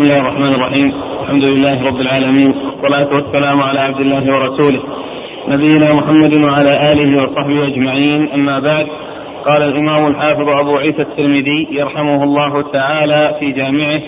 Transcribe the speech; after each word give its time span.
بسم 0.00 0.12
الله 0.12 0.22
الرحمن 0.28 0.54
الرحيم. 0.54 0.92
الحمد 1.22 1.44
لله 1.44 1.82
رب 1.82 2.00
العالمين 2.00 2.50
والصلاة 2.54 3.08
والسلام 3.16 3.68
على 3.68 3.80
عبد 3.80 4.00
الله 4.00 4.24
ورسوله. 4.34 4.82
نبينا 5.48 5.88
محمد 5.98 6.34
وعلى 6.44 6.72
آله 6.92 7.10
وصحبه 7.18 7.66
أجمعين. 7.66 8.28
أما 8.34 8.58
بعد 8.58 8.86
قال 9.48 9.62
الإمام 9.62 10.10
الحافظ 10.10 10.48
أبو 10.48 10.76
عيسى 10.76 11.02
الترمذي 11.02 11.68
يرحمه 11.70 12.22
الله 12.24 12.62
تعالى 12.72 13.36
في 13.40 13.52
جامعه 13.52 14.00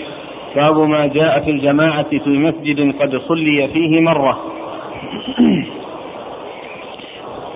باب 0.55 0.77
ما 0.77 1.07
جاء 1.07 1.39
في 1.39 1.51
الجماعة 1.51 2.09
في 2.09 2.29
مسجد 2.29 2.95
قد 3.01 3.21
صلي 3.27 3.67
فيه 3.73 3.99
مرة. 3.99 4.39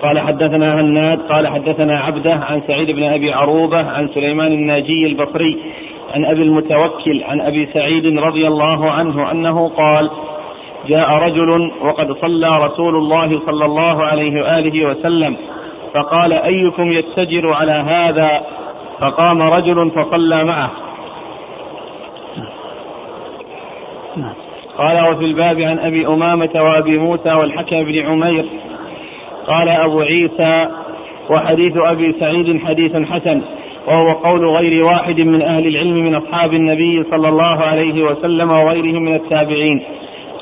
قال 0.02 0.18
حدثنا 0.20 0.80
هناد 0.80 1.18
قال 1.18 1.48
حدثنا 1.48 2.00
عبده 2.00 2.34
عن 2.34 2.62
سعيد 2.66 2.90
بن 2.90 3.02
أبي 3.02 3.32
عروبة 3.32 3.90
عن 3.90 4.08
سليمان 4.08 4.52
الناجي 4.52 5.06
البصري 5.06 5.58
عن 6.14 6.24
أبي 6.24 6.42
المتوكل 6.42 7.24
عن 7.24 7.40
أبي 7.40 7.66
سعيد 7.66 8.18
رضي 8.18 8.46
الله 8.46 8.90
عنه 8.90 9.30
أنه 9.30 9.68
قال 9.68 10.10
جاء 10.88 11.10
رجل 11.10 11.72
وقد 11.82 12.12
صلى 12.12 12.48
رسول 12.48 12.96
الله 12.96 13.40
صلى 13.46 13.64
الله 13.64 14.04
عليه 14.04 14.42
وآله 14.42 14.86
وسلم 14.86 15.36
فقال 15.94 16.32
أيكم 16.32 16.92
يتجر 16.92 17.52
على 17.52 17.72
هذا؟ 17.72 18.42
فقام 19.00 19.40
رجل 19.58 19.90
فصلى 19.90 20.44
معه. 20.44 20.70
قال 24.78 25.10
وفي 25.10 25.24
الباب 25.24 25.60
عن 25.60 25.78
أبي 25.78 26.06
أمامة 26.06 26.50
وأبي 26.54 26.98
موسى 26.98 27.32
والحكم 27.32 27.84
بن 27.84 28.06
عمير. 28.06 28.44
قال 29.46 29.68
أبو 29.68 30.00
عيسى 30.00 30.68
وحديث 31.30 31.76
أبي 31.76 32.12
سعيد 32.20 32.60
حديث 32.66 32.96
حسن. 32.96 33.42
وهو 33.88 34.06
قول 34.24 34.46
غير 34.46 34.84
واحد 34.84 35.20
من 35.20 35.42
أهل 35.42 35.66
العلم 35.66 35.94
من 35.94 36.14
أصحاب 36.14 36.54
النبي 36.54 37.04
صلى 37.10 37.28
الله 37.28 37.58
عليه 37.62 38.02
وسلم 38.02 38.50
وغيرهم 38.50 39.02
من 39.02 39.14
التابعين. 39.14 39.82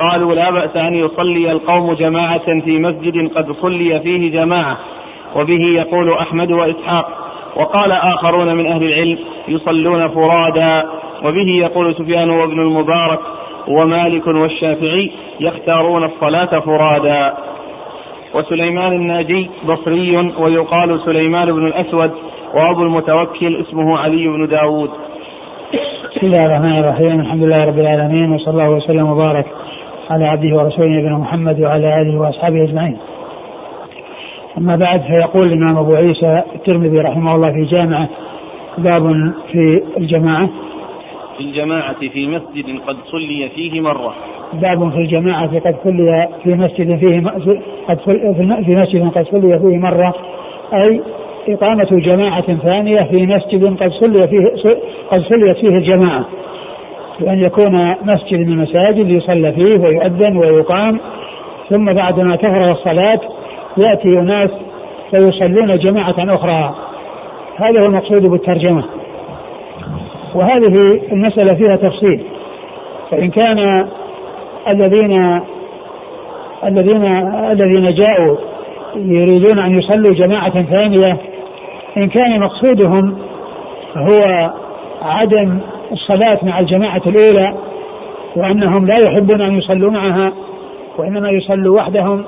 قالوا 0.01 0.35
لا 0.35 0.51
بأس 0.51 0.77
أن 0.77 0.95
يصلي 0.95 1.53
القوم 1.53 1.93
جماعة 1.93 2.61
في 2.61 2.79
مسجد 2.79 3.33
قد 3.35 3.53
صلي 3.53 4.01
فيه 4.01 4.33
جماعة 4.33 4.79
وبه 5.37 5.61
يقول 5.61 6.11
أحمد 6.11 6.53
وإسحاق. 6.53 7.09
وقال 7.57 7.93
آخرون 7.93 8.55
من 8.55 8.67
أهل 8.67 8.83
العلم 8.83 9.19
يصلون 9.49 10.09
فرادا 10.09 10.89
وبه 11.25 11.49
يقول 11.49 11.95
سفيان 11.95 12.31
وابن 12.31 12.61
المبارك 12.61 13.21
ومالك 13.69 14.27
والشافعي 14.27 15.11
يختارون 15.41 16.05
الصلاة 16.05 16.61
فرادا. 16.61 17.35
وسليمان 18.35 18.93
الناجي 18.93 19.51
بصري 19.69 20.17
ويقال 20.39 21.01
سليمان 21.05 21.53
بن 21.53 21.67
الأسود 21.67 22.11
وأبو 22.55 22.83
المتوكل 22.83 23.61
اسمه 23.61 23.99
علي 23.99 24.29
بن 24.29 24.47
داود. 24.47 24.91
بسم 26.17 26.27
الله 26.27 26.47
الرحمن 26.47 26.79
الرحيم. 26.79 27.21
الحمد 27.21 27.43
لله 27.43 27.67
رب 27.67 27.79
العالمين 27.79 28.33
وصلى 28.33 28.53
الله 28.53 28.71
وسلم 28.71 29.11
وبارك 29.11 29.47
على 30.11 30.25
عبده 30.25 30.57
ورسوله 30.57 30.89
نبينا 30.89 31.19
محمد 31.19 31.61
وعلى 31.61 32.01
آله 32.01 32.21
وأصحابه 32.21 32.65
أجمعين. 32.65 32.99
أما 34.59 34.77
بعد 34.77 35.01
فيقول 35.01 35.53
الإمام 35.53 35.79
أبو 35.79 35.91
عيسى 35.97 36.43
الترمذي 36.55 36.99
رحمه 36.99 37.35
الله 37.35 37.53
في 37.53 37.65
جامعة 37.65 38.09
باب 38.79 39.33
في 39.53 39.83
الجماعة. 39.97 40.49
في 41.37 41.43
الجماعة 41.43 41.95
في 41.95 42.27
مسجد 42.27 42.81
قد 42.87 42.97
صلي 43.13 43.49
فيه 43.55 43.81
مرة. 43.81 44.15
باب 44.53 44.91
في 44.91 44.99
الجماعة 44.99 45.59
قد 45.59 45.77
صلي 45.85 46.29
في 46.45 46.55
مسجد 46.55 46.99
فيه 46.99 47.31
قد 47.89 47.99
في 47.99 48.75
مسجد 48.75 49.11
قد 49.15 49.27
صلي 49.27 49.59
فيه 49.59 49.79
مرة. 49.79 50.15
أي 50.75 51.03
إقامة 51.49 51.89
جماعة 51.93 52.57
ثانية 52.57 52.97
في 52.97 53.27
مسجد 53.27 53.77
قد 53.83 53.91
صلي 53.91 54.29
فيه 54.29 54.45
قد 55.11 55.21
صليت 55.21 55.57
فيه 55.57 55.77
الجماعة. 55.77 56.25
بأن 57.21 57.39
يكون 57.39 57.95
مسجد 58.03 58.39
من 58.39 58.53
المساجد 58.53 59.11
يصلى 59.11 59.53
فيه 59.53 59.85
ويؤذن 59.85 60.37
ويقام. 60.37 61.01
ثم 61.71 61.93
بعدما 61.93 62.37
تفرغ 62.37 62.71
الصلاة 62.71 63.21
يأتي 63.77 64.09
أناس 64.09 64.51
فيصلون 65.11 65.79
جماعة 65.79 66.15
أخرى. 66.19 66.75
هذا 67.57 67.83
هو 67.83 67.87
المقصود 67.87 68.31
بالترجمة. 68.31 68.85
وهذه 70.35 70.75
المسألة 71.13 71.55
فيها 71.55 71.77
تفصيل. 71.77 72.23
فإن 73.11 73.31
كان 73.31 73.89
الذين 74.69 75.41
الذين 76.65 77.05
الذين 77.51 77.95
جاءوا 77.95 78.37
يريدون 78.97 79.59
أن 79.59 79.79
يصلوا 79.79 80.27
جماعة 80.27 80.63
ثانية 80.63 81.19
إن 81.97 82.09
كان 82.09 82.41
مقصودهم 82.41 83.19
هو 83.97 84.51
عدم 85.03 85.59
الصلاة 85.93 86.39
مع 86.43 86.61
الجماعة 86.61 87.03
الأولى 87.07 87.55
وأنهم 88.37 88.87
لا 88.87 88.95
يحبون 88.95 89.41
أن 89.41 89.59
يصلوا 89.59 89.91
معها 89.91 90.33
وإنما 90.99 91.31
يصلوا 91.31 91.77
وحدهم 91.77 92.25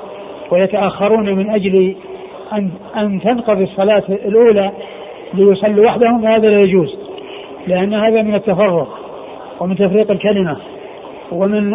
ويتأخرون 0.51 1.35
من 1.35 1.49
أجل 1.49 1.95
أن 2.53 2.69
أن 2.97 3.21
تنقضي 3.21 3.63
الصلاة 3.63 4.03
الأولى 4.09 4.71
ليصلوا 5.33 5.85
وحدهم 5.85 6.25
هذا 6.25 6.49
لا 6.49 6.61
يجوز 6.61 6.95
لأن 7.67 7.93
هذا 7.93 8.21
من 8.21 8.35
التفرق 8.35 8.87
ومن 9.59 9.75
تفريق 9.75 10.11
الكلمة 10.11 10.57
ومن 11.31 11.73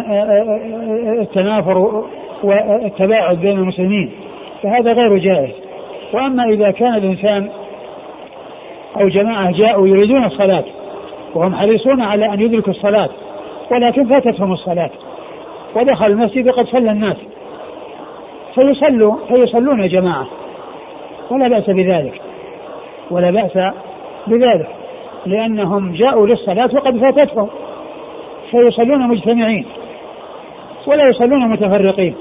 التنافر 1.21 2.03
والتباعد 2.43 3.37
بين 3.37 3.57
المسلمين 3.57 4.11
فهذا 4.63 4.93
غير 4.93 5.17
جائز. 5.17 5.53
وأما 6.13 6.43
إذا 6.43 6.71
كان 6.71 6.95
الإنسان 6.95 7.49
أو 9.01 9.07
جماعة 9.07 9.51
جاءوا 9.51 9.87
يريدون 9.87 10.23
الصلاة 10.25 10.63
وهم 11.35 11.55
حريصون 11.55 12.01
على 12.01 12.33
أن 12.33 12.41
يدركوا 12.41 12.73
الصلاة 12.73 13.09
ولكن 13.71 14.07
فاتتهم 14.07 14.53
الصلاة. 14.53 14.89
ودخل 15.75 16.05
المسجد 16.05 16.49
وقد 16.49 16.65
صلى 16.65 16.91
الناس. 16.91 17.17
فيصلوا 18.55 19.15
فيصلون 19.27 19.87
جماعة. 19.87 20.27
ولا 21.31 21.47
بأس 21.47 21.69
بذلك. 21.69 22.21
ولا 23.11 23.31
بأس 23.31 23.73
بذلك. 24.27 24.67
لأنهم 25.25 25.93
جاءوا 25.93 26.27
للصلاة 26.27 26.69
وقد 26.73 26.97
فاتتهم. 26.97 27.47
فيصلون 28.51 29.07
مجتمعين. 29.07 29.65
ولا 30.87 31.09
يصلون 31.09 31.49
متفرقين. 31.49 32.15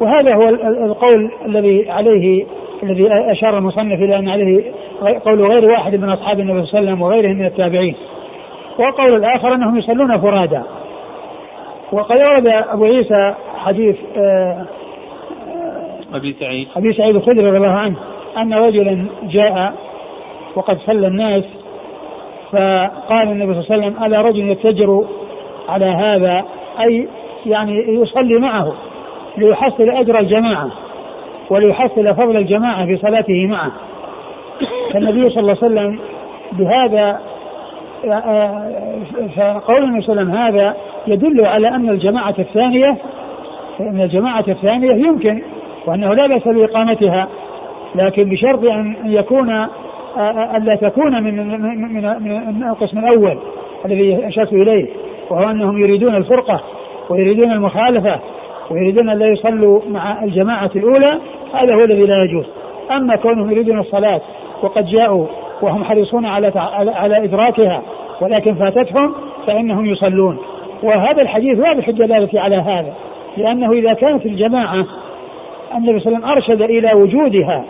وهذا 0.00 0.34
هو 0.34 0.48
القول 0.84 1.30
الذي 1.46 1.90
عليه 1.90 2.46
الذي 2.90 3.08
أشار 3.32 3.58
المصنف 3.58 4.00
إلى 4.00 4.18
أن 4.18 4.28
عليه 4.28 4.72
قول 5.24 5.42
غير 5.42 5.70
واحد 5.70 5.94
من 5.94 6.10
أصحاب 6.10 6.40
النبي 6.40 6.66
صلى 6.66 6.78
الله 6.78 6.90
عليه 6.90 6.92
وسلم 6.92 7.02
وغيرهم 7.02 7.36
من 7.36 7.46
التابعين. 7.46 7.94
والقول 8.78 9.16
الآخر 9.16 9.54
أنهم 9.54 9.78
يصلون 9.78 10.18
فرادا. 10.18 10.62
وقد 11.92 12.16
ورد 12.16 12.46
أبو 12.46 12.84
عيسى 12.84 13.34
حديث 13.64 13.96
آه، 14.16 14.66
أبي 16.14 16.36
سعيد 16.40 16.68
أبي 16.76 16.92
سعيد 16.92 17.16
الخدري 17.16 17.46
رضي 17.46 17.56
الله 17.56 17.68
عنه 17.68 17.96
أن 18.36 18.54
رجلا 18.54 19.06
جاء 19.22 19.74
وقد 20.56 20.78
صلى 20.78 21.06
الناس 21.06 21.44
فقال 22.52 23.28
النبي 23.28 23.54
صلى 23.54 23.62
الله 23.62 23.86
عليه 23.86 23.96
وسلم 23.96 24.04
ألا 24.04 24.20
رجل 24.20 24.50
يتجر 24.50 25.04
على 25.68 25.84
هذا 25.84 26.44
أي 26.80 27.08
يعني 27.46 28.00
يصلي 28.02 28.38
معه 28.38 28.72
ليحصل 29.38 29.90
أجر 29.90 30.18
الجماعة 30.18 30.70
وليحصل 31.50 32.14
فضل 32.14 32.36
الجماعة 32.36 32.86
في 32.86 32.96
صلاته 32.96 33.46
معه. 33.46 33.72
فالنبي 34.92 35.30
صلى 35.30 35.40
الله 35.40 35.56
عليه 35.62 35.66
وسلم 35.66 35.98
بهذا 36.52 37.20
فقول 39.36 39.84
النبي 39.84 40.02
صلى 40.02 40.20
الله 40.20 40.22
عليه 40.22 40.30
وسلم 40.30 40.30
هذا 40.34 40.76
يدل 41.06 41.46
على 41.46 41.68
أن 41.68 41.88
الجماعة 41.90 42.34
الثانية 42.38 42.96
أن 43.80 44.00
الجماعة 44.00 44.44
الثانية 44.48 45.06
يمكن 45.06 45.42
وأنه 45.86 46.14
لا 46.14 46.26
بأس 46.26 46.48
بإقامتها 46.48 47.28
لكن 47.94 48.24
بشرط 48.28 48.64
أن 48.64 48.96
يكون 49.04 49.66
ألا 50.56 50.76
تكون 50.80 51.22
من 51.22 51.36
من 51.46 51.60
من 52.54 52.68
القسم 52.68 52.98
الأول 52.98 53.38
الذي 53.86 54.28
أشرت 54.28 54.52
إليه 54.52 54.86
وهو 55.30 55.50
أنهم 55.50 55.78
يريدون 55.78 56.14
الفرقة 56.14 56.60
ويريدون 57.10 57.52
المخالفة 57.52 58.20
ويريدون 58.70 59.10
أن 59.10 59.18
لا 59.18 59.26
يصلوا 59.26 59.80
مع 59.90 60.24
الجماعة 60.24 60.70
الأولى 60.76 61.20
هذا 61.54 61.76
هو 61.76 61.84
الذي 61.84 62.06
لا 62.06 62.22
يجوز. 62.24 62.44
أما 62.90 63.16
كونهم 63.16 63.50
يريدون 63.50 63.78
الصلاة 63.78 64.20
وقد 64.62 64.86
جاءوا 64.86 65.26
وهم 65.62 65.84
حريصون 65.84 66.26
على 66.26 66.52
على 66.94 67.24
إدراكها 67.24 67.82
ولكن 68.20 68.54
فاتتهم 68.54 69.14
فإنهم 69.46 69.86
يصلون. 69.86 70.38
وهذا 70.82 71.22
الحديث 71.22 71.58
واضح 71.58 71.88
الدلالة 71.88 72.40
على 72.40 72.56
هذا 72.56 72.92
لأنه 73.36 73.72
إذا 73.72 73.92
كانت 73.92 74.26
الجماعة 74.26 74.86
النبي 75.74 76.00
صلى 76.00 76.16
الله 76.16 76.28
عليه 76.28 76.38
وسلم 76.38 76.54
أرشد 76.54 76.62
إلى 76.62 76.94
وجودها 76.94 77.64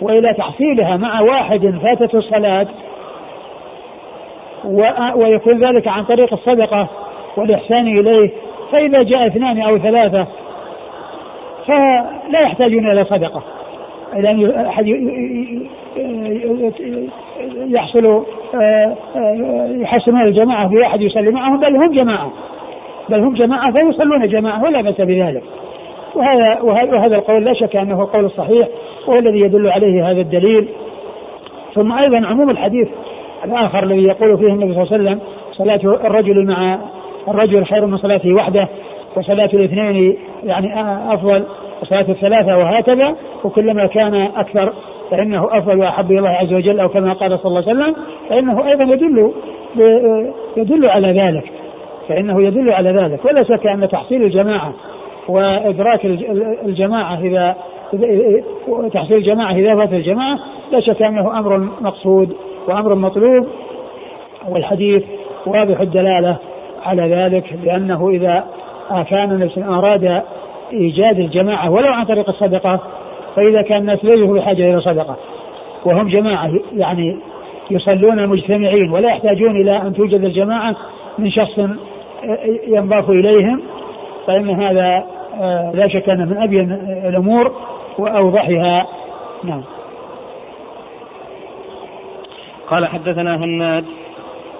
وإلى 0.00 0.34
تحصيلها 0.34 0.96
مع 0.96 1.20
واحد 1.20 1.74
فاتته 1.82 2.18
الصلاة 2.18 2.66
ويكون 5.14 5.64
ذلك 5.64 5.88
عن 5.88 6.04
طريق 6.04 6.32
الصدقة 6.32 6.88
والإحسان 7.36 7.86
إليه 7.86 8.30
فإذا 8.72 9.02
جاء 9.02 9.26
اثنان 9.26 9.62
أو 9.62 9.78
ثلاثة 9.78 10.26
فلا 11.66 12.40
يحتاجون 12.40 12.90
إلى 12.90 13.04
صدقة. 13.04 13.42
إلى 14.16 14.30
أن 14.30 14.66
أحد 14.66 14.86
يحصل 17.70 18.24
يحسنون 19.80 20.22
الجماعة 20.22 20.68
بواحد 20.68 21.00
يصلي 21.02 21.30
معهم 21.30 21.60
بل 21.60 21.74
هم 21.84 21.92
جماعة. 21.92 22.30
بل 23.08 23.20
هم 23.20 23.34
جماعة 23.34 23.72
فيصلون 23.72 24.28
جماعة 24.28 24.64
ولا 24.64 24.80
بأس 24.80 25.00
بذلك. 25.00 25.42
وهذا 26.14 26.60
وهذا 26.62 27.16
القول 27.16 27.44
لا 27.44 27.52
شك 27.52 27.76
أنه 27.76 28.02
القول 28.02 28.24
الصحيح 28.24 28.68
وهو 29.06 29.18
الذي 29.18 29.40
يدل 29.40 29.68
عليه 29.68 30.10
هذا 30.10 30.20
الدليل. 30.20 30.68
ثم 31.74 31.92
أيضا 31.92 32.26
عموم 32.26 32.50
الحديث 32.50 32.88
الآخر 33.44 33.82
الذي 33.82 34.02
يقول 34.02 34.38
فيه 34.38 34.46
النبي 34.46 34.74
صلى 34.74 34.82
الله 34.82 34.92
عليه 34.92 35.02
وسلم 35.02 35.20
صلاة 35.52 36.06
الرجل 36.06 36.46
مع 36.46 36.78
الرجل 37.28 37.64
خير 37.64 37.86
من 37.86 37.96
صلاته 37.96 38.32
وحده 38.34 38.68
وصلاة 39.16 39.50
الاثنين 39.54 40.16
يعني 40.44 40.74
أفضل 41.14 41.44
وصلاة 41.82 42.06
الثلاثة 42.08 42.58
وهكذا 42.58 43.14
وكلما 43.44 43.86
كان 43.86 44.14
أكثر 44.14 44.72
فإنه 45.10 45.48
أفضل 45.58 45.80
وأحب 45.80 46.10
إلى 46.10 46.18
الله 46.18 46.30
عز 46.30 46.52
وجل 46.52 46.80
أو 46.80 46.88
كما 46.88 47.12
قال 47.12 47.38
صلى 47.38 47.46
الله 47.46 47.68
عليه 47.68 47.80
وسلم 47.80 47.96
فإنه 48.28 48.68
أيضا 48.68 48.84
يدل 48.84 49.32
يدل 50.56 50.90
على 50.90 51.12
ذلك 51.20 51.52
فإنه 52.08 52.42
يدل 52.42 52.72
على 52.72 52.90
ذلك. 52.90 53.24
ولا 53.24 53.42
شك 53.42 53.66
أن 53.66 53.88
تحصيل 53.88 54.22
الجماعة 54.22 54.72
وإدراك 55.28 56.04
الجماعة 56.64 57.18
إذا 57.20 57.56
تحصيل 58.92 59.16
الجماعة 59.16 59.52
إذا 59.52 59.74
فات 59.74 59.92
الجماعة 59.92 60.38
لا 60.72 60.80
شك 60.80 61.02
أنه 61.02 61.38
أمر 61.38 61.58
مقصود 61.80 62.36
وأمر 62.68 62.94
مطلوب 62.94 63.46
والحديث 64.48 65.02
واضح 65.46 65.80
الدلالة 65.80 66.36
على 66.82 67.02
ذلك 67.02 67.44
لأنه 67.64 68.08
إذا 68.08 68.44
كان 68.90 69.30
الناس 69.30 69.58
أراد 69.58 70.22
إيجاد 70.72 71.18
الجماعة 71.18 71.70
ولو 71.70 71.92
عن 71.92 72.04
طريق 72.04 72.28
الصدقة 72.28 72.80
فإذا 73.36 73.62
كان 73.62 73.78
الناس 73.78 74.04
ليسوا 74.04 74.36
بحاجة 74.36 74.70
إلى 74.70 74.80
صدقة. 74.80 75.16
وهم 75.84 76.08
جماعة 76.08 76.50
يعني 76.76 77.16
يصلون 77.70 78.26
مجتمعين 78.26 78.90
ولا 78.90 79.08
يحتاجون 79.08 79.56
إلى 79.56 79.76
أن 79.76 79.94
توجد 79.94 80.24
الجماعة 80.24 80.76
من 81.18 81.30
شخص 81.30 81.58
ينضاف 82.66 83.10
إليهم 83.10 83.62
فإن 84.26 84.50
هذا 84.50 85.04
آه، 85.40 85.72
لا 85.74 85.88
شك 85.88 86.08
أنه 86.08 86.24
من 86.24 86.36
أبين 86.36 86.72
الأمور 87.08 87.52
وأوضحها. 87.98 88.86
نعم. 89.44 89.62
قال 92.70 92.86
حدثنا 92.86 93.36
هناد. 93.36 93.84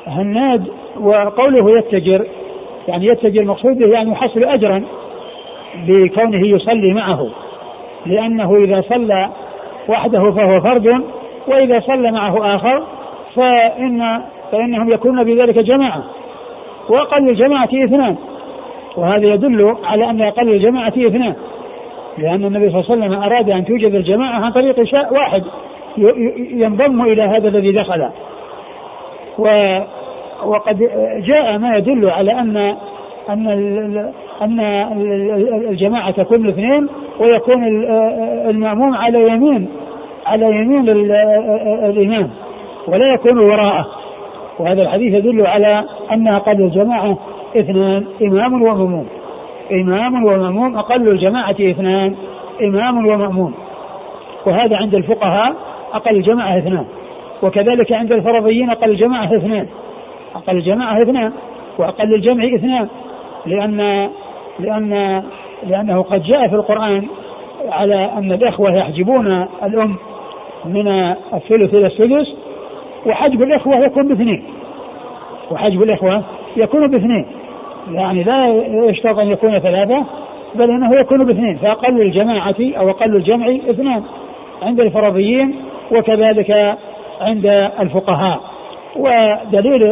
هناد 0.07 0.67
وقوله 1.01 1.71
يتجر 1.79 2.27
يعني 2.89 3.07
يتجر 3.07 3.45
مقصود 3.45 3.79
به 3.79 3.87
يعني 3.87 4.13
يحصل 4.13 4.45
أجرا 4.45 4.85
بكونه 5.87 6.47
يصلي 6.47 6.93
معه 6.95 7.29
لأنه 8.07 8.57
إذا 8.57 8.81
صلى 8.81 9.29
وحده 9.89 10.31
فهو 10.31 10.53
فرد 10.65 11.05
وإذا 11.49 11.81
صلى 11.81 12.13
معه 12.13 12.57
آخر 12.57 12.83
فإن 13.35 14.23
فإنهم 14.53 14.93
يكونون 14.93 15.25
بذلك 15.25 15.59
جماعة 15.59 16.03
وأقل 16.89 17.29
الجماعة 17.29 17.69
اثنان 17.85 18.17
وهذا 18.97 19.27
يدل 19.27 19.77
على 19.85 20.11
أن 20.11 20.21
أقل 20.21 20.49
الجماعة 20.49 20.89
اثنان 20.89 21.35
لأن 22.19 22.45
النبي 22.45 22.71
صلى 22.71 22.81
الله 22.81 22.91
عليه 22.91 23.07
وسلم 23.07 23.23
أراد 23.23 23.51
أن 23.51 23.65
توجد 23.65 23.95
الجماعة 23.95 24.41
عن 24.45 24.53
طريق 24.53 24.83
شاء 24.83 25.15
واحد 25.15 25.43
ينضم 26.51 27.03
إلى 27.03 27.23
هذا 27.23 27.49
الذي 27.49 27.73
دخل. 27.73 28.09
و 29.39 29.47
وقد 30.47 30.79
جاء 31.25 31.59
ما 31.59 31.77
يدل 31.77 32.11
على 32.11 32.33
أن 32.33 32.77
أن 33.31 33.49
أن 34.43 34.61
الجماعة 35.71 36.11
تكون 36.11 36.49
اثنين 36.49 36.89
ويكون 37.21 37.65
المأموم 38.51 38.95
على 38.95 39.29
يمين 39.29 39.69
على 40.27 40.47
يمين 40.47 40.89
الإمام 41.85 42.31
ولا 42.89 43.15
يكون 43.15 43.39
وراءه. 43.39 43.87
وهذا 44.59 44.83
الحديث 44.83 45.15
يدل 45.15 45.47
على 45.47 45.85
أن 46.13 46.29
أقل 46.29 46.63
الجماعة 46.63 47.19
اثنان 47.57 48.05
إمام 48.23 48.63
ومأموم. 48.63 49.07
إمام 49.73 50.25
ومأموم 50.25 50.77
أقل 50.77 51.09
الجماعة 51.09 51.57
اثنان 51.61 52.15
إمام 52.63 53.07
ومأموم. 53.07 53.55
وهذا 54.47 54.77
عند 54.77 54.95
الفقهاء 54.95 55.55
أقل 55.95 56.17
الجماعة 56.17 56.59
اثنان. 56.59 56.85
وكذلك 57.43 57.93
عند 57.93 58.13
الفرضيين 58.13 58.71
أقل 58.71 58.91
الجماعة 58.91 59.37
اثنان. 59.37 59.67
أقل 60.35 60.57
الجماعة 60.57 61.03
اثنان 61.03 61.33
وأقل 61.79 62.15
الجمع 62.15 62.45
اثنان 62.45 62.89
لأن 63.47 64.11
لأن 64.59 65.23
لأنه 65.67 66.03
قد 66.03 66.23
جاء 66.23 66.49
في 66.49 66.55
القرآن 66.55 67.07
على 67.69 68.11
أن 68.19 68.33
الإخوة 68.33 68.75
يحجبون 68.75 69.47
الأم 69.63 69.97
من 70.65 70.89
الثلث 71.35 71.75
إلى 71.75 71.87
السدس 71.87 72.35
وحجب 73.07 73.45
الإخوة 73.47 73.77
يكون 73.77 74.09
باثنين 74.09 74.45
وحجب 75.51 75.83
الإخوة 75.83 76.23
يكون 76.57 76.91
باثنين 76.91 77.27
يعني 77.93 78.23
لا 78.23 78.47
يشترط 78.91 79.19
أن 79.19 79.29
يكون 79.29 79.59
ثلاثة 79.59 80.05
بل 80.55 80.71
أنه 80.71 80.91
يكون 81.03 81.25
باثنين 81.25 81.57
فأقل 81.57 82.01
الجماعة 82.01 82.57
أو 82.61 82.91
أقل 82.91 83.17
الجمع 83.17 83.47
اثنان 83.71 84.03
عند 84.63 84.81
الفرضيين 84.81 85.55
وكذلك 85.93 86.77
عند 87.21 87.47
الفقهاء. 87.81 88.41
ودليل 88.97 89.83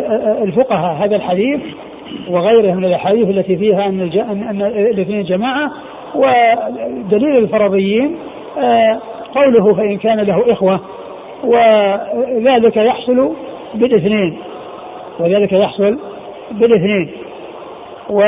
الفقهاء 0.42 1.04
هذا 1.04 1.16
الحديث 1.16 1.60
وغيره 2.28 2.74
من 2.74 2.84
الأحاديث 2.84 3.28
التي 3.28 3.56
فيها 3.56 3.86
أن 3.86 4.00
ان 4.50 4.62
الاثنين 4.62 5.22
جماعة 5.22 5.70
ودليل 6.14 7.36
الفرضيين 7.36 8.16
آه، 8.58 9.00
قوله 9.34 9.74
فإن 9.74 9.98
كان 9.98 10.20
له 10.20 10.52
إخوة 10.52 10.80
وذلك 11.44 12.76
يحصل 12.76 13.32
بالاثنين 13.74 14.38
وذلك 15.20 15.52
يحصل 15.52 15.98
بالاثنين 16.50 17.10
و 18.10 18.22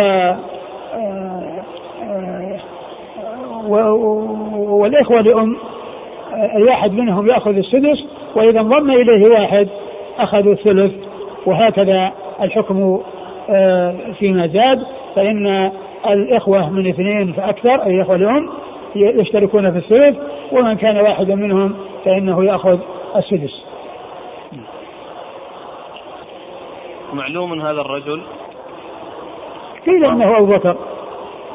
والإخوة 4.68 5.20
لأم 5.20 5.56
الواحد 6.56 6.92
منهم 6.92 7.30
يأخذ 7.30 7.56
السدس 7.56 8.04
وإذا 8.34 8.60
انضم 8.60 8.90
إليه 8.90 9.22
واحد. 9.38 9.68
أخذوا 10.18 10.52
الثلث 10.52 10.92
وهكذا 11.46 12.12
الحكم 12.42 13.00
آه، 13.50 13.94
فيما 14.18 14.46
زاد 14.46 14.82
فإن 15.14 15.72
الإخوة 16.06 16.70
من 16.70 16.88
اثنين 16.88 17.32
فأكثر 17.32 17.82
أي 17.82 17.90
الإخوة 17.90 18.16
لأم 18.16 18.48
يشتركون 18.96 19.70
في 19.70 19.78
الثلث 19.78 20.16
ومن 20.52 20.76
كان 20.76 20.96
واحدا 20.96 21.34
منهم 21.34 21.74
فإنه 22.04 22.44
يأخذ 22.44 22.78
السدس. 23.16 23.62
معلوم 27.12 27.60
هذا 27.60 27.80
الرجل 27.80 28.22
قيل 29.86 30.04
أنه 30.04 30.38
أبو 30.38 30.46
بكر. 30.46 30.76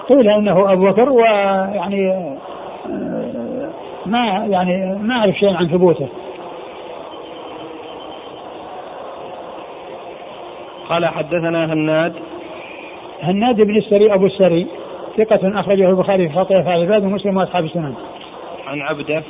قيل 0.09 0.29
أنه 0.29 0.71
أبو 0.71 0.85
بكر 0.85 1.09
ويعني 1.09 2.11
آه، 2.11 3.69
ما 4.05 4.45
يعني 4.49 4.95
ما 5.01 5.15
أعرف 5.15 5.35
شيء 5.35 5.53
عن 5.53 5.67
ثبوته. 5.67 6.07
قال 10.89 11.05
حدثنا 11.05 11.73
هناد 11.73 12.13
هناد 13.21 13.61
بن 13.61 13.77
السري 13.77 14.13
أبو 14.13 14.25
السري 14.25 14.67
ثقة 15.17 15.59
أخرجه 15.59 15.89
البخاري 15.89 16.29
في 16.29 16.35
خطيئة 16.35 16.61
في 16.61 16.69
عباد 16.69 17.03
ومسلم 17.03 17.37
وأصحاب 17.37 17.65
السنن. 17.65 17.93
عن 18.67 18.81
عبده 18.81 19.23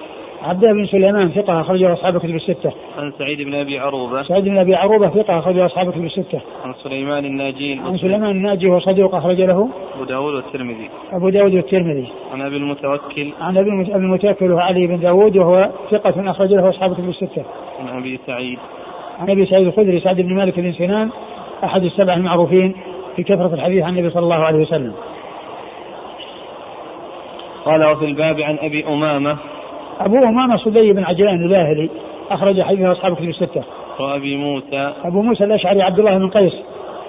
عبد 0.44 0.66
بن 0.66 0.86
سليمان 0.86 1.30
ثقة 1.30 1.62
أخرجه 1.62 1.94
أصحاب 1.94 2.16
الكتب 2.16 2.36
الستة. 2.36 2.72
عن 2.98 3.12
سعيد 3.20 3.42
بن 3.42 3.56
أبي 3.56 3.80
عروبة. 3.80 4.24
سعيد 4.24 4.44
بن 4.44 4.58
أبي 4.58 4.76
عروبة 4.76 5.10
ثقة 5.10 5.40
أخرجه 5.40 5.66
أصحاب 5.66 5.88
الكتب 5.88 6.06
الستة. 6.06 6.42
عن 6.66 6.74
سليمان 6.84 7.26
الناجي. 7.26 7.80
عن 7.86 7.98
سليمان 7.98 8.32
الناجي 8.32 8.68
وهو 8.68 8.80
صديق 8.80 9.16
أخرج 9.16 9.42
له. 9.42 9.70
أبو 9.96 10.04
داود 10.04 10.34
والترمذي. 10.34 10.90
أبو 11.12 11.30
داود 11.30 11.54
والترمذي. 11.54 12.08
عن 12.34 12.42
أبي 12.42 12.58
المتوكل. 12.58 13.30
عن 13.42 13.58
أبي 13.58 13.70
المتوكل 13.96 14.52
وهو 14.52 14.60
علي 14.60 14.88
بن 14.88 15.00
داود 15.00 15.38
وهو 15.38 15.70
ثقة 15.92 16.32
أخرج 16.32 16.54
له 16.54 16.70
أصحاب 16.70 16.92
الكتب 16.92 17.10
الستة. 17.10 17.44
عن 17.80 17.98
أبي 17.98 18.20
سعيد. 18.28 18.60
عن 19.20 19.30
أبي 19.30 19.46
سعيد 19.46 19.68
الخدري 19.68 20.00
سعد 20.00 20.22
بن 20.22 20.34
مالك 20.34 20.60
بن 20.60 20.72
سنان 20.72 21.10
أحد 21.64 21.84
السبع 21.84 22.14
المعروفين 22.14 22.76
في 23.16 23.24
كثرة 23.24 23.54
الحديث 23.54 23.84
عن 23.84 23.98
النبي 23.98 24.10
صلى 24.10 24.24
الله 24.24 24.36
عليه 24.36 24.60
وسلم. 24.60 24.94
قال 27.66 27.86
وفي 27.86 28.06
الباب 28.06 28.42
عن 28.42 28.58
أبي 28.62 28.88
أمامة 28.88 29.38
أبو 30.00 30.18
أمامة 30.18 30.58
صدي 30.58 30.94
بن 30.94 31.04
عجلان 31.04 31.44
الباهلي 31.44 31.90
أخرج 32.32 32.62
حديثه 32.62 32.92
أصحاب 32.92 33.16
كتب 33.16 33.30
الستة. 33.30 33.64
وأبي 34.00 34.38
موسى 34.38 34.94
أبو 35.04 35.22
موسى 35.22 35.44
الأشعري 35.44 35.82
عبد 35.82 36.00
الله 36.00 36.18
بن 36.18 36.30
قيس 36.30 36.54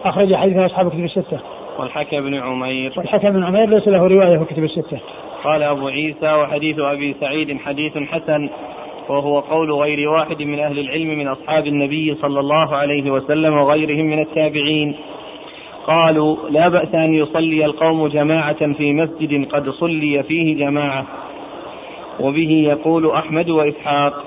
أخرج 0.05 0.35
حديثه 0.35 0.67
أصحاب 0.67 0.88
كتب 0.88 1.05
الستة. 1.05 1.38
والحكم 1.78 2.21
بن 2.21 2.35
عمير 2.35 2.93
والحكم 2.97 3.31
بن 3.31 3.45
عمير 3.45 3.69
ليس 3.69 3.88
له 3.88 4.07
رواية 4.07 4.38
في 4.38 4.45
كتب 4.45 4.64
الستة. 4.64 4.99
قال 5.45 5.62
أبو 5.62 5.88
عيسى 5.88 6.33
وحديث 6.33 6.78
أبي 6.78 7.17
سعيد 7.21 7.59
حديث 7.59 7.99
حسن 7.99 8.50
وهو 9.08 9.40
قول 9.40 9.72
غير 9.72 10.08
واحد 10.08 10.42
من 10.42 10.58
أهل 10.58 10.78
العلم 10.78 11.08
من 11.08 11.28
أصحاب 11.28 11.66
النبي 11.66 12.14
صلى 12.14 12.40
الله 12.40 12.76
عليه 12.76 13.10
وسلم 13.10 13.54
وغيرهم 13.54 14.06
من 14.06 14.18
التابعين. 14.18 14.94
قالوا 15.86 16.36
لا 16.50 16.68
بأس 16.68 16.94
أن 16.94 17.14
يصلي 17.14 17.64
القوم 17.64 18.06
جماعة 18.06 18.72
في 18.72 18.92
مسجد 18.92 19.48
قد 19.48 19.70
صلي 19.70 20.22
فيه 20.22 20.56
جماعة. 20.56 21.04
وبه 22.20 22.50
يقول 22.68 23.10
أحمد 23.10 23.50
وإسحاق. 23.50 24.24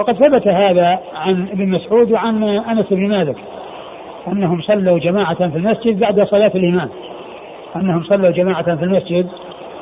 وقد 0.00 0.14
ثبت 0.14 0.48
هذا 0.48 0.98
عن 1.14 1.48
ابن 1.52 1.68
مسعود 1.68 2.12
وعن 2.12 2.42
أنس 2.42 2.86
بن 2.90 3.08
مالك 3.08 3.36
أنهم 4.28 4.60
صلوا 4.60 4.98
جماعة 4.98 5.48
في 5.48 5.56
المسجد 5.56 6.00
بعد 6.00 6.22
صلاة 6.22 6.52
الإمام. 6.54 6.88
أنهم 7.76 8.02
صلوا 8.02 8.30
جماعة 8.30 8.76
في 8.76 8.84
المسجد 8.84 9.28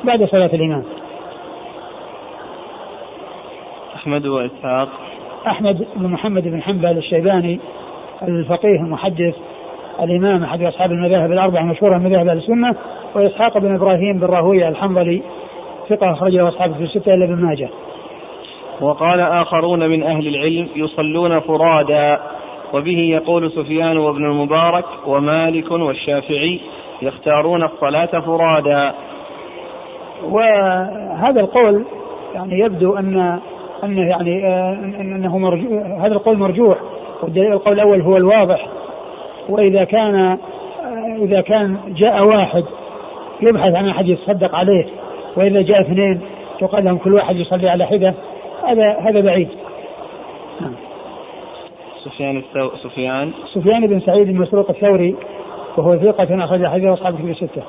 بعد 0.03 0.23
صلاة 0.23 0.49
الإمام. 0.53 0.83
أحمد 4.05 4.25
وإسحاق 4.25 4.89
أحمد 5.47 5.87
بن 5.95 6.07
محمد 6.07 6.43
بن 6.43 6.61
حنبل 6.61 6.97
الشيباني 6.97 7.59
الفقيه 8.21 8.79
المحدث 8.79 9.35
الإمام 10.03 10.43
أحد 10.43 10.61
أصحاب 10.61 10.91
المذاهب 10.91 11.31
الأربعة 11.31 11.63
مشهورة 11.63 11.97
من 11.97 12.03
مذاهب 12.03 12.27
أهل 12.27 12.37
السنة 12.37 12.75
وإسحاق 13.15 13.57
بن 13.57 13.75
إبراهيم 13.75 14.19
بن 14.19 14.25
راهوية 14.25 14.69
الحنظلي 14.69 15.21
ثقة 15.89 16.11
أخرجه 16.11 16.47
أصحابه 16.47 16.73
في 16.73 16.83
الستة 16.83 17.13
إلا 17.13 17.25
ابن 17.25 17.35
ماجه. 17.35 17.69
وقال 18.81 19.19
آخرون 19.19 19.89
من 19.89 20.03
أهل 20.03 20.27
العلم 20.27 20.67
يصلون 20.75 21.39
فرادا 21.39 22.19
وبه 22.73 22.99
يقول 22.99 23.51
سفيان 23.51 23.97
وابن 23.97 24.25
المبارك 24.25 24.85
ومالك 25.07 25.71
والشافعي 25.71 26.61
يختارون 27.01 27.63
الصلاة 27.63 28.19
فرادا 28.19 28.93
وهذا 30.23 31.41
القول 31.41 31.85
يعني 32.35 32.59
يبدو 32.59 32.97
أن 32.97 33.39
أنه 33.83 34.09
يعني 34.09 34.47
أنه 35.01 35.37
مرجو 35.37 35.79
هذا 35.79 36.13
القول 36.13 36.37
مرجوح 36.37 36.77
والدليل 37.23 37.53
القول 37.53 37.73
الأول 37.73 38.01
هو 38.01 38.17
الواضح. 38.17 38.67
وإذا 39.49 39.83
كان 39.83 40.37
إذا 41.21 41.41
كان 41.41 41.77
جاء 41.87 42.25
واحد 42.25 42.63
يبحث 43.41 43.75
عن 43.75 43.87
أحد 43.87 44.07
يتصدق 44.07 44.55
عليه 44.55 44.85
وإذا 45.37 45.61
جاء 45.61 45.81
اثنين 45.81 46.21
تقال 46.59 46.85
لهم 46.85 46.97
كل 46.97 47.13
واحد 47.13 47.35
يصلي 47.35 47.69
على 47.69 47.85
حدة 47.85 48.13
هذا 48.67 48.97
هذا 48.99 49.21
بعيد. 49.21 49.49
نعم. 50.61 50.73
سفيان 52.03 52.37
الثو... 52.37 52.69
سفيان. 52.75 53.31
سفيان 53.53 53.87
بن 53.87 53.99
سعيد 53.99 54.29
المسروق 54.29 54.69
الثوري 54.69 55.15
وهو 55.77 55.97
ثقة 55.97 56.45
أخرج 56.45 56.65
حديث 56.65 56.85
أصحاب 56.85 57.15
كتب 57.15 57.29
الستة. 57.29 57.63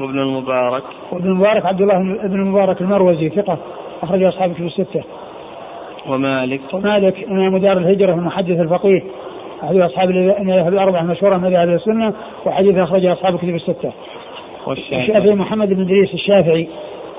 وابن 0.00 0.18
المبارك. 0.18 0.82
وابن 1.12 1.26
المبارك 1.26 1.66
عبد 1.66 1.80
الله 1.80 1.98
بن 1.98 2.40
المبارك 2.40 2.80
المروزي 2.80 3.28
ثقة. 3.28 3.58
أخرج 4.02 4.22
أصحاب 4.22 4.52
كتب 4.54 4.66
الستة. 4.66 5.02
ومالك 6.08 6.60
ومالك 6.72 7.24
إمام 7.24 7.58
دار 7.58 7.78
الهجرة 7.78 8.14
المحدث 8.14 8.60
الفقيه 8.60 9.02
أحد 9.64 9.76
أصحاب 9.76 10.10
المذاهب 10.10 10.72
الأربعة 10.72 11.00
المشهورة 11.00 11.36
من 11.36 11.44
مذاهب 11.44 11.68
السنة 11.68 12.12
وحديث 12.46 12.78
أخرجه 12.78 13.12
أصحاب 13.12 13.38
كتب 13.38 13.54
الستة. 13.54 13.92
والشافعي 14.66 15.34
محمد 15.34 15.68
بن 15.68 15.82
إدريس 15.82 16.14
الشافعي 16.14 16.68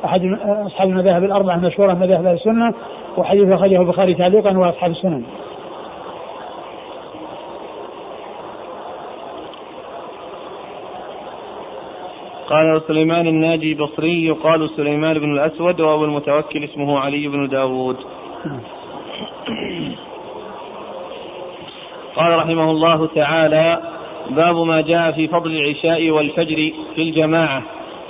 أحد 0.05 0.21
أصحاب 0.65 0.89
المذاهب 0.89 1.23
الأربعة 1.23 1.55
المشهورة 1.55 1.93
من 1.93 1.99
مذاهب 1.99 2.27
السنة 2.27 2.73
وحديث 3.17 3.51
أخرجه 3.51 3.81
البخاري 3.81 4.13
تعليقا 4.13 4.57
وأصحاب 4.57 4.91
السنن. 4.91 5.23
قال 12.49 12.81
سليمان 12.87 13.27
الناجي 13.27 13.73
بصري 13.73 14.25
يقال 14.25 14.69
سليمان 14.77 15.19
بن 15.19 15.33
الأسود 15.33 15.81
وأبو 15.81 16.05
المتوكل 16.05 16.63
اسمه 16.63 16.99
علي 16.99 17.27
بن 17.27 17.47
داود. 17.47 17.97
قال 22.15 22.37
رحمه 22.37 22.71
الله 22.71 23.07
تعالى 23.15 23.81
باب 24.29 24.55
ما 24.55 24.81
جاء 24.81 25.11
في 25.11 25.27
فضل 25.27 25.51
العشاء 25.51 26.09
والفجر 26.09 26.71
في 26.95 27.01
الجماعة. 27.01 27.63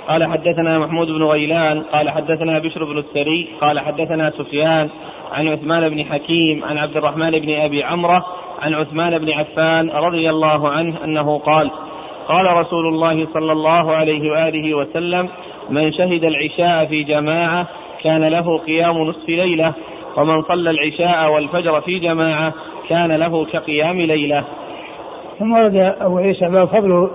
قال 0.08 0.24
حدثنا 0.24 0.78
محمود 0.78 1.06
بن 1.06 1.22
غيلان 1.22 1.82
قال 1.82 2.10
حدثنا 2.10 2.58
بشر 2.58 2.84
بن 2.84 2.98
السري 2.98 3.48
قال 3.60 3.80
حدثنا 3.80 4.30
سفيان 4.30 4.88
عن 5.32 5.48
عثمان 5.48 5.88
بن 5.88 6.04
حكيم 6.04 6.64
عن 6.64 6.78
عبد 6.78 6.96
الرحمن 6.96 7.30
بن 7.30 7.54
أبي 7.54 7.82
عمرة 7.82 8.26
عن 8.62 8.74
عثمان 8.74 9.18
بن 9.18 9.32
عفان 9.32 9.90
رضي 9.90 10.30
الله 10.30 10.68
عنه 10.68 11.04
أنه 11.04 11.38
قال 11.38 11.70
قال 12.28 12.56
رسول 12.56 12.86
الله 12.86 13.26
صلى 13.34 13.52
الله 13.52 13.92
عليه 13.92 14.30
وآله 14.30 14.74
وسلم 14.74 15.28
من 15.70 15.92
شهد 15.92 16.24
العشاء 16.24 16.86
في 16.86 17.02
جماعة 17.02 17.66
كان 18.02 18.24
له 18.24 18.58
قيام 18.58 18.98
نصف 18.98 19.28
ليلة 19.28 19.72
ومن 20.16 20.42
صلى 20.42 20.70
العشاء 20.70 21.32
والفجر 21.32 21.80
في 21.80 21.98
جماعة 21.98 22.52
كان 22.88 23.12
له 23.12 23.44
كقيام 23.44 24.00
ليلة. 24.00 24.44
ثم 25.38 25.52
ورد 25.52 25.94
أبو 26.00 26.18
عيسى 26.18 26.48
باب 26.48 26.68
فضل 26.68 27.08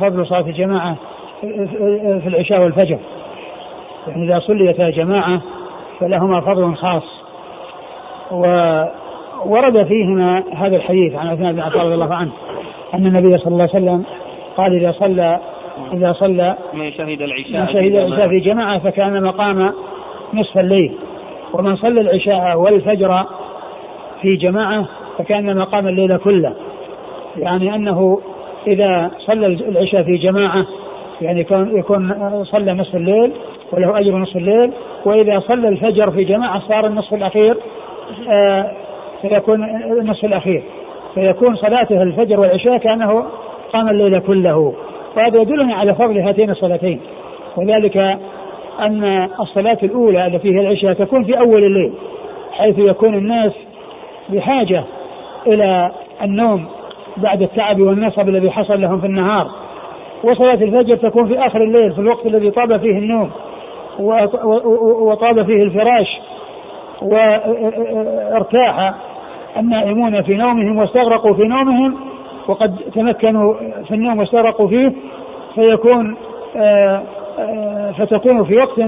فضل 0.00 0.26
صلاة 0.26 0.40
الجماعة 0.40 0.96
في 2.20 2.26
العشاء 2.26 2.62
والفجر. 2.62 2.98
يعني 4.08 4.24
إذا 4.24 4.38
صليتا 4.38 4.90
جماعة 4.90 5.40
فلهما 6.00 6.40
فضل 6.40 6.74
خاص. 6.74 7.22
وورد 9.46 9.86
فيهما 9.86 10.44
هذا 10.56 10.76
الحديث 10.76 11.14
عن 11.14 11.28
عثمان 11.28 11.52
بن 11.52 11.60
عفان 11.60 11.80
رضي 11.80 11.94
الله 11.94 12.14
عنه 12.14 12.30
أن 12.94 13.06
النبي 13.06 13.38
صلى 13.38 13.52
الله 13.52 13.68
عليه 13.74 13.84
وسلم 13.84 14.04
قال 14.56 14.76
إذا 14.76 14.92
صلى 14.92 15.38
إذا 15.92 16.12
صلى 16.12 16.54
من 16.74 16.92
شهد 16.92 17.22
العشاء 17.22 17.60
من 17.60 17.68
شهد 17.68 17.94
العشاء 17.94 18.28
في 18.28 18.40
جماعة 18.40 18.78
فكان 18.78 19.22
مقام 19.22 19.72
نصف 20.34 20.58
الليل. 20.58 20.92
ومن 21.52 21.76
صلى 21.76 22.00
العشاء 22.00 22.58
والفجر 22.58 23.24
في 24.22 24.36
جماعة 24.36 24.84
فكان 25.18 25.56
مقام 25.56 25.88
الليل 25.88 26.16
كله. 26.16 26.54
يعني 27.36 27.74
أنه 27.74 28.20
إذا 28.66 29.10
صلى 29.18 29.46
العشاء 29.46 30.02
في 30.02 30.16
جماعة 30.16 30.66
يعني 31.20 31.40
يكون 31.40 31.78
يكون 31.78 32.14
صلى 32.44 32.72
نصف 32.72 32.96
الليل 32.96 33.32
وله 33.72 33.98
أجر 33.98 34.16
نصف 34.16 34.36
الليل. 34.36 34.72
وإذا 35.04 35.40
صلى 35.40 35.68
الفجر 35.68 36.10
في 36.10 36.24
جماعة 36.24 36.60
صار 36.68 36.86
النصف 36.86 37.14
الأخير 37.14 37.56
آه 38.28 38.70
فيكون 39.22 39.64
النصف 40.00 40.24
الأخير. 40.24 40.62
فيكون 41.14 41.56
صلاته 41.56 42.02
الفجر 42.02 42.40
والعشاء 42.40 42.76
كأنه 42.76 43.24
قام 43.72 43.88
الليل 43.88 44.18
كله 44.18 44.74
وهذا 45.16 45.40
يدلنا 45.40 45.74
على 45.74 45.94
فضل 45.94 46.18
هاتين 46.18 46.50
الصلاتين. 46.50 47.00
وذلك 47.56 47.96
أن 48.80 49.28
الصلاة 49.40 49.78
الأولى 49.82 50.26
التي 50.26 50.56
هي 50.56 50.60
العشاء 50.60 50.92
تكون 50.92 51.24
في 51.24 51.38
أول 51.38 51.64
الليل 51.64 51.92
حيث 52.52 52.78
يكون 52.78 53.14
الناس 53.14 53.52
بحاجة 54.28 54.84
إلى 55.46 55.90
النوم 56.22 56.64
بعد 57.16 57.42
التعب 57.42 57.80
والنصب 57.80 58.28
الذي 58.28 58.50
حصل 58.50 58.80
لهم 58.80 59.00
في 59.00 59.06
النهار. 59.06 59.50
وصلاة 60.24 60.54
الفجر 60.54 60.96
تكون 60.96 61.26
في 61.26 61.38
آخر 61.38 61.62
الليل 61.62 61.92
في 61.92 61.98
الوقت 61.98 62.26
الذي 62.26 62.50
طاب 62.50 62.76
فيه 62.76 62.98
النوم 62.98 63.30
وطاب 65.00 65.46
فيه 65.46 65.62
الفراش 65.62 66.20
وارتاح 67.02 68.94
النائمون 69.56 70.22
في 70.22 70.34
نومهم 70.34 70.78
واستغرقوا 70.78 71.34
في 71.34 71.42
نومهم. 71.42 72.11
وقد 72.48 72.76
تمكنوا 72.94 73.54
في 73.88 73.94
النوم 73.94 74.18
واستغرقوا 74.18 74.68
فيه 74.68 74.92
فيكون 75.54 76.16
آه، 76.56 77.02
آه، 77.38 77.92
فتكون 77.92 78.44
في 78.44 78.56
وقت 78.56 78.78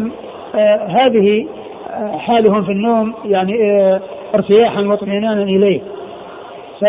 آه، 0.54 0.87
هذه 0.87 1.46
حالهم 2.18 2.62
في 2.64 2.73
النوم 2.73 3.14
يعني 3.25 3.54
ارتياحا 4.34 4.80
واطمئنانا 4.80 5.42
إليه. 5.42 5.80
ف 6.80 6.84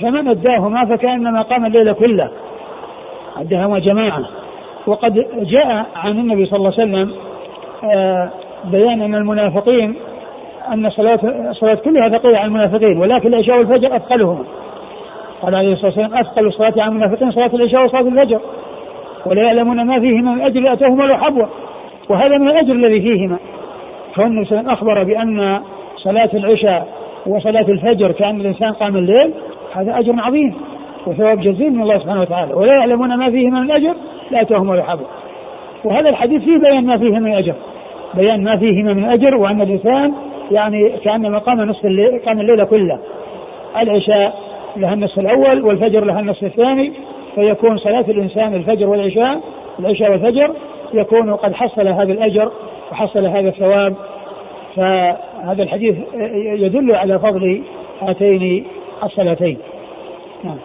فمن 0.00 0.28
أداهما 0.28 0.84
فكأنما 0.84 1.42
قام 1.42 1.66
الليل 1.66 1.92
كله. 1.92 2.30
أداهما 3.36 3.78
جماعة 3.78 4.24
وقد 4.86 5.26
جاء 5.42 5.86
عن 5.96 6.10
النبي 6.10 6.46
صلى 6.46 6.56
الله 6.56 6.72
عليه 6.78 6.82
وسلم 6.82 7.12
بيان 8.64 9.02
أن 9.02 9.14
المنافقين 9.14 9.94
أن 10.68 10.86
الصلاه 10.86 11.20
الصلاه 11.50 11.74
كلها 11.74 12.08
ثقيله 12.08 12.38
على 12.38 12.46
المنافقين 12.46 12.98
ولكن 12.98 13.34
العشاء 13.34 13.58
والفجر 13.58 13.96
أثقلهما. 13.96 14.44
قال 15.42 15.54
عليه 15.54 15.72
الصلاة 15.72 15.86
والسلام 15.86 16.14
أثقل 16.14 16.46
الصلاة 16.46 16.72
على 16.76 16.88
المنافقين 16.88 17.30
صلاة 17.30 17.50
العشاء 17.54 17.84
وصلاة 17.84 18.00
الفجر. 18.00 18.40
ولا 19.26 19.42
يعلمون 19.42 19.86
ما 19.86 20.00
فيهما 20.00 20.34
من 20.34 20.42
أجر 20.42 20.72
اتاهما 20.72 21.04
لو 21.04 21.16
حبوة. 21.16 21.48
وهذا 22.08 22.38
من 22.38 22.48
الأجر 22.48 22.72
الذي 22.72 23.00
فيهما. 23.00 23.38
وسلم 24.18 24.70
أخبر 24.70 25.04
بأن 25.04 25.60
صلاة 25.96 26.30
العشاء 26.34 26.88
وصلاة 27.26 27.66
الفجر 27.68 28.12
كأن 28.12 28.40
الإنسان 28.40 28.72
قام 28.72 28.96
الليل 28.96 29.30
هذا 29.74 29.98
أجر 29.98 30.14
عظيم 30.18 30.54
وثواب 31.06 31.40
جزيل 31.40 31.72
من 31.72 31.82
الله 31.82 31.98
سبحانه 31.98 32.20
وتعالى. 32.20 32.54
ولا 32.54 32.74
يعلمون 32.74 33.18
ما 33.18 33.30
فيهما 33.30 33.60
من 33.60 33.70
أجر 33.70 33.94
لا 34.30 34.40
اتاهما 34.40 34.72
ولا 34.72 34.82
حبوة. 34.82 35.06
وهذا 35.84 36.08
الحديث 36.08 36.42
فيه 36.42 36.58
بيان 36.58 36.86
ما 36.86 36.98
فيه 36.98 37.18
من 37.18 37.34
أجر. 37.34 37.54
بيان 38.14 38.44
ما 38.44 38.56
فيهما 38.56 38.92
من 38.92 39.04
أجر 39.04 39.36
وأن 39.36 39.60
الإنسان 39.60 40.12
يعني 40.50 40.90
كانما 41.04 41.38
قام 41.38 41.60
نصف 41.60 41.86
الليل 41.86 42.18
قام 42.26 42.40
الليل 42.40 42.64
كله. 42.64 42.98
العشاء 43.82 44.51
لها 44.76 44.94
النصف 44.94 45.18
الأول 45.18 45.62
والفجر 45.62 46.04
لها 46.04 46.20
النصف 46.20 46.44
الثاني 46.44 46.92
فيكون 47.34 47.78
صلاة 47.78 48.04
الإنسان 48.08 48.54
الفجر 48.54 48.88
والعشاء 48.88 49.40
العشاء 49.78 50.10
والفجر 50.10 50.54
يكون 50.94 51.34
قد 51.34 51.54
حصل 51.54 51.88
هذا 51.88 52.12
الأجر 52.12 52.52
وحصل 52.92 53.26
هذا 53.26 53.48
الثواب. 53.48 53.94
فهذا 54.76 55.62
الحديث 55.62 55.96
يدل 56.34 56.94
على 56.94 57.18
فضل 57.18 57.62
هاتين 58.02 58.64
الصلاتين. 59.02 59.58
نعم. 60.44 60.58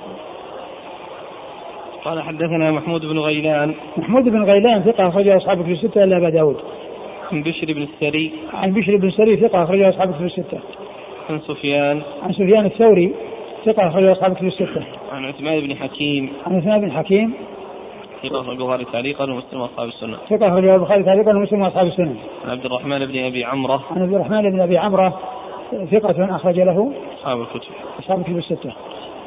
قال 2.05 2.21
حدثنا 2.21 2.71
محمود 2.71 3.05
بن 3.05 3.19
غيلان. 3.19 3.73
محمود 3.97 4.23
بن 4.23 4.43
غيلان 4.43 4.81
ثقة 4.81 5.07
أخرجه 5.07 5.37
أصحابه 5.37 5.63
في 5.63 5.71
الستة 5.71 6.03
إلا 6.03 6.17
أبا 6.17 6.29
داود. 6.29 6.57
عن 7.31 7.43
بشر 7.43 7.73
بن 7.73 7.81
السري. 7.81 8.31
عن 8.53 8.73
بشر 8.73 8.95
بن 8.95 9.07
السري 9.07 9.37
ثقة 9.37 9.63
أخرجه 9.63 9.89
أصحاب 9.89 10.09
الكتب 10.09 10.25
الستة. 10.25 10.59
عن 11.29 11.39
سفيان. 11.39 12.01
عن 12.23 12.33
سفيان 12.33 12.65
الثوري. 12.65 13.13
ثقة 13.67 13.87
أخرجه 13.87 14.11
أصحاب 14.11 14.31
الكتب 14.31 14.47
الستة. 14.47 14.83
عن 15.11 15.25
عثمان 15.25 15.59
بن 15.59 15.75
حكيم. 15.75 16.29
عن 16.45 16.57
عثمان 16.57 16.81
بن 16.81 16.91
حكيم. 16.91 17.33
ثقة 18.23 18.41
أخرجه 18.41 18.61
البخاري 18.61 18.85
تعليقا 18.85 19.23
ومسلم 19.23 19.61
وأصحاب 19.61 19.87
السنة. 19.87 20.17
ثقة 20.29 20.47
أخرجه 20.47 20.75
البخاري 20.75 21.03
تعليقا 21.03 21.31
ومسلم 21.31 21.61
وأصحاب 21.61 21.87
السنة. 21.87 22.15
عن 22.45 22.51
عبد 22.51 22.65
الرحمن 22.65 23.05
بن 23.05 23.25
أبي 23.25 23.45
عمرة. 23.45 23.83
عن 23.91 24.01
عبد 24.01 24.13
الرحمن 24.13 24.51
بن 24.51 24.59
أبي 24.59 24.77
عمرة 24.77 25.19
ثقة 25.91 26.35
أخرج 26.35 26.59
له 26.59 26.91
أصحاب 27.17 27.41
الكتب. 27.41 27.71
أصحاب 27.99 28.19
الكتب 28.19 28.37
الستة. 28.37 28.73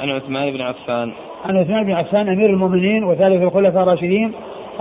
عن 0.00 0.10
عثمان 0.10 0.50
بن 0.50 0.60
عفان. 0.60 1.12
عن 1.44 1.56
عثمان 1.56 1.84
بن 1.84 1.92
عفان 1.92 2.28
أمير 2.28 2.50
المؤمنين 2.50 3.04
وثالث 3.04 3.42
الخلفاء 3.42 3.82
الراشدين 3.82 4.32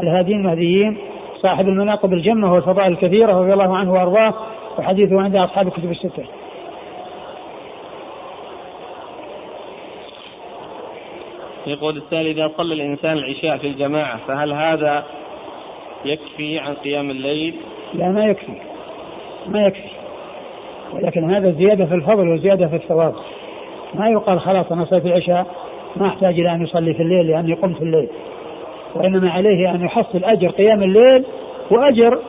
الهادين 0.04 0.40
المهديين 0.40 0.98
صاحب 1.42 1.68
المناقب 1.68 2.14
الجمة 2.14 2.54
والفضائل 2.54 2.92
الكثيرة 2.92 3.40
رضي 3.40 3.54
الله 3.54 3.78
عنه 3.78 3.94
وأرضاه 3.94 4.34
وحديثه 4.80 5.22
عند 5.22 5.36
أصحاب 5.36 5.68
الكتب 5.68 5.92
الستة. 5.92 6.24
يقول 11.68 11.98
السائل 11.98 12.28
إذا 12.28 12.52
صلى 12.58 12.74
الإنسان 12.74 13.18
العشاء 13.18 13.58
في 13.58 13.68
الجماعة 13.68 14.20
فهل 14.28 14.54
هذا 14.54 15.04
يكفي 16.06 16.60
عن 16.60 16.74
قيام 16.74 17.12
الليل؟ 17.12 17.56
لا 17.94 18.10
ما 18.10 18.26
يكفي. 18.26 18.54
ما 19.48 19.68
يكفي. 19.68 19.90
ولكن 20.94 21.34
هذا 21.34 21.52
زيادة 21.52 21.86
في 21.86 21.96
الفضل 21.96 22.30
وزيادة 22.30 22.68
في 22.68 22.76
الثواب. 22.76 23.14
ما 23.94 24.10
يقال 24.10 24.40
خلاص 24.40 24.72
أنا 24.72 24.86
صليت 24.86 25.06
العشاء 25.06 25.46
ما 25.96 26.08
أحتاج 26.08 26.40
إلى 26.40 26.52
أن 26.52 26.62
يصلي 26.62 26.94
في 26.94 27.04
الليل 27.04 27.28
لأني 27.28 27.54
قمت 27.54 27.78
في 27.78 27.84
الليل. 27.84 28.10
وإنما 28.96 29.32
عليه 29.32 29.76
أن 29.76 29.86
يحصل 29.86 30.24
أجر 30.24 30.48
قيام 30.50 30.84
الليل 30.84 31.26
وأجر 31.72 32.20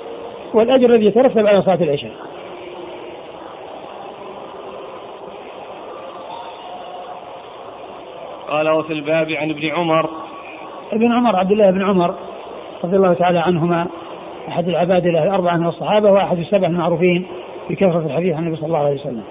والأجر 0.55 0.95
الذي 0.95 1.07
يترتب 1.07 1.47
على 1.47 1.63
صلاة 1.63 1.83
العشاء. 1.83 2.30
قال 8.51 8.69
وفي 8.69 8.93
الباب 8.93 9.31
عن 9.31 9.51
ابن 9.51 9.69
عمر. 9.69 10.11
ابن 10.93 11.13
عمر 11.13 11.37
عبد 11.37 11.53
الله 11.53 11.71
بن 11.71 11.83
عمر 11.83 12.15
رضي 12.85 12.97
الله 12.97 13.13
تعالى 13.13 13.39
عنهما 13.39 13.87
أحد 14.49 14.69
العباد 14.69 15.07
له 15.07 15.25
الأربعة 15.25 15.57
من 15.57 15.67
الصحابة 15.67 16.11
وأحد 16.11 16.39
السبع 16.39 16.67
المعروفين 16.67 17.27
بكثرة 17.71 18.07
الحديث 18.07 18.35
عن 18.35 18.43
النبي 18.43 18.57
صلى 18.57 18.67
الله 18.67 18.79
عليه 18.79 19.01
وسلم. 19.01 19.23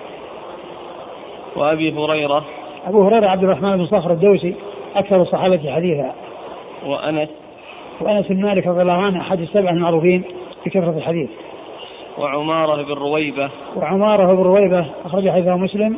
وأبي 1.55 1.93
هريرة. 1.93 2.43
أبو 2.87 3.07
هريرة 3.07 3.27
عبد 3.27 3.43
الرحمن 3.43 3.77
بن 3.77 3.85
صخر 3.85 4.11
الدوسي 4.11 4.55
أكثر 4.95 5.21
الصحابة 5.21 5.71
حديثا. 5.71 6.11
وأنس. 6.85 7.29
وأنس 8.01 8.27
بن 8.27 8.41
مالك 8.41 8.67
رضي 8.67 8.81
الله 8.81 8.93
عنه 8.93 9.21
أحد 9.21 9.39
السبع 9.39 9.69
المعروفين 9.69 10.23
بكثرة 10.65 10.97
الحديث. 10.97 11.29
وعمارة 12.17 12.83
بن 12.83 12.93
رويبة. 12.93 13.49
وعمارة 13.75 14.33
بن 14.33 14.43
رويبة 14.43 14.85
أخرج 15.05 15.29
حديثه 15.29 15.57
مسلم. 15.57 15.97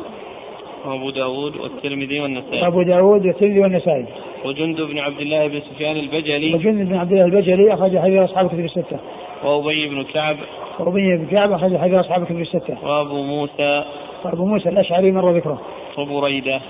وأبو 0.86 1.10
داود 1.10 1.58
والترمذي 1.58 2.20
والنسائي. 2.20 2.62
وأبو 2.62 2.82
داود 2.82 3.26
والترمذي 3.26 3.60
والنسائي. 3.60 4.06
وجند 4.46 4.82
بن 4.82 5.00
عبد 5.00 5.20
الله 5.20 5.48
بن 5.48 5.60
سفيان 5.60 5.98
البجلي. 5.98 6.54
وجند 6.54 6.90
بن 6.90 6.96
عبد 6.96 7.12
الله 7.12 7.26
البجلي 7.26 7.74
أخرج 7.74 7.98
حديث 7.98 8.20
أصحاب 8.20 8.46
الكتب 8.46 8.66
الستة. 8.66 9.00
وأبي 9.44 9.90
بن 9.90 10.04
كعب. 10.04 10.38
وأبي 10.80 11.18
بن 11.18 11.26
كعب 11.32 11.52
أخرج 11.52 11.78
حديث 11.78 11.94
أصحاب 11.94 12.22
الكتب 12.22 12.42
الستة. 12.42 12.78
وأبو 12.84 13.24
موسى. 13.24 13.84
وأبو 14.26 14.46
موسى 14.46 14.70
الأشعري 14.70 15.12
مر 15.12 15.32
ذكره. 15.32 15.62
وبريدة. 15.98 16.62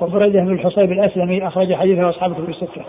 وبريدة 0.00 0.40
بن 0.40 0.54
الحصيب 0.54 0.92
الأسلمي 0.92 1.46
أخرج 1.46 1.74
حديثه 1.74 2.10
أصحاب 2.10 2.30
الكتب 2.30 2.48
الستة. 2.48 2.84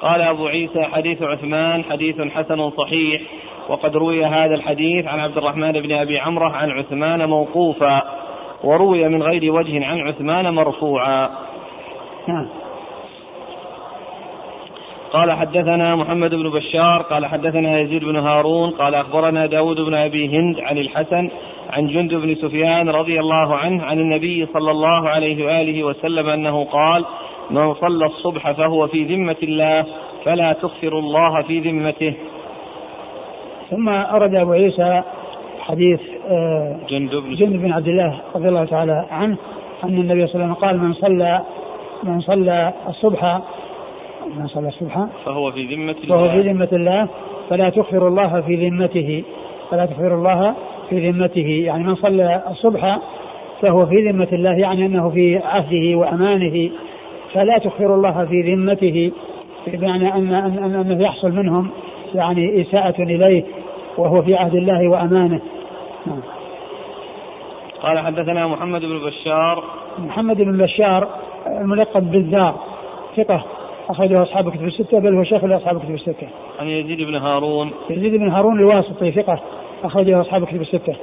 قال 0.00 0.20
أبو 0.20 0.46
عيسى 0.46 0.82
حديث 0.82 1.22
عثمان 1.22 1.84
حديث 1.84 2.20
حسن 2.20 2.70
صحيح. 2.70 3.22
وقد 3.68 3.96
روي 3.96 4.24
هذا 4.24 4.54
الحديث 4.54 5.06
عن 5.06 5.20
عبد 5.20 5.38
الرحمن 5.38 5.72
بن 5.72 5.92
أبي 5.92 6.18
عمرة 6.18 6.48
عن 6.48 6.70
عثمان 6.70 7.28
موقوفا 7.28 8.02
وروي 8.64 9.08
من 9.08 9.22
غير 9.22 9.52
وجه 9.52 9.86
عن 9.86 10.00
عثمان 10.00 10.54
مرفوعا. 10.54 11.30
نعم. 12.28 12.48
قال 15.12 15.32
حدثنا 15.32 15.96
محمد 15.96 16.34
بن 16.34 16.50
بشار 16.50 17.02
قال 17.02 17.26
حدثنا 17.26 17.80
يزيد 17.80 18.04
بن 18.04 18.16
هارون 18.16 18.70
قال 18.70 18.94
أخبرنا 18.94 19.46
داود 19.46 19.80
بن 19.80 19.94
أبي 19.94 20.38
هند 20.38 20.60
عن 20.60 20.78
الحسن 20.78 21.30
عن 21.70 21.86
جند 21.86 22.14
بن 22.14 22.34
سفيان 22.34 22.88
رضي 22.88 23.20
الله 23.20 23.56
عنه 23.56 23.84
عن 23.84 23.98
النبي 23.98 24.46
صلى 24.46 24.70
الله 24.70 25.08
عليه 25.08 25.46
وآله 25.46 25.84
وسلم 25.84 26.28
أنه 26.28 26.64
قال 26.64 27.04
من 27.50 27.74
صلى 27.74 28.06
الصبح 28.06 28.52
فهو 28.52 28.86
في 28.86 29.04
ذمة 29.04 29.36
الله 29.42 29.84
فلا 30.24 30.52
تخفر 30.52 30.98
الله 30.98 31.42
في 31.42 31.60
ذمته. 31.60 32.14
ثم 33.70 33.88
أرد 33.88 34.34
أبو 34.34 34.52
عيسى 34.52 35.02
حديث 35.60 36.00
آه، 36.30 36.76
جندب 37.38 37.62
بن 37.62 37.72
عبد 37.72 37.88
الله 37.88 38.20
رضي 38.34 38.48
الله 38.48 38.64
تعالى 38.64 39.06
عنه 39.10 39.36
أن 39.84 39.88
النبي 39.98 40.26
صلى 40.26 40.34
الله 40.34 40.44
عليه 40.44 40.54
وسلم 40.54 40.54
قال 40.54 40.78
من 40.78 40.92
صلى 40.94 41.40
من 42.04 42.20
صلى 42.20 42.72
الصبح 42.88 43.40
من 44.36 44.46
صلى 44.46 44.68
الصبح 44.68 45.06
فهو 45.24 45.50
في 45.52 45.74
ذمة 45.74 45.92
فهو 46.08 46.28
في 46.28 46.40
الله. 46.40 46.52
ذمة 46.52 46.68
الله 46.72 47.08
فلا 47.50 47.70
تخفر 47.70 48.08
الله 48.08 48.40
في 48.40 48.68
ذمته 48.68 49.22
فلا 49.70 49.86
تخفر 49.86 50.14
الله 50.14 50.54
في 50.90 51.10
ذمته. 51.10 51.62
يعني 51.66 51.84
من 51.84 51.94
صلى 51.94 52.42
الصبح 52.50 52.98
فهو 53.62 53.86
في 53.86 54.10
ذمة 54.10 54.28
الله 54.32 54.52
يعني 54.52 54.86
أنه 54.86 55.08
في 55.10 55.38
عهده 55.38 55.96
وأمانه 55.98 56.70
فلا 57.32 57.58
تخفر 57.58 57.94
الله 57.94 58.24
في 58.24 58.54
ذمته 58.54 59.12
بمعنى 59.66 60.14
أن 60.14 60.28
أن- 60.28 60.58
أن- 60.58 60.86
أنه 60.86 61.02
يحصل 61.02 61.32
منهم 61.32 61.70
يعني 62.16 62.62
إساءة 62.62 63.02
إليه 63.02 63.44
وهو 63.98 64.22
في 64.22 64.34
عهد 64.34 64.54
الله 64.54 64.88
وأمانه. 64.88 65.40
نعم. 66.06 66.20
قال 67.82 67.98
حدثنا 67.98 68.46
محمد 68.46 68.80
بن 68.80 68.98
بشار. 68.98 69.64
محمد 69.98 70.36
بن 70.36 70.58
بشار 70.58 71.08
الملقب 71.46 72.10
بالذار 72.10 72.54
ثقة 73.16 73.44
أخرجه 73.88 74.22
أصحاب 74.22 74.48
الكتب 74.48 74.64
الستة 74.64 75.00
بل 75.00 75.14
هو 75.14 75.24
شيخ 75.24 75.44
لأصحاب 75.44 75.76
الكتب 75.76 75.94
الستة. 75.94 76.28
عن 76.60 76.66
يزيد 76.66 77.02
بن 77.02 77.14
هارون. 77.14 77.70
يزيد 77.90 78.14
بن 78.14 78.28
هارون 78.28 78.58
الواسطي 78.58 79.12
ثقة 79.12 79.38
أخرجه 79.84 80.20
أصحاب 80.20 80.42
الكتب 80.42 80.60
الستة. 80.60 80.96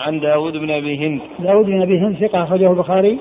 عن 0.00 0.20
داود 0.20 0.56
بن 0.56 0.70
أبي 0.70 1.06
هند. 1.06 1.20
داود 1.38 1.66
بن 1.66 1.82
أبي 1.82 1.98
هند 1.98 2.16
ثقة 2.16 2.42
أخرجه 2.42 2.70
البخاري. 2.70 3.18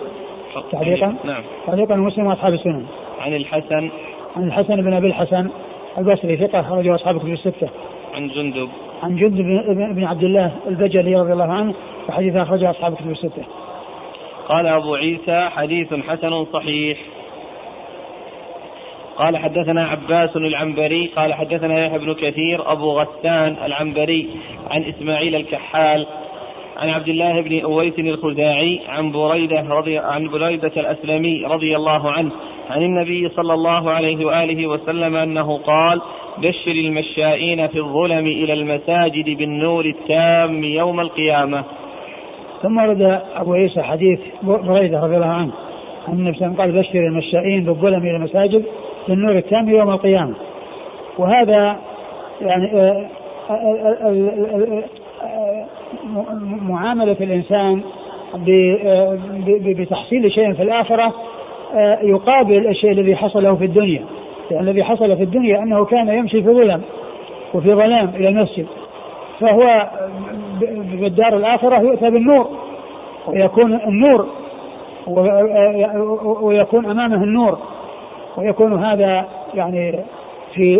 تعليقا؟ 0.71 1.15
نعم. 1.23 1.43
تعليقا 1.67 1.95
مسلم 1.95 2.27
وأصحاب 2.27 2.53
السنن. 2.53 2.85
عن 3.21 3.35
الحسن. 3.35 3.89
عن 4.37 4.43
الحسن 4.43 4.81
بن 4.81 4.93
أبي 4.93 5.07
الحسن. 5.07 5.49
البصري 5.97 6.37
ثقة 6.37 6.59
أخرجه 6.59 6.95
أصحاب 6.95 7.15
الكتب 7.15 7.31
الستة. 7.33 7.69
عن 8.15 8.27
جندب. 8.27 8.69
عن 9.03 9.15
جند 9.15 9.41
بن 9.95 10.03
عبد 10.03 10.23
الله 10.23 10.51
البجلي 10.67 11.15
رضي 11.15 11.33
الله 11.33 11.53
عنه 11.53 11.73
وحديث 12.09 12.35
أخرجه 12.35 12.69
أصحاب 12.69 12.93
الكتب 12.93 13.11
الستة. 13.11 13.43
قال 14.47 14.67
أبو 14.67 14.95
عيسى 14.95 15.49
حديث 15.49 15.93
حسن 15.93 16.45
صحيح. 16.45 16.97
قال 19.19 19.37
حدثنا 19.37 19.87
عباس 19.87 20.35
العنبري 20.35 21.11
قال 21.15 21.33
حدثنا 21.33 21.85
يحيى 21.85 21.99
بن 21.99 22.13
كثير 22.13 22.71
أبو 22.71 22.99
غسان 22.99 23.55
العنبري 23.65 24.29
عن 24.71 24.83
إسماعيل 24.83 25.35
الكحال 25.35 26.05
عن 26.77 26.89
عبد 26.89 27.09
الله 27.09 27.41
بن 27.41 27.61
أويس 27.61 27.99
الخزاعي 27.99 28.79
عن 28.87 29.11
بريدة 29.11 29.61
رضي 29.61 29.97
عن 29.97 30.27
بريدة 30.27 30.71
الأسلمي 30.77 31.45
رضي 31.45 31.75
الله 31.75 32.11
عنه 32.11 32.31
عن 32.69 32.81
النبي 32.81 33.29
صلى 33.29 33.53
الله 33.53 33.91
عليه 33.91 34.25
وآله 34.25 34.67
وسلم 34.67 35.15
أنه 35.15 35.57
قال 35.57 36.01
بشر 36.37 36.71
المشائين 36.71 37.67
في 37.67 37.79
الظلم 37.79 38.27
إلى 38.27 38.53
المساجد 38.53 39.37
بالنور 39.37 39.85
التام 39.85 40.63
يوم 40.63 40.99
القيامة 40.99 41.63
ثم 42.61 42.77
ورد 42.77 43.21
أبو 43.35 43.53
عيسى 43.53 43.81
حديث 43.81 44.19
بريدة 44.43 44.99
رضي 45.03 45.15
الله 45.15 45.27
عنه 45.27 45.51
عن 46.07 46.13
النبي 46.13 46.37
قال 46.57 46.71
بشر 46.71 46.99
المشائين 46.99 47.63
بالظلم 47.63 48.01
إلى 48.01 48.15
المساجد 48.15 48.63
بالنور 49.07 49.37
التام 49.37 49.69
يوم 49.69 49.89
القيامة 49.91 50.33
وهذا 51.17 51.75
يعني 52.41 52.71
آه، 52.73 53.05
آه، 53.49 53.53
آه، 53.53 54.83
آه، 55.23 56.33
معاملة 56.61 57.17
الإنسان 57.21 57.81
آه، 58.49 59.17
بتحصيل 59.49 60.31
شيء 60.31 60.53
في 60.53 60.63
الآخرة 60.63 61.03
آه، 61.05 61.13
يقابل 62.01 62.67
الشيء 62.67 62.91
الذي 62.91 63.15
حصل 63.15 63.43
له 63.43 63.55
في 63.55 63.65
الدنيا. 63.65 64.01
يعني 64.51 64.69
الذي 64.69 64.83
حصل 64.83 65.17
في 65.17 65.23
الدنيا 65.23 65.59
أنه 65.59 65.85
كان 65.85 66.07
يمشي 66.09 66.41
في 66.41 66.47
ظلم 66.49 66.81
وفي 67.53 67.73
ظلام 67.73 68.09
إلى 68.15 68.29
المسجد. 68.29 68.65
فهو 69.39 69.87
ب- 70.61 70.99
بالدار 71.01 71.37
الآخرة 71.37 71.79
يؤتى 71.81 72.09
بالنور 72.09 72.47
ويكون 73.27 73.73
النور 73.87 74.25
ويكون 76.41 76.85
أمامه 76.85 77.23
النور. 77.23 77.57
ويكون 78.37 78.83
هذا 78.85 79.25
يعني 79.53 79.91
في 80.53 80.79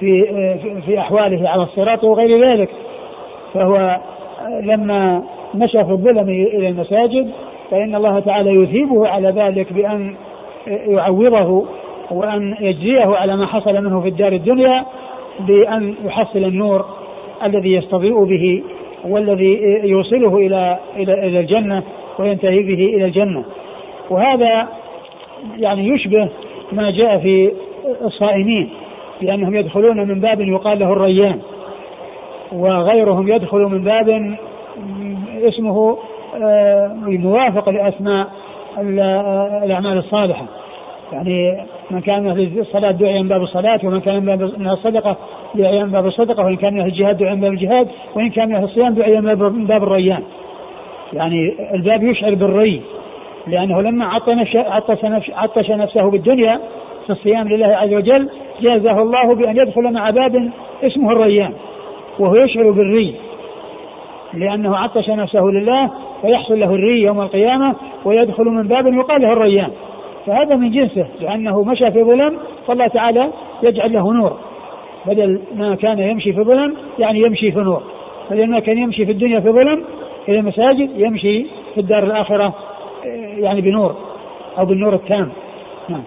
في 0.00 0.24
في- 0.62 0.80
في 0.86 0.98
أحواله 0.98 1.48
على 1.48 1.62
الصراط 1.62 2.04
وغير 2.04 2.44
ذلك. 2.50 2.68
فهو 3.54 3.96
لما 4.62 5.22
مشى 5.54 5.84
في 5.84 5.90
الظلم 5.90 6.28
إلى 6.28 6.68
المساجد 6.68 7.30
فإن 7.70 7.94
الله 7.94 8.20
تعالى 8.20 8.50
يثيبه 8.50 9.08
على 9.08 9.28
ذلك 9.30 9.72
بأن 9.72 10.14
يعوضه 10.66 11.66
وأن 12.10 12.56
يجزيه 12.60 13.16
على 13.16 13.36
ما 13.36 13.46
حصل 13.46 13.84
منه 13.84 14.00
في 14.00 14.08
الدار 14.08 14.32
الدنيا 14.32 14.84
بأن 15.40 15.94
يحصل 16.04 16.38
النور 16.38 16.84
الذي 17.44 17.72
يستضيء 17.72 18.24
به 18.24 18.62
والذي 19.04 19.80
يوصله 19.84 20.36
إلى 20.36 20.78
إلى 20.96 21.26
إلى 21.26 21.40
الجنة 21.40 21.82
وينتهي 22.18 22.62
به 22.62 22.84
إلى 22.96 23.04
الجنة. 23.04 23.44
وهذا 24.10 24.68
يعني 25.58 25.88
يشبه 25.88 26.28
ما 26.72 26.90
جاء 26.90 27.18
في 27.18 27.52
الصائمين 28.04 28.70
لأنهم 29.22 29.54
يدخلون 29.54 29.96
من 30.08 30.20
باب 30.20 30.40
يقال 30.40 30.78
له 30.78 30.92
الريان 30.92 31.40
وغيرهم 32.52 33.28
يدخل 33.28 33.58
من 33.58 33.84
باب 33.84 34.36
اسمه 35.42 35.98
آه، 36.42 36.94
موافق 37.06 37.68
لأسماء 37.68 38.26
الأعمال 38.78 39.98
الصالحة. 39.98 40.46
يعني 41.12 41.64
من 41.90 42.00
كان 42.00 42.22
من 42.22 42.58
الصلاة 42.58 42.90
دعي 42.90 43.22
من 43.22 43.28
باب 43.28 43.42
الصلاة 43.42 43.80
ومن 43.84 44.00
كان 44.00 44.24
من 44.58 44.68
الصدقة 44.68 45.16
دعي 45.54 45.84
من 45.84 45.90
باب 45.90 46.06
الصدقة 46.06 46.44
وإن 46.44 46.56
كان 46.56 46.74
من 46.74 46.80
الجهاد 46.80 47.18
دعي 47.18 47.34
من 47.34 47.40
باب 47.40 47.52
الجهاد 47.52 47.88
وإن 48.14 48.30
كان 48.30 48.48
من 48.48 48.64
الصيام 48.64 48.94
دعي 48.94 49.20
من 49.20 49.34
باب 49.66 49.82
الريان. 49.82 50.22
يعني 51.12 51.54
الباب 51.74 52.02
يشعر 52.02 52.34
بالري 52.34 52.82
لأنه 53.46 53.82
لما 53.82 54.04
عطش, 54.06 54.56
عطش 55.32 55.70
نفسه 55.70 56.10
بالدنيا 56.10 56.60
في 57.06 57.12
الصيام 57.12 57.48
لله 57.48 57.66
عز 57.66 57.92
وجل 57.92 58.28
جازه 58.60 59.02
الله 59.02 59.34
بأن 59.34 59.56
يدخل 59.56 59.92
مع 59.92 60.10
باب 60.10 60.50
اسمه 60.82 61.12
الريان 61.12 61.52
وهو 62.18 62.34
يشعر 62.34 62.70
بالري 62.70 63.14
لأنه 64.34 64.76
عطش 64.76 65.10
نفسه 65.10 65.40
لله 65.40 65.90
فيحصل 66.26 66.60
له 66.60 66.74
الري 66.74 67.02
يوم 67.02 67.20
القيامة 67.20 67.74
ويدخل 68.04 68.44
من 68.44 68.68
باب 68.68 68.86
يقال 68.86 69.22
له 69.22 69.32
الريان. 69.32 69.70
فهذا 70.26 70.56
من 70.56 70.70
جنسه 70.70 71.06
لأنه 71.20 71.62
مشى 71.62 71.90
في 71.90 72.02
ظلم 72.02 72.38
فالله 72.66 72.86
تعالى 72.86 73.30
يجعل 73.62 73.92
له 73.92 74.12
نور. 74.12 74.36
بدل 75.06 75.40
ما 75.56 75.74
كان 75.74 75.98
يمشي 75.98 76.32
في 76.32 76.42
ظلم 76.42 76.74
يعني 76.98 77.20
يمشي 77.20 77.52
في 77.52 77.58
نور. 77.58 77.82
بدل 78.30 78.50
ما 78.50 78.60
كان 78.60 78.78
يمشي 78.78 79.06
في 79.06 79.12
الدنيا 79.12 79.40
في 79.40 79.50
ظلم 79.50 79.84
إلى 80.28 80.38
المساجد 80.38 80.90
يمشي 80.96 81.46
في 81.74 81.80
الدار 81.80 82.04
الآخرة 82.04 82.54
يعني 83.38 83.60
بنور 83.60 83.94
أو 84.58 84.64
بالنور 84.64 84.94
التام. 84.94 85.28
نعم. 85.88 86.02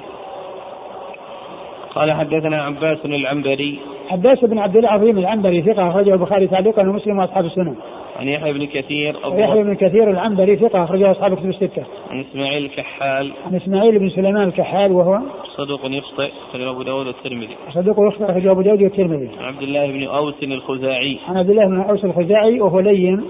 قال 1.96 2.12
حدثنا 2.12 2.64
عباس 2.64 3.06
العنبري. 3.06 3.80
عباس 4.12 4.46
بن 4.46 4.60
عبد 4.60 4.76
الله 4.78 4.90
العظيم 4.90 5.18
العنبري 5.18 5.62
ثقة 5.62 5.90
أخرجه 5.90 6.14
البخاري 6.14 6.48
تعليقا 6.48 6.82
ومسلم 6.82 7.20
وأصحاب 7.20 7.46
السنن. 7.46 7.76
عن 8.20 8.28
يحيى 8.28 8.54
بن 8.54 8.66
كثير 8.66 9.16
يحيى 9.26 9.64
بن 9.64 9.76
كثير 9.76 10.10
العنبري 10.10 10.56
ثقة 10.56 10.84
أخرجه 10.84 11.12
أصحاب 11.12 11.34
الكتب 11.34 11.50
الستة. 11.50 11.84
عن 12.12 12.20
إسماعيل 12.20 12.66
الكحال. 12.66 13.32
عن 13.46 13.56
إسماعيل 13.56 14.00
بن 14.00 14.10
سليمان 14.10 14.48
الكحال 14.48 14.92
وهو 14.92 15.20
صدوق 15.58 15.80
يخطئ 15.86 16.30
أخرجه 16.50 16.70
أبو 16.70 16.84
داود 16.84 17.08
والترمذي. 17.08 17.56
صدوق 17.74 17.96
يخطئ 18.08 18.32
أخرجه 18.32 18.52
أبو 18.52 18.62
داود 18.62 18.82
والترمذي. 18.82 19.30
عن 19.40 19.46
عبد 19.46 19.62
الله 19.62 19.92
بن 19.92 20.04
أوس 20.04 20.44
الخزاعي. 20.44 21.18
عن 21.28 21.38
عبد 21.38 21.50
الله 21.50 21.66
بن 21.66 21.82
أوس 21.82 22.06
الخزاعي 22.06 22.62
وهو 22.62 22.80
لين 22.80 23.24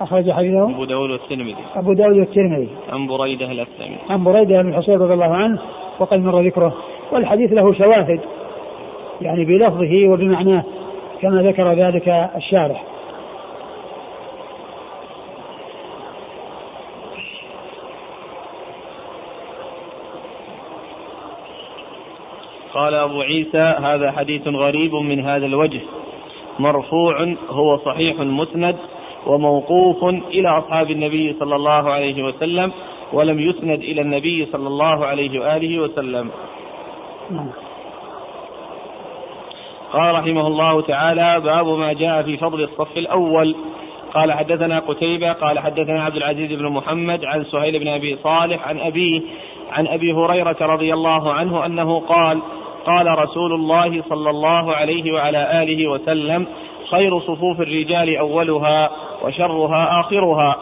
أخرج 0.00 0.30
حديثه 0.30 0.70
أبو 0.70 0.84
داود 0.84 1.10
والترمذي. 1.10 1.56
أبو 1.76 1.92
داود 1.92 2.16
والترمذي. 2.16 2.68
عن 2.92 3.06
بريدة 3.06 3.46
الأسلمي. 3.46 3.96
عن 4.10 4.24
بريدة 4.24 4.62
بن 4.62 4.68
الحصين 4.68 4.94
رضي 4.94 5.14
الله 5.14 5.34
عنه 5.34 5.58
وقد 6.00 6.18
مر 6.18 6.40
ذكره 6.40 6.74
والحديث 7.12 7.52
له 7.52 7.72
شواهد 7.72 8.20
يعني 9.20 9.44
بلفظه 9.44 10.08
وبمعناه 10.08 10.64
كما 11.20 11.42
ذكر 11.42 11.72
ذلك 11.72 12.08
الشارح 12.36 12.84
قال 22.74 22.94
أبو 22.94 23.20
عيسى 23.20 23.74
هذا 23.82 24.12
حديث 24.12 24.48
غريب 24.48 24.94
من 24.94 25.20
هذا 25.20 25.46
الوجه 25.46 25.80
مرفوع 26.58 27.34
هو 27.50 27.76
صحيح 27.76 28.20
مسند 28.20 28.76
وموقوف 29.26 30.04
إلى 30.04 30.48
أصحاب 30.48 30.90
النبي 30.90 31.36
صلى 31.40 31.56
الله 31.56 31.90
عليه 31.90 32.22
وسلم 32.22 32.72
ولم 33.12 33.40
يسند 33.40 33.80
إلى 33.80 34.00
النبي 34.00 34.46
صلى 34.52 34.68
الله 34.68 35.06
عليه 35.06 35.40
وآله 35.40 35.78
وسلم. 35.78 36.30
قال 39.92 40.14
رحمه 40.14 40.46
الله 40.46 40.80
تعالى 40.80 41.40
باب 41.40 41.66
ما 41.66 41.92
جاء 41.92 42.22
في 42.22 42.36
فضل 42.36 42.62
الصف 42.62 42.96
الأول 42.96 43.54
قال 44.14 44.32
حدثنا 44.32 44.78
قتيبة 44.78 45.32
قال 45.32 45.58
حدثنا 45.58 46.04
عبد 46.04 46.16
العزيز 46.16 46.52
بن 46.52 46.66
محمد 46.68 47.24
عن 47.24 47.44
سهيل 47.44 47.78
بن 47.78 47.88
أبي 47.88 48.16
صالح 48.22 48.68
عن 48.68 48.80
أبيه 48.80 49.20
عن 49.72 49.86
أبي 49.86 50.12
هريرة 50.12 50.56
رضي 50.60 50.94
الله 50.94 51.32
عنه 51.32 51.66
أنه 51.66 52.00
قال 52.00 52.40
قال 52.86 53.18
رسول 53.18 53.52
الله 53.52 54.02
صلى 54.08 54.30
الله 54.30 54.72
عليه 54.72 55.12
وعلى 55.12 55.62
آله 55.62 55.88
وسلم 55.90 56.46
خير 56.90 57.20
صفوف 57.20 57.60
الرجال 57.60 58.16
أولها 58.16 58.90
وشرها 59.24 60.00
آخرها 60.00 60.56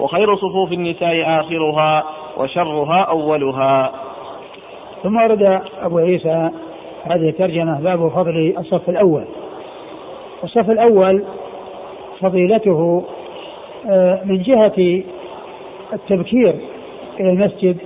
وخير 0.00 0.36
صفوف 0.36 0.72
النساء 0.72 1.40
آخرها 1.40 2.04
وشرها 2.36 3.00
أولها. 3.00 3.92
ثم 5.02 5.16
ورد 5.16 5.60
أبو 5.82 5.98
عيسى 5.98 6.50
هذه 7.04 7.28
الترجمة 7.28 7.80
باب 7.80 8.08
فضل 8.08 8.54
الصف 8.58 8.88
الأول. 8.88 9.24
الصف 10.44 10.70
الأول 10.70 11.24
فضيلته 12.20 13.04
آه، 13.90 14.20
من 14.24 14.42
جهة 14.42 15.02
التبكير 15.92 16.54
إلى 17.20 17.30
المسجد 17.30 17.76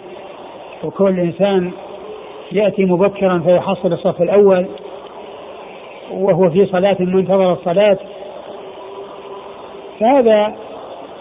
وكل 0.84 1.20
إنسان 1.20 1.70
يأتي 2.52 2.84
مبكرا 2.84 3.38
فيحصل 3.38 3.92
الصف 3.92 4.22
الأول 4.22 4.66
وهو 6.12 6.50
في 6.50 6.66
صلاة 6.66 6.96
منتظر 7.00 7.52
الصلاة. 7.52 7.98
فهذا 10.00 10.54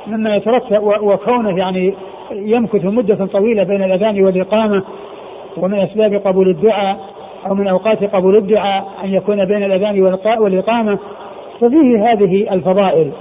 مما 0.08 0.36
يترتب 0.36 0.84
وكونه 0.84 1.58
يعني 1.58 1.94
يمكث 2.32 2.86
مدة 2.86 3.26
طويلة 3.26 3.64
بين 3.64 3.84
الأذان 3.84 4.24
والإقامة 4.24 4.84
ومن 5.58 5.80
أسباب 5.80 6.14
قبول 6.14 6.50
الدعاء 6.50 7.00
أو 7.48 7.56
من 7.56 7.68
أوقات 7.68 8.04
قبول 8.04 8.38
الدعاء 8.38 8.88
أن 9.04 9.14
يكون 9.14 9.46
بين 9.46 9.64
الأذان 9.64 10.02
والإقامة. 10.40 11.00
ففيه 11.62 12.12
هذه 12.12 12.54
الفضائل 12.54 13.12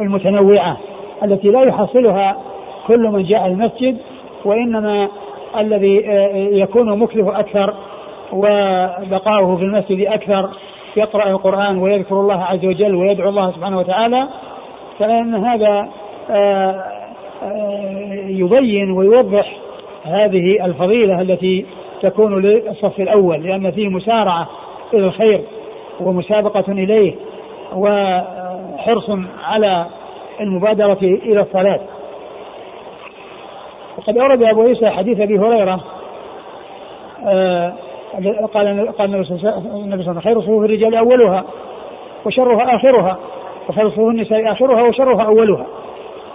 المتنوعة 0.00 0.76
التي 1.24 1.48
لا 1.48 1.62
يحصلها 1.62 2.36
كل 2.86 3.08
من 3.08 3.22
جاء 3.22 3.46
المسجد 3.46 3.96
وإنما 4.44 5.08
الذي 5.56 5.96
يكون 6.52 6.98
مكلفه 6.98 7.40
أكثر 7.40 7.74
وبقاؤه 8.32 9.56
في 9.56 9.62
المسجد 9.62 10.06
أكثر 10.06 10.50
يقرأ 10.96 11.30
القرآن 11.30 11.78
ويذكر 11.78 12.20
الله 12.20 12.44
عز 12.44 12.64
وجل 12.64 12.94
ويدعو 12.94 13.28
الله 13.28 13.52
سبحانه 13.52 13.78
وتعالى 13.78 14.28
فإن 14.98 15.34
هذا 15.34 15.88
آه، 16.30 16.84
آه، 17.42 18.26
يبين 18.28 18.90
ويوضح 18.90 19.56
هذه 20.04 20.64
الفضيلة 20.64 21.20
التي 21.20 21.66
تكون 22.02 22.42
للصف 22.42 23.00
الأول 23.00 23.42
لأن 23.42 23.70
فيه 23.70 23.88
مسارعة 23.88 24.48
إلى 24.94 25.06
الخير 25.06 25.40
ومسابقة 26.00 26.72
إليه 26.72 27.14
وحرص 27.74 29.10
على 29.44 29.86
المبادرة 30.40 30.98
إلى 31.02 31.40
الصلاة. 31.40 31.80
وقد 34.00 34.18
أورد 34.18 34.42
أبو 34.42 34.62
عيسى 34.62 34.90
حديث 34.90 35.20
أبي 35.20 35.38
هريرة 35.38 35.80
آه 37.26 37.72
قال 38.54 38.92
قال 38.98 39.14
النبي 39.14 39.24
صلى 39.24 39.36
الله 39.36 39.52
عليه 39.92 40.02
وسلم 40.02 40.20
خير 40.20 40.40
صفوف 40.40 40.64
الرجال 40.64 40.94
أولها 40.94 41.44
وشرها 42.26 42.76
آخرها 42.76 43.18
وخير 43.68 43.90
صفوف 43.90 44.10
النساء 44.10 44.52
آخرها 44.52 44.82
وشرها 44.82 45.22
أولها. 45.22 45.66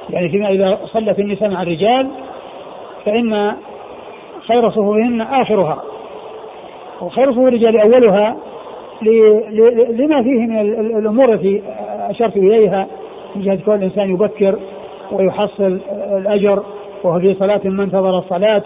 يعني 0.09 0.29
فيما 0.29 0.49
إذا 0.49 0.79
صلت 0.85 1.19
النساء 1.19 1.49
مع 1.49 1.61
الرجال 1.61 2.07
فإن 3.05 3.55
خير 4.47 4.69
صفوفهن 4.69 5.21
آخرها 5.21 5.83
وخير 7.01 7.31
صفوف 7.31 7.47
الرجال 7.47 7.77
أولها 7.77 8.37
لما 9.91 10.23
فيه 10.23 10.39
من 10.39 10.59
الأمور 10.97 11.33
التي 11.33 11.63
أشرت 12.09 12.37
إليها 12.37 12.87
من 13.35 13.41
جهة 13.41 13.59
كون 13.65 13.75
الإنسان 13.75 14.09
يبكر 14.09 14.59
ويحصل 15.11 15.79
الأجر 15.91 16.63
وهو 17.05 17.19
في 17.19 17.33
صلاة 17.33 17.61
من 17.63 17.79
انتظر 17.79 18.17
الصلاة 18.17 18.63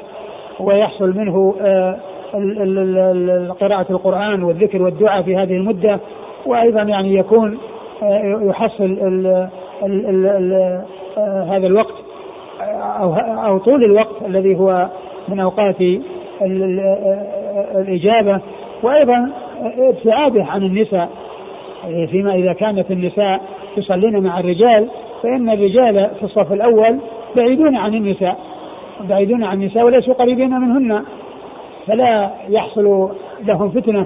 ويحصل 0.60 1.18
منه 1.18 1.56
آه، 1.62 1.98
قراءة 3.60 3.86
القرآن 3.90 4.44
والذكر 4.44 4.82
والدعاء 4.82 5.22
في 5.22 5.36
هذه 5.36 5.54
المدة. 5.54 6.00
وأيضا 6.46 6.82
يعني 6.82 7.16
يكون 7.16 7.58
آه، 8.04 8.40
يحصل 8.42 8.98
آه، 9.26 9.50
هذا 11.44 11.68
الوقت 11.68 11.94
أو 13.00 13.14
أو 13.16 13.58
طول 13.58 13.84
الوقت 13.84 14.22
الذي 14.26 14.56
هو 14.56 14.88
من 15.28 15.40
أوقات 15.40 15.76
الإجابة. 17.76 18.42
وأيضا 18.84 19.30
ابتعاده 19.78 20.44
عن 20.44 20.64
النساء 20.64 21.10
فيما 22.12 22.36
إذا 22.36 22.54
كانت 22.54 22.92
النساء 22.92 23.42
يصلين 23.78 24.24
مع 24.24 24.40
الرجال 24.40 24.88
فإن 25.24 25.50
الرجال 25.50 26.10
في 26.20 26.24
الصف 26.24 26.54
الأول 26.54 27.00
بعيدون 27.36 27.76
عن 27.76 27.94
النساء 27.94 28.40
بعيدون 29.10 29.44
عن 29.44 29.62
النساء 29.62 29.84
وليسوا 29.84 30.14
قريبين 30.14 30.50
منهن 30.50 31.04
فلا 31.88 32.30
يحصل 32.50 33.10
لهم 33.44 33.70
فتنة 33.70 34.06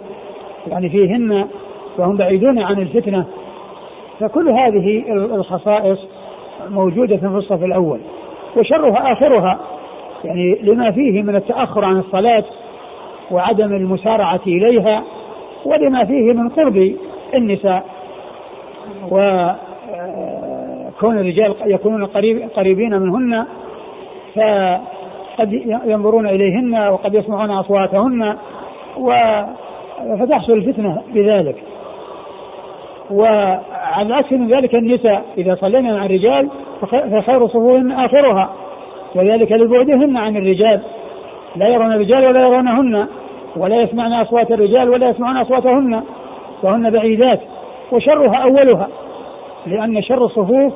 يعني 0.67 0.89
فيهن 0.89 1.47
وهم 1.97 2.17
بعيدون 2.17 2.59
عن 2.59 2.79
الفتنة. 2.79 3.25
فكل 4.19 4.49
هذه 4.49 5.03
الخصائص 5.35 5.99
موجودة 6.69 7.17
في 7.17 7.25
الصف 7.25 7.63
الأول 7.63 7.99
وشرها 8.57 9.11
آخرها 9.13 9.59
يعني 10.23 10.59
لما 10.61 10.91
فيه 10.91 11.21
من 11.21 11.35
التأخر 11.35 11.85
عن 11.85 11.99
الصلاة 11.99 12.43
وعدم 13.31 13.73
المسارعة 13.73 14.41
إليها 14.47 15.03
ولما 15.65 16.05
فيه 16.05 16.33
من 16.33 16.49
قرب 16.49 16.95
النساء 17.33 17.85
وكون 21.03 21.19
الرجال 21.19 21.55
يكونون 21.65 22.05
قريب 22.05 22.49
قريبين 22.55 23.01
منهن 23.01 23.45
فقد 24.35 25.53
ينظرون 25.85 26.27
إليهن 26.27 26.87
وقد 26.87 27.13
يسمعون 27.13 27.51
أصواتهن 27.51 28.35
و 28.97 29.13
فتحصل 30.19 30.53
الفتنة 30.53 31.01
بذلك. 31.13 31.55
وعلى 33.11 34.15
عكس 34.15 34.31
من 34.31 34.47
ذلك 34.47 34.75
النساء 34.75 35.23
إذا 35.37 35.55
صلينا 35.55 35.93
مع 35.93 36.05
الرجال 36.05 36.49
فخير 36.81 37.47
صفوفهن 37.47 37.91
آخرها. 37.91 38.49
وذلك 39.15 39.51
لبعدهن 39.51 40.17
عن 40.17 40.37
الرجال. 40.37 40.81
لا 41.55 41.67
يرون 41.67 41.91
الرجال 41.91 42.27
ولا 42.27 42.47
يرونهن 42.47 43.07
ولا 43.55 43.81
يسمعن 43.81 44.13
أصوات 44.13 44.51
الرجال 44.51 44.89
ولا 44.89 45.09
يسمعون 45.09 45.37
أصواتهن 45.37 46.03
وهن 46.63 46.89
بعيدات 46.89 47.39
وشرها 47.91 48.35
أولها 48.35 48.87
لأن 49.65 50.01
شر 50.01 50.25
الصفوف 50.25 50.73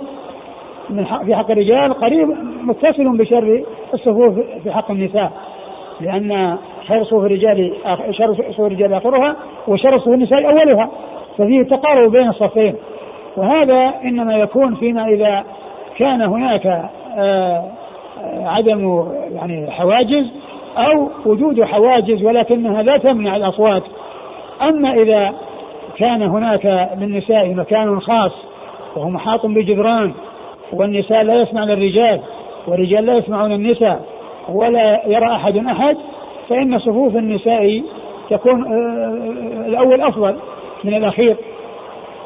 من 0.89 1.05
حق 1.05 1.23
في 1.23 1.35
حق 1.35 1.51
الرجال 1.51 1.93
قريب 1.93 2.27
متصل 2.63 3.17
بشر 3.17 3.63
الصفوف 3.93 4.39
في 4.63 4.71
حق 4.71 4.91
النساء 4.91 5.31
لأن 6.01 6.57
شر 6.87 7.03
صفوف 7.03 7.25
الرجال 7.25 7.73
شر 8.11 8.33
صفوف 8.33 8.59
الرجال 8.59 8.93
آخرها 8.93 9.35
وشر 9.67 9.99
صفوف 9.99 10.13
النساء 10.13 10.45
أولها 10.45 10.89
ففيه 11.37 11.63
تقارب 11.63 12.11
بين 12.11 12.27
الصفين. 12.29 12.75
وهذا 13.37 13.93
إنما 14.03 14.37
يكون 14.37 14.75
فيما 14.75 15.07
إذا 15.07 15.43
كان 15.97 16.21
هناك 16.21 16.89
آه، 17.17 17.63
عدم 18.45 19.05
يعني 19.31 19.71
حواجز 19.71 20.25
أو 20.77 21.09
وجود 21.25 21.63
حواجز 21.63 22.23
ولكنها 22.23 22.83
لا 22.83 22.97
تمنع 22.97 23.35
الأصوات. 23.35 23.83
أما 24.61 24.93
إذا 24.93 25.33
كان 25.97 26.21
هناك 26.21 26.89
للنساء 26.97 27.53
مكان 27.53 27.99
خاص 27.99 28.31
وهو 28.95 29.09
محاط 29.09 29.45
بجدران 29.45 30.13
والنساء 30.73 31.23
لا 31.23 31.41
يسمعن 31.41 31.71
الرجال 31.71 32.21
والرجال 32.67 33.05
لا 33.05 33.17
يسمعون 33.17 33.51
النساء 33.51 34.01
ولا 34.49 35.01
يرى 35.07 35.35
أحد 35.35 35.57
أحد 35.57 35.97
فإن 36.49 36.79
صفوف 36.79 37.15
النساء 37.15 37.83
تكون 38.29 38.65
آه، 38.65 38.71
آه، 38.71 39.67
الأول 39.67 40.01
أفضل 40.01 40.35
من 40.83 40.93
الأخير. 40.93 41.35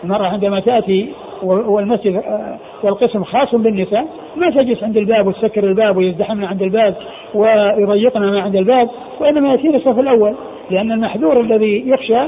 المرأة 0.04 0.28
عندما 0.28 0.60
تأتي 0.60 1.14
والمسجد 1.44 2.16
آه، 2.16 2.58
والقسم 2.84 3.24
خاص 3.24 3.56
بالنساء 3.56 4.08
ما 4.36 4.50
تجلس 4.50 4.84
عند 4.84 4.98
الباب 4.98 5.28
وتسكر 5.28 5.64
الباب 5.64 5.98
ويزدحمن 5.98 6.44
عند 6.44 6.62
الباب 6.62 6.96
ويضيقن 7.34 8.22
ما 8.22 8.42
عند 8.42 8.56
الباب 8.56 8.90
وإنما 9.20 9.52
يأتين 9.52 9.76
الصف 9.76 10.00
الأول 10.00 10.36
لأن 10.70 10.92
المحذور 10.92 11.40
الذي 11.42 11.84
يخشى 11.88 12.22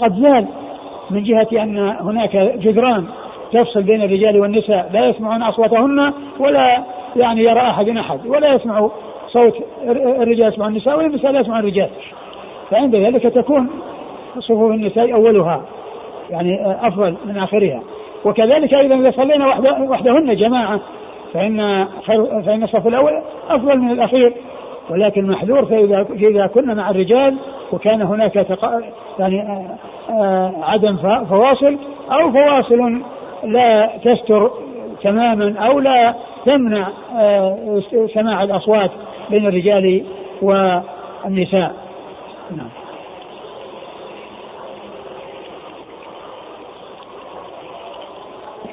قد 0.00 0.14
زال 0.20 0.46
من 1.10 1.24
جهة 1.24 1.48
أن 1.52 1.78
هناك 1.78 2.36
جدران 2.36 3.04
تفصل 3.56 3.82
بين 3.82 4.02
الرجال 4.02 4.40
والنساء 4.40 4.90
لا 4.92 5.06
يسمعون 5.06 5.42
أصواتهن 5.42 6.12
ولا 6.38 6.84
يعني 7.16 7.44
يرى 7.44 7.60
أحد 7.60 7.88
أحد 7.88 8.26
ولا 8.26 8.54
يسمع 8.54 8.90
صوت 9.28 9.54
الرجال 10.20 10.48
يسمع 10.48 10.66
النساء 10.66 10.98
والنساء 10.98 11.32
لا 11.32 11.40
يسمع 11.40 11.58
الرجال 11.58 11.88
فعند 12.70 12.96
ذلك 12.96 13.22
تكون 13.22 13.70
صفوف 14.38 14.70
النساء 14.70 15.14
أولها 15.14 15.62
يعني 16.30 16.76
أفضل 16.86 17.16
من 17.26 17.38
آخرها 17.38 17.82
وكذلك 18.24 18.74
أيضا 18.74 18.94
إذا 18.94 19.10
صلينا 19.10 19.46
وحدهن 19.90 20.36
جماعة 20.36 20.80
فإن 21.34 21.86
خير 22.06 22.42
فإن 22.42 22.62
الصف 22.62 22.86
الأول 22.86 23.22
أفضل 23.50 23.78
من 23.78 23.90
الأخير 23.90 24.32
ولكن 24.90 25.26
محذور 25.26 25.64
فإذا 25.64 26.06
إذا 26.10 26.46
كنا 26.46 26.74
مع 26.74 26.90
الرجال 26.90 27.36
وكان 27.72 28.02
هناك. 28.02 28.46
يعني 29.18 29.40
آه، 29.40 29.76
آه، 30.10 30.52
عدم 30.62 30.96
فواصل 31.24 31.78
أو 32.12 32.32
فواصل 32.32 33.02
لا 33.46 33.90
تستر 34.04 34.50
تماما 35.02 35.54
أو 35.58 35.80
لا 35.80 36.14
تمنع 36.46 36.88
آه، 37.16 37.80
سماع 38.14 38.42
الأصوات 38.42 38.90
بين 39.30 39.46
الرجال 39.46 40.04
والنساء. 40.42 41.74
نعم. 42.56 42.68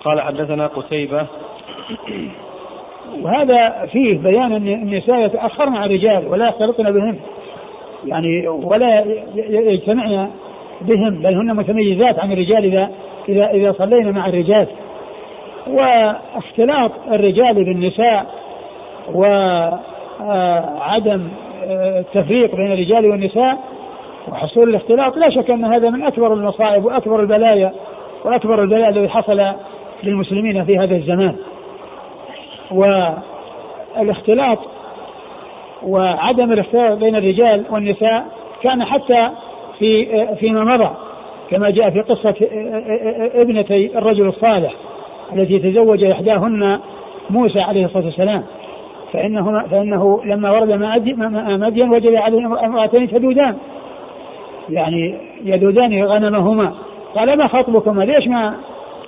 قال 0.05 0.21
حدثنا 0.21 0.67
قتيبة. 0.67 1.27
وهذا 3.21 3.89
فيه 3.91 4.17
بيان 4.17 4.51
أن 4.51 4.67
النساء 4.67 5.25
يتأخرن 5.25 5.75
عن 5.75 5.85
الرجال 5.85 6.27
ولا 6.27 6.47
يختلطن 6.47 6.91
بهم 6.91 7.15
يعني 8.05 8.47
ولا 8.47 9.05
يجتمعن 9.35 10.29
بهم 10.81 11.21
بل 11.21 11.33
هن 11.33 11.55
متميزات 11.55 12.19
عن 12.19 12.31
الرجال 12.31 12.65
إذا 12.65 12.89
اذا 13.29 13.51
إذا 13.51 13.71
صلينا 13.71 14.11
مع 14.11 14.27
الرجال. 14.27 14.67
واختلاط 15.67 16.91
الرجال 17.11 17.53
بالنساء 17.53 18.25
وعدم 20.19 21.27
التفريق 21.71 22.55
بين 22.55 22.71
الرجال 22.71 23.11
والنساء 23.11 23.57
وحصول 24.27 24.69
الاختلاط 24.69 25.17
لا 25.17 25.29
شك 25.29 25.49
أن 25.51 25.65
هذا 25.65 25.89
من 25.89 26.03
أكبر 26.03 26.33
المصائب 26.33 26.85
وأكبر 26.85 27.19
البلايا 27.19 27.73
وأكبر 28.25 28.61
البلاء 28.61 28.89
الذي 28.89 29.09
حصل 29.09 29.53
للمسلمين 30.03 30.65
في 30.65 30.77
هذا 30.77 30.95
الزمان. 30.95 31.35
والاختلاط 32.71 34.59
وعدم 35.83 36.51
الاختلاط 36.51 36.97
بين 36.97 37.15
الرجال 37.15 37.63
والنساء 37.69 38.25
كان 38.61 38.83
حتى 38.83 39.29
في 39.79 40.07
فيما 40.35 40.63
مضى. 40.63 40.89
كما 41.49 41.69
جاء 41.69 41.89
في 41.89 42.01
قصة 42.01 42.35
ابنتي 43.35 43.97
الرجل 43.97 44.27
الصالح 44.27 44.73
التي 45.33 45.59
تزوج 45.59 46.03
إحداهن 46.03 46.79
موسى 47.29 47.61
عليه 47.61 47.85
الصلاة 47.85 48.05
والسلام. 48.05 48.43
فإنه 49.13 49.67
فإنه 49.67 50.21
لما 50.25 50.51
ورد 50.51 50.71
مدين 51.61 51.89
وجد 51.89 52.15
عليه 52.15 52.45
امرأتين 52.65 53.09
تدودان 53.09 53.55
يعني 54.69 55.15
يدودان 55.43 56.03
غنمهما. 56.03 56.73
قال 57.15 57.37
ما 57.37 57.47
خطبكما؟ 57.47 58.03
ليش 58.03 58.27
ما 58.27 58.53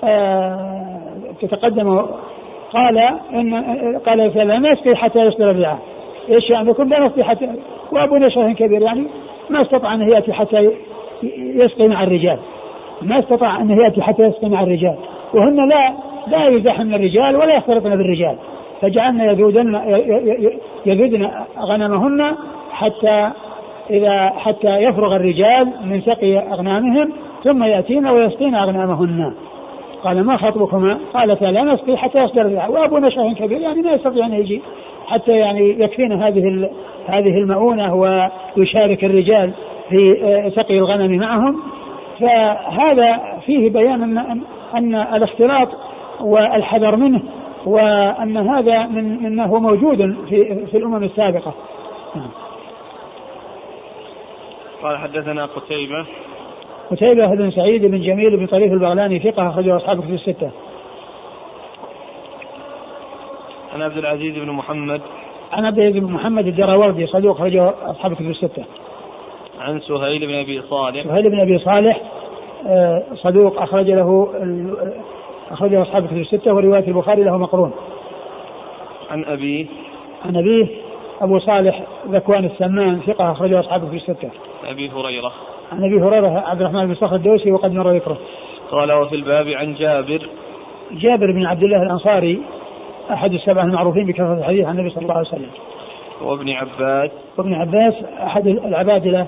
آه 0.03 0.75
تتقدم؟ 1.41 2.05
قال 2.73 2.97
ان 3.33 3.53
قال 4.05 4.31
فلا 4.31 4.59
ما 4.59 4.69
يسقي 4.69 4.95
حتى 4.95 5.19
يصدر 5.19 5.51
الرعاء 5.51 5.79
إيش 6.29 6.49
يعني؟ 6.49 6.69
يكون 6.69 6.89
لا 6.89 6.99
نسقي 6.99 7.23
حتى 7.23 7.49
وابونا 7.91 8.29
شيخ 8.29 8.57
كبير 8.57 8.81
يعني 8.81 9.03
ما 9.49 9.61
استطاع 9.61 9.93
أن 9.93 10.01
يأتي 10.01 10.33
حتى 10.33 10.69
يسقي 11.37 11.87
مع 11.87 12.03
الرجال. 12.03 12.37
ما 13.01 13.19
استطاع 13.19 13.61
أن 13.61 13.69
يأتي 13.69 14.01
حتى 14.01 14.23
يسقي 14.23 14.49
مع 14.49 14.63
الرجال. 14.63 14.95
وهن 15.33 15.69
لا 15.69 15.93
لا 16.27 16.47
يزاحمن 16.47 16.93
الرجال 16.93 17.35
ولا 17.35 17.55
يختلطن 17.55 17.89
بالرجال. 17.89 18.35
فجعلنا 18.81 19.31
يذودن 19.31 19.81
يذودن 20.85 21.31
غنمهن 21.59 22.35
حتى 22.71 23.31
إذا 23.89 24.29
حتى 24.37 24.77
يفرغ 24.77 25.15
الرجال 25.15 25.67
من 25.85 26.01
سقي 26.01 26.37
أغنامهم 26.37 27.11
ثم 27.43 27.63
يأتين 27.63 28.07
ويسقين 28.07 28.55
أغنامهن. 28.55 29.33
قال 30.03 30.23
ما 30.23 30.37
خطبكما؟ 30.37 30.97
قالتا 31.13 31.45
لا 31.45 31.63
نسقي 31.63 31.97
حتى 31.97 32.23
يصدر 32.23 32.41
الرعاء 32.41 32.71
وأبونا 32.71 33.09
شيخ 33.09 33.37
كبير 33.37 33.61
يعني 33.61 33.81
ما 33.81 33.91
يستطيع 33.91 34.25
أن 34.25 34.33
يجي 34.33 34.61
حتى 35.07 35.31
يعني 35.31 35.69
يكفينا 35.79 36.27
هذه 36.27 36.69
هذه 37.07 37.37
المؤونة 37.37 37.95
ويشارك 38.57 39.03
الرجال. 39.03 39.51
في 39.89 40.23
آه، 40.23 40.49
سقي 40.49 40.77
الغنم 40.77 41.17
معهم 41.19 41.61
فهذا 42.19 43.39
فيه 43.45 43.69
بيان 43.69 44.17
ان 44.17 44.41
ان 44.75 44.95
الاختلاط 44.95 45.69
والحذر 46.21 46.95
منه 46.95 47.21
وأن 47.65 48.37
هذا 48.37 48.85
من 48.85 49.39
هو 49.39 49.59
موجود 49.59 49.97
في 50.29 50.65
في 50.65 50.77
الأمم 50.77 51.03
السابقة. 51.03 51.53
نعم. 52.15 52.29
قال 54.83 54.97
حدثنا 54.97 55.45
قتيبة 55.45 56.05
قتيبة 56.91 57.27
بن 57.27 57.51
سعيد 57.51 57.85
بن 57.85 58.01
جميل 58.01 58.37
بن 58.37 58.47
طريف 58.47 58.73
البغلاني 58.73 59.19
ثقة 59.19 59.49
أخرجه 59.49 59.75
أصحاب 59.75 60.01
في 60.01 60.13
الستة. 60.13 60.51
عن 63.73 63.81
عبد 63.81 63.97
العزيز 63.97 64.35
بن 64.35 64.51
محمد 64.51 65.01
عن 65.51 65.65
عبد 65.65 65.79
العزيز 65.79 66.03
بن 66.03 66.11
محمد 66.11 66.47
الدراوردي 66.47 67.07
صدوق 67.07 67.35
أخرجه 67.35 67.73
أصحاب 67.83 68.13
في 68.13 68.21
الستة. 68.21 68.63
عن 69.65 69.79
سهيل 69.79 70.27
بن 70.27 70.33
أبي 70.33 70.61
صالح 70.61 71.03
سهيل 71.03 71.29
بن 71.29 71.39
أبي 71.39 71.59
صالح 71.59 72.01
آه، 72.67 73.03
صدوق 73.15 73.61
أخرج 73.61 73.91
له 73.91 74.27
أخرجه 75.51 75.81
أصحاب 75.81 76.05
في 76.05 76.21
الستة 76.21 76.53
ورواية 76.53 76.87
البخاري 76.87 77.23
له 77.23 77.37
مقرون. 77.37 77.71
عن 79.11 79.25
أبيه 79.25 79.65
عن 80.25 80.37
أبيه 80.37 80.67
أبو 81.21 81.39
صالح 81.39 81.83
ذكوان 82.07 82.45
السمان 82.45 82.99
ثقة 83.07 83.31
أخرجه 83.31 83.59
أصحابه 83.59 83.89
في 83.89 83.95
الستة. 83.95 84.29
أبي 84.65 84.89
هريرة 84.89 85.31
عن 85.71 85.83
أبي 85.83 86.01
هريرة 86.01 86.43
عبد 86.47 86.61
الرحمن 86.61 86.85
بن 86.85 86.95
صخر 86.95 87.15
الدوسي 87.15 87.51
وقد 87.51 87.73
مر 87.73 87.91
ذكره. 87.91 88.17
قال 88.71 88.91
وفي 88.91 89.15
الباب 89.15 89.47
عن 89.47 89.73
جابر 89.73 90.29
جابر 90.91 91.31
بن 91.31 91.45
عبد 91.45 91.63
الله 91.63 91.83
الأنصاري 91.83 92.39
أحد 93.13 93.33
السبعة 93.33 93.63
المعروفين 93.63 94.05
بكثرة 94.05 94.33
الحديث 94.33 94.65
عن 94.65 94.79
النبي 94.79 94.89
صلى 94.89 95.01
الله 95.01 95.15
عليه 95.15 95.27
وسلم. 95.27 95.49
وابن 96.21 96.49
عباس 96.49 97.11
وابن 97.37 97.53
عباس 97.53 97.93
أحد 98.23 98.47
العبادلة 98.47 99.27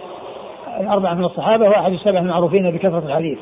الأربعة 0.80 1.14
من 1.14 1.26
الصحابة 1.26 1.70
واحد 1.70 1.94
السبعة 1.94 2.22
المعروفين 2.22 2.72
بكثرة 2.72 3.04
الحديث. 3.06 3.38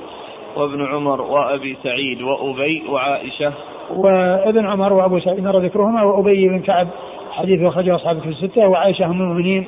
وابن 0.55 0.85
عمر 0.85 1.21
وأبي 1.21 1.77
سعيد 1.83 2.21
وأبي 2.21 2.83
وعائشة. 2.89 3.53
وابن 3.95 4.65
عمر 4.65 4.93
وأبو 4.93 5.19
سعيد 5.19 5.43
مر 5.43 5.59
ذكرهما 5.59 6.03
وأبي 6.03 6.49
بن 6.49 6.59
كعب 6.59 6.87
حديث 7.31 7.61
أخرجه 7.61 7.95
أصحاب 7.95 8.19
في 8.19 8.29
الستة 8.29 8.67
وعائشة 8.67 9.05
ام 9.05 9.11
المؤمنين 9.11 9.67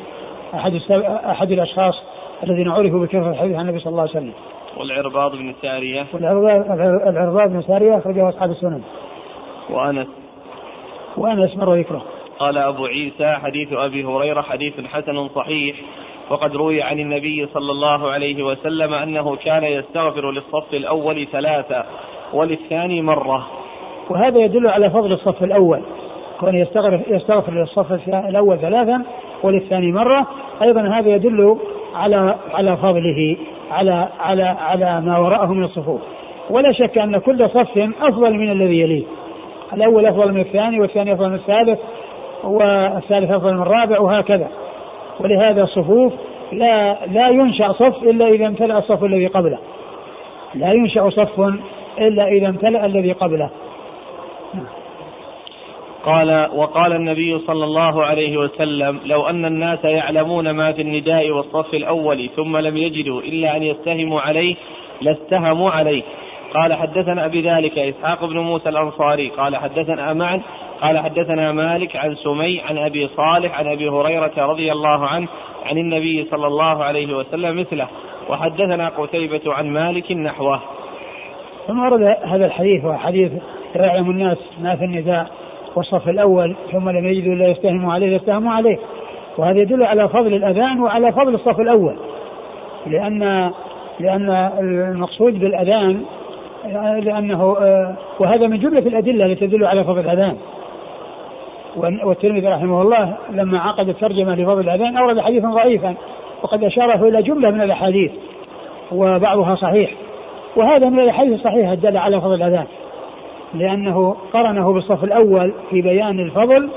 أحد 0.54 0.82
أحد 1.26 1.52
الأشخاص 1.52 1.96
الذين 2.44 2.68
عرفوا 2.68 3.00
بكثرة 3.00 3.30
الحديث 3.30 3.56
عن 3.56 3.62
النبي 3.62 3.80
صلى 3.80 3.92
الله 3.92 4.02
عليه 4.02 4.12
وسلم. 4.12 4.34
والعرباض 4.78 5.32
بن 5.32 5.54
سارية. 5.62 6.06
والعرباض 6.14 7.50
بن 7.50 7.62
سارية 7.62 7.98
أخرجه 7.98 8.30
أصحاب 8.30 8.52
السنن. 8.52 8.82
وأنس. 9.70 10.08
وأنس 11.18 11.58
مر 11.58 11.74
ذكره. 11.74 12.02
قال 12.40 12.58
أبو 12.58 12.86
عيسى 12.86 13.32
حديث 13.32 13.74
أبي 13.74 14.06
هريرة 14.06 14.42
حديث 14.42 14.74
حسن 14.94 15.28
صحيح 15.28 15.76
وقد 16.30 16.56
روي 16.56 16.82
عن 16.82 17.00
النبي 17.00 17.48
صلى 17.54 17.72
الله 17.72 18.12
عليه 18.12 18.44
وسلم 18.44 18.94
أنه 18.94 19.36
كان 19.36 19.64
يستغفر 19.64 20.32
للصف 20.32 20.74
الأول 20.74 21.28
ثلاثة 21.32 21.84
وللثاني 22.34 23.02
مرة. 23.02 23.48
وهذا 24.10 24.40
يدل 24.40 24.68
على 24.68 24.90
فضل 24.90 25.12
الصف 25.12 25.44
الأول 25.44 25.82
كون 26.40 26.56
يستغفر 26.56 27.00
يستغفر 27.08 27.54
للصف 27.54 28.08
الأول 28.08 28.58
ثلاثا 28.58 29.04
وللثاني 29.44 29.92
مرة. 29.92 30.28
أيضا 30.62 30.82
هذا 30.82 31.10
يدل 31.10 31.58
على 31.96 32.36
على 32.54 32.78
فضله 32.78 33.38
على 33.72 34.08
على 34.20 34.44
على 34.44 35.02
ما 35.02 35.18
وراءه 35.18 35.54
من 35.54 35.64
الصفوف. 35.64 36.02
ولا 36.50 36.72
شك 36.72 36.98
أن 36.98 37.18
كل 37.18 37.50
صف 37.50 37.90
أفضل 38.02 38.34
من 38.34 38.52
الذي 38.52 38.80
يليه. 38.80 39.04
الأول 39.74 40.06
أفضل 40.06 40.32
من 40.32 40.40
الثاني 40.40 40.80
والثاني 40.80 41.14
أفضل 41.14 41.30
من 41.30 41.36
الثالث 41.36 41.80
والثالث 42.44 43.32
أفضل 43.32 43.54
من 43.54 43.62
الرابع 43.62 44.00
وهكذا. 44.00 44.48
ولهذا 45.20 45.64
الصفوف 45.64 46.14
لا 46.52 46.98
لا 47.06 47.30
ينشأ 47.30 47.72
صف 47.72 48.04
إلا 48.04 48.28
إذا 48.28 48.48
امتلأ 48.48 48.78
الصف 48.78 49.04
الذي 49.04 49.28
قبله. 49.28 49.60
لا 50.56 50.72
ينشأ 50.74 51.10
صف 51.10 51.40
إلا 52.00 52.28
إذا 52.28 52.48
امتلأ 52.48 52.86
الذي 52.86 53.12
قبله. 53.12 53.50
قال 56.06 56.50
وقال 56.56 56.94
النبي 56.94 57.40
صلى 57.40 57.64
الله 57.64 58.04
عليه 58.04 58.38
وسلم 58.38 59.00
لو 59.06 59.30
أن 59.30 59.46
الناس 59.46 59.86
يعلمون 59.86 60.50
ما 60.52 60.72
في 60.72 60.82
النداء 60.82 61.30
والصف 61.30 61.74
الأول 61.74 62.30
ثم 62.36 62.58
لم 62.58 62.78
يجدوا 62.78 63.22
إلا 63.22 63.58
أن 63.58 63.64
يستهموا 63.64 64.22
عليه 64.22 64.56
لاستهموا 65.02 65.72
عليه. 65.72 66.04
قال 66.54 66.74
حدثنا 66.74 67.28
بذلك 67.28 67.80
إسحاق 67.80 68.26
بن 68.26 68.38
موسى 68.38 68.70
الأنصاري. 68.70 69.30
قال 69.30 69.56
حدثنا 69.56 70.14
معا 70.14 70.42
قال 70.82 71.00
حدثنا 71.00 71.52
مالك 71.52 71.96
عن 71.96 72.16
سمي 72.16 72.62
عن 72.62 72.78
أبي 72.78 73.08
صالح 73.08 73.60
عن 73.60 73.68
أبي 73.68 73.90
هريرة 73.90 74.32
رضي 74.38 74.72
الله 74.72 75.08
عنه 75.08 75.28
عن 75.66 75.78
النبي 75.78 76.28
صلى 76.32 76.48
الله 76.48 76.84
عليه 76.84 77.18
وسلم 77.18 77.60
مثله. 77.60 77.88
وحدثنا 78.30 78.90
قتيبة 78.90 79.42
عن 79.54 79.70
مالك 79.70 80.12
نحوه. 80.12 80.60
ثم 81.68 81.80
ورد 81.80 82.02
هذا 82.24 82.46
الحديث 82.46 82.86
وحديث 82.86 83.32
يعلم 83.76 84.10
الناس 84.10 84.38
ما 84.62 84.76
في 84.76 84.86
النداء 84.86 85.28
والصف 85.76 86.10
الأول 86.10 86.56
ثم 86.72 86.90
لم 86.90 87.06
يجدوا 87.06 87.34
إلا 87.34 87.48
يستهموا 87.48 87.94
عليه 87.94 88.16
يستهموا 88.16 88.52
عليه. 88.52 88.78
وهذا 89.38 89.60
يدل 89.60 89.84
على 89.84 90.10
فضل 90.10 90.34
الأذان 90.34 90.80
وعلى 90.80 91.12
فضل 91.12 91.36
الصف 91.36 91.60
الأول. 91.60 91.96
لأن 92.88 93.52
لأن 94.00 94.30
المقصود 94.60 95.40
بالأذان 95.40 96.06
لأنه 97.04 97.44
وهذا 98.20 98.48
من 98.48 98.60
جملة 98.60 98.80
الأدلة 98.80 99.26
التي 99.26 99.48
تدل 99.48 99.66
على 99.66 99.84
فضل 99.84 100.00
الأذان. 100.00 100.38
والترمذي 101.76 102.48
رحمه 102.48 102.82
الله 102.82 103.14
لما 103.32 103.60
عقد 103.60 103.90
الترجمة 103.90 104.36
لفضل 104.36 104.60
الأذان 104.60 104.98
أورد 104.98 105.20
حديثا 105.20 105.48
ضعيفا 105.48 105.96
وقد 106.44 106.64
أشاره 106.64 107.08
إلى 107.08 107.22
جملة 107.22 107.52
من 107.52 107.62
الأحاديث 107.62 108.12
وبعضها 108.92 109.56
صحيح. 109.56 109.92
وهذا 110.56 110.90
من 110.90 111.00
الأحاديث 111.00 111.34
الصحيحة 111.34 111.74
الدالة 111.74 112.00
على 112.00 112.22
فضل 112.22 112.34
الأذان 112.34 112.66
لأنه 113.54 114.16
قرنه 114.34 114.74
بالصف 114.74 115.04
الأول 115.04 115.54
في 115.70 115.82
بيان 115.82 116.20
الفضل 116.20 116.70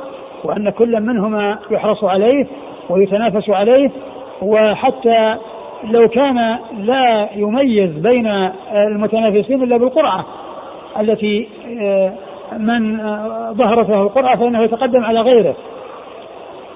وأن 0.44 0.70
كل 0.70 1.00
منهما 1.00 1.58
يحرص 1.70 2.04
عليه 2.04 2.46
ويتنافس 2.90 3.50
عليه 3.50 3.90
وحتى 4.42 5.36
لو 5.84 6.08
كان 6.08 6.58
لا 6.78 7.28
يميز 7.36 7.90
بين 7.90 8.26
المتنافسين 8.72 9.62
إلا 9.62 9.76
بالقرعة 9.76 10.24
التي 11.00 11.48
آه، 11.80 12.12
من 12.58 12.98
ظهرت 13.52 13.90
له 13.90 14.02
القرعة 14.02 14.36
فإنه 14.36 14.62
يتقدم 14.62 15.04
على 15.04 15.20
غيره. 15.20 15.54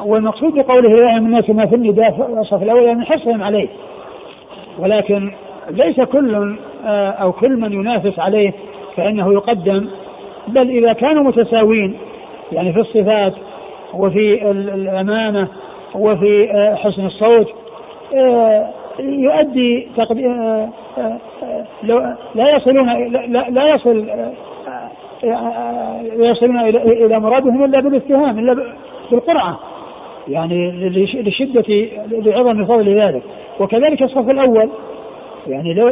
والمقصود 0.04 0.54
بقوله 0.54 0.90
يعلم 0.90 1.26
الناس 1.26 1.50
ما 1.50 1.66
في 1.66 1.74
النداء 1.74 2.38
الصف 2.40 2.62
الأول 2.62 2.82
يعني 2.82 3.04
حرصهم 3.04 3.42
عليه. 3.42 3.68
ولكن 4.78 5.32
ليس 5.70 6.00
كل 6.00 6.56
أو 7.20 7.32
كل 7.32 7.60
من 7.60 7.72
ينافس 7.72 8.18
عليه 8.18 8.52
فإنه 8.96 9.32
يقدم. 9.32 9.88
بل 10.48 10.70
إذا 10.70 10.92
كانوا 10.92 11.22
متساوين 11.22 11.94
يعني 12.52 12.72
في 12.72 12.80
الصفات 12.80 13.34
وفي 13.94 14.50
الأمانة 14.50 15.48
وفي 15.94 16.50
آه، 16.52 16.74
حسن 16.74 17.06
الصوت 17.06 17.48
آه، 18.14 18.70
يؤدي 19.00 19.88
آه، 19.98 20.68
لا 22.34 22.56
يصلون 22.56 22.88
لا, 23.50 23.78
لا 25.24 26.30
يصل 26.30 26.46
يصلون 26.46 26.60
إلى 26.60 27.06
إلى 27.06 27.20
مرادهم 27.20 27.64
إلا 27.64 27.80
بالاتهام 27.80 28.38
إلا 28.38 28.72
بالقرعه 29.10 29.58
يعني 30.28 30.88
لشده 31.20 31.88
لعظم 32.08 32.64
فضل 32.64 33.00
ذلك. 33.00 33.22
وكذلك 33.60 34.02
الصف 34.02 34.30
الأول 34.30 34.70
يعني 35.46 35.74
لو 35.74 35.88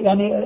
يعني 0.00 0.44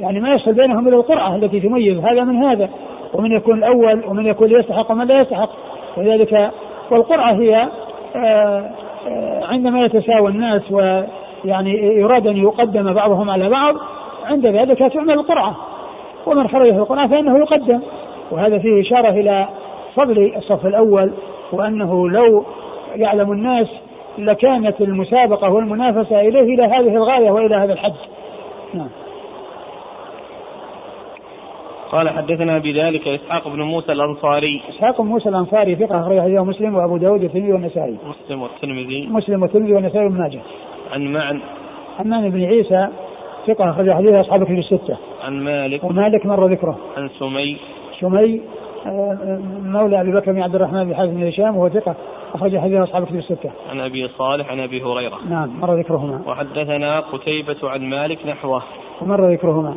يعني 0.00 0.20
ما 0.20 0.34
يصل 0.34 0.52
بينهم 0.52 0.88
الا 0.88 0.96
القرعه 0.96 1.36
التي 1.36 1.60
تميز 1.60 1.98
هذا 1.98 2.24
من 2.24 2.36
هذا. 2.36 2.68
ومن 3.14 3.32
يكون 3.32 3.58
الأول 3.58 4.00
ومن 4.08 4.26
يكون 4.26 4.50
يستحق 4.50 4.90
ومن 4.90 5.06
لا 5.06 5.20
يستحق. 5.20 5.50
ولذلك 5.96 6.50
والقرعه 6.90 7.32
هي 7.32 7.68
آه، 8.16 8.70
آه، 9.08 9.44
عندما 9.44 9.84
يتساوى 9.84 10.30
الناس 10.30 10.62
ويعني 10.70 11.98
يراد 12.00 12.26
أن 12.26 12.36
يقدم 12.36 12.92
بعضهم 12.92 13.30
على 13.30 13.48
بعض 13.48 13.74
عند 14.24 14.46
ذلك 14.46 14.78
تعمل 14.78 15.10
القرعه 15.10 15.56
ومن 16.26 16.48
خرج 16.48 16.72
في 16.72 16.78
القرعه 16.78 17.08
فإنه 17.08 17.38
يقدم. 17.38 17.80
وهذا 18.30 18.58
فيه 18.58 18.80
إشارة 18.80 19.10
إلى 19.10 19.48
فضل 19.94 20.32
الصف 20.36 20.66
الأول 20.66 21.12
وأنه 21.52 22.08
لو 22.08 22.44
يعلم 22.96 23.32
الناس 23.32 23.66
لكانت 24.18 24.80
المسابقة 24.80 25.50
والمنافسة 25.50 26.20
إليه 26.20 26.54
إلى 26.54 26.62
هذه 26.62 26.96
الغاية 26.96 27.30
وإلى 27.30 27.56
هذا 27.56 27.72
الحد. 27.72 27.92
نعم. 28.74 28.88
قال 31.92 32.10
حدثنا 32.10 32.58
بذلك 32.58 33.08
إسحاق 33.08 33.48
بن 33.48 33.62
موسى 33.62 33.92
الأنصاري. 33.92 34.62
إسحاق 34.68 35.00
بن 35.00 35.08
موسى 35.08 35.28
الأنصاري 35.28 35.74
ثقة 35.76 36.00
اخرج 36.00 36.20
حديثه 36.20 36.44
مسلم 36.44 36.74
وأبو 36.74 36.96
داود 36.96 37.22
والترمذي 37.22 37.52
والنسائي. 37.52 37.96
مسلم 38.06 38.42
والترمذي. 38.42 39.06
مسلم 39.10 39.42
والترمذي 39.42 39.74
والنسائي 39.74 40.04
وابن 40.04 40.18
ماجه. 40.18 40.40
عن 40.92 41.12
معن. 41.12 41.40
عن 41.98 42.30
بن 42.30 42.44
عيسى 42.44 42.88
ثقة 43.46 43.70
أخرج 43.70 43.90
حديثه 43.90 44.20
أصحاب 44.20 44.44
كتب 44.44 44.58
الستة 44.58 44.96
عن 45.24 45.44
مالك 45.44 45.84
ومالك 45.84 46.26
مر 46.26 46.46
ذكره 46.46 46.78
عن 46.96 47.08
سمي 47.18 47.56
سمي 48.00 48.40
آه، 48.86 49.40
مولى 49.64 50.00
أبي 50.00 50.12
بكر 50.12 50.32
بن 50.32 50.42
عبد 50.42 50.54
الرحمن 50.54 50.84
بن 50.84 50.94
حازم 50.94 51.14
بن 51.14 51.26
هشام 51.26 51.56
وهو 51.56 51.68
ثقة 51.68 51.94
أخرج 52.34 52.58
حديث 52.58 52.80
أصحاب 52.80 53.06
كتب 53.06 53.16
الستة. 53.16 53.50
عن 53.70 53.80
أبي 53.80 54.08
صالح 54.08 54.50
عن 54.50 54.60
أبي 54.60 54.82
هريرة. 54.82 55.18
نعم 55.28 55.60
مر 55.60 55.74
ذكرهما. 55.74 56.20
وحدثنا 56.26 57.00
قتيبة 57.00 57.56
عن 57.62 57.80
مالك 57.90 58.26
نحوه. 58.26 58.62
ومر 59.02 59.32
ذكرهما. 59.32 59.76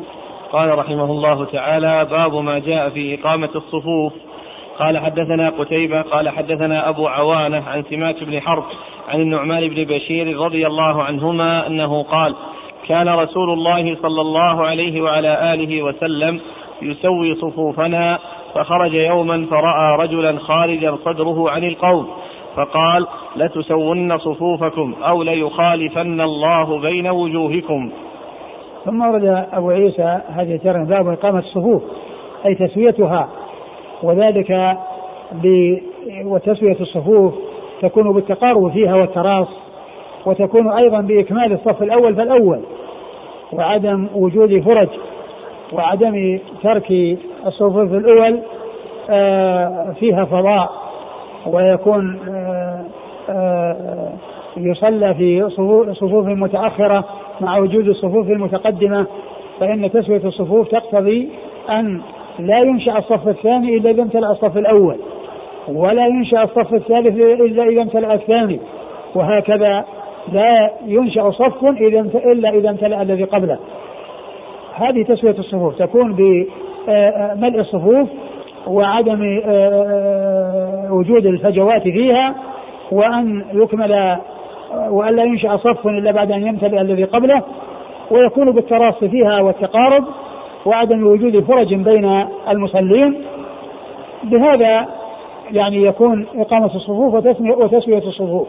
قال 0.51 0.79
رحمه 0.79 1.05
الله 1.05 1.45
تعالى 1.45 2.05
باب 2.11 2.35
ما 2.35 2.59
جاء 2.59 2.89
في 2.89 3.19
إقامة 3.19 3.49
الصفوف 3.55 4.13
قال 4.79 4.97
حدثنا 4.97 5.49
قتيبة 5.49 6.01
قال 6.01 6.29
حدثنا 6.29 6.89
أبو 6.89 7.07
عوانة 7.07 7.63
عن 7.67 7.83
سماك 7.89 8.23
بن 8.23 8.41
حرب 8.41 8.63
عن 9.07 9.21
النعمان 9.21 9.67
بن 9.67 9.83
بشير 9.83 10.37
رضي 10.37 10.67
الله 10.67 11.03
عنهما 11.03 11.67
أنه 11.67 12.03
قال 12.03 12.35
كان 12.87 13.09
رسول 13.09 13.49
الله 13.49 13.95
صلى 13.95 14.21
الله 14.21 14.65
عليه 14.67 15.01
وعلى 15.01 15.53
آله 15.53 15.83
وسلم 15.83 16.39
يسوي 16.81 17.35
صفوفنا 17.35 18.19
فخرج 18.53 18.93
يوما 18.93 19.45
فرأى 19.49 19.97
رجلا 19.97 20.39
خارجا 20.39 20.95
صدره 21.05 21.49
عن 21.49 21.63
القوم 21.63 22.07
فقال 22.55 23.07
لتسون 23.35 24.17
صفوفكم 24.17 24.95
أو 25.03 25.23
ليخالفن 25.23 26.21
الله 26.21 26.79
بين 26.79 27.07
وجوهكم. 27.07 27.89
ثم 28.85 29.01
ورد 29.01 29.45
أبو 29.53 29.69
عيسى 29.69 30.19
هذه 30.27 30.55
الترجمة 30.55 30.85
باب 30.85 31.07
إقامة 31.07 31.39
الصفوف 31.39 31.83
أي 32.45 32.55
تسويتها 32.55 33.29
وذلك 34.03 34.77
ب 35.31 35.77
وتسوية 36.25 36.77
الصفوف 36.79 37.33
تكون 37.81 38.13
بالتقارب 38.13 38.71
فيها 38.71 38.95
والتراص 38.95 39.47
وتكون 40.25 40.71
أيضا 40.71 41.01
بإكمال 41.01 41.53
الصف 41.53 41.83
الأول 41.83 42.15
فالأول. 42.15 42.61
وعدم 43.53 44.07
وجود 44.15 44.61
فرج 44.61 44.89
وعدم 45.73 46.39
ترك 46.63 47.17
الصفوف 47.45 47.93
الأول 47.93 48.39
آه، 49.09 49.93
فيها 49.99 50.25
فضاء 50.25 50.71
ويكون 51.47 52.19
آه، 52.29 52.85
آه، 53.29 54.13
يصلى 54.57 55.13
في 55.13 55.49
صفوف 55.93 56.25
متأخرة 56.27 57.03
مع 57.41 57.57
وجود 57.57 57.87
الصفوف 57.87 58.29
المتقدمة 58.29 59.05
فإن 59.59 59.91
تسوية 59.91 60.21
الصفوف 60.25 60.67
تقتضي 60.67 61.29
أن 61.69 62.01
لا 62.39 62.59
ينشأ 62.59 62.97
الصف 62.97 63.27
الثاني 63.27 63.77
إلا 63.77 63.89
إذا 63.89 64.01
امتلأ 64.01 64.31
الصف 64.31 64.57
الأول 64.57 64.97
ولا 65.67 66.07
ينشأ 66.07 66.43
الصف 66.43 66.73
الثالث 66.73 67.15
إلا 67.17 67.63
إذا 67.63 67.81
امتلأ 67.81 68.13
الثاني 68.13 68.59
وهكذا 69.15 69.85
لا 70.31 70.71
ينشأ 70.85 71.31
صف 71.31 71.65
إذا 71.65 71.99
إلا 72.31 72.49
إذا 72.49 72.69
امتلأ 72.69 73.01
الذي 73.01 73.23
قبله. 73.23 73.57
هذه 74.73 75.03
تسوية 75.03 75.35
الصفوف. 75.39 75.75
تكون 75.77 76.13
بملء 76.13 77.59
الصفوف 77.59 78.07
وعدم 78.67 79.41
وجود 80.91 81.25
الفجوات 81.25 81.81
فيها 81.81 82.35
وأن 82.91 83.45
يكمل 83.53 84.17
وأن 84.89 85.15
لا 85.15 85.23
ينشأ 85.23 85.57
صف 85.57 85.87
إلا 85.87 86.11
بعد 86.11 86.31
أن 86.31 86.47
يمتلئ 86.47 86.81
الذي 86.81 87.03
قبله 87.03 87.41
ويكون 88.11 88.51
بالتراصي 88.51 89.09
فيها 89.09 89.41
والتقارب 89.41 90.03
وعدم 90.65 91.07
وجود 91.07 91.43
فرج 91.43 91.73
بين 91.73 92.25
المصلين. 92.49 93.15
بهذا 94.23 94.87
يعني 95.51 95.83
يكون 95.83 96.25
إقامة 96.35 96.65
الصفوف 96.65 97.13
وتسوية 97.41 97.97
الصفوف. 97.97 98.47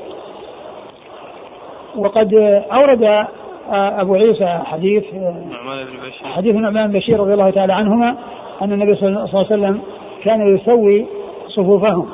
وقد 1.97 2.34
أورد 2.72 3.26
أبو 3.70 4.14
عيسى 4.14 4.61
حديث 4.64 5.05
حديث 6.24 6.55
النعمان 6.55 6.86
بن 6.86 6.99
بشير 6.99 7.20
رضي 7.20 7.34
الله 7.34 7.51
تعالى 7.51 7.72
عنهما 7.72 8.16
أن 8.62 8.72
النبي 8.72 8.95
صلى 8.95 9.09
الله 9.09 9.28
عليه 9.28 9.39
وسلم 9.39 9.80
كان 10.24 10.55
يسوي 10.55 11.07
صفوفهم. 11.49 12.07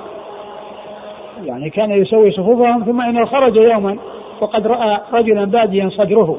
يعني 1.44 1.70
كان 1.70 1.90
يسوي 1.90 2.30
صفوفهم 2.30 2.84
ثم 2.84 3.00
إنه 3.00 3.24
خرج 3.24 3.56
يوما 3.56 3.96
وقد 4.40 4.66
رأى 4.66 4.98
رجلا 5.12 5.44
باديا 5.44 5.88
صدره 5.88 6.38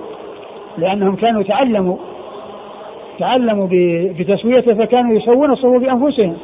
لأنهم 0.78 1.16
كانوا 1.16 1.44
تعلموا 1.44 1.98
تعلموا 3.20 3.68
بتسويته 4.20 4.74
فكانوا 4.74 5.16
يسوون 5.16 5.52
الصفوف 5.52 5.82
بأنفسهم. 5.82 6.38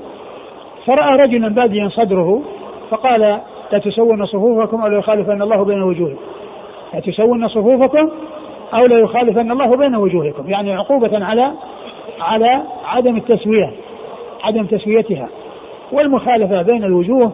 فرأى 0.86 1.18
رجلا 1.18 1.48
باديا 1.48 1.90
صدره 1.90 2.42
فقال 2.90 3.40
لا 3.72 3.80
تسوون 3.80 4.26
صفوفكم 4.26 4.82
أو 4.82 4.88
لا 4.88 4.98
يخالفن 4.98 5.42
الله 5.42 5.66
بين 5.66 5.82
وجوهكم. 5.82 6.31
لا 6.94 7.00
تسوون 7.00 7.48
صفوفكم 7.48 8.10
أو 8.74 8.82
لا 8.90 9.00
يخالفن 9.00 9.52
الله 9.52 9.78
بين 9.78 9.96
وجوهكم 9.96 10.50
يعني 10.50 10.74
عقوبة 10.74 11.26
على 11.26 11.52
على 12.22 12.62
عدم 12.86 13.18
التسوية 13.18 13.72
عدم 14.44 14.66
تسويتها. 14.66 15.30
والمخالفة 15.92 16.62
بين 16.62 16.84
الوجوه 16.84 17.32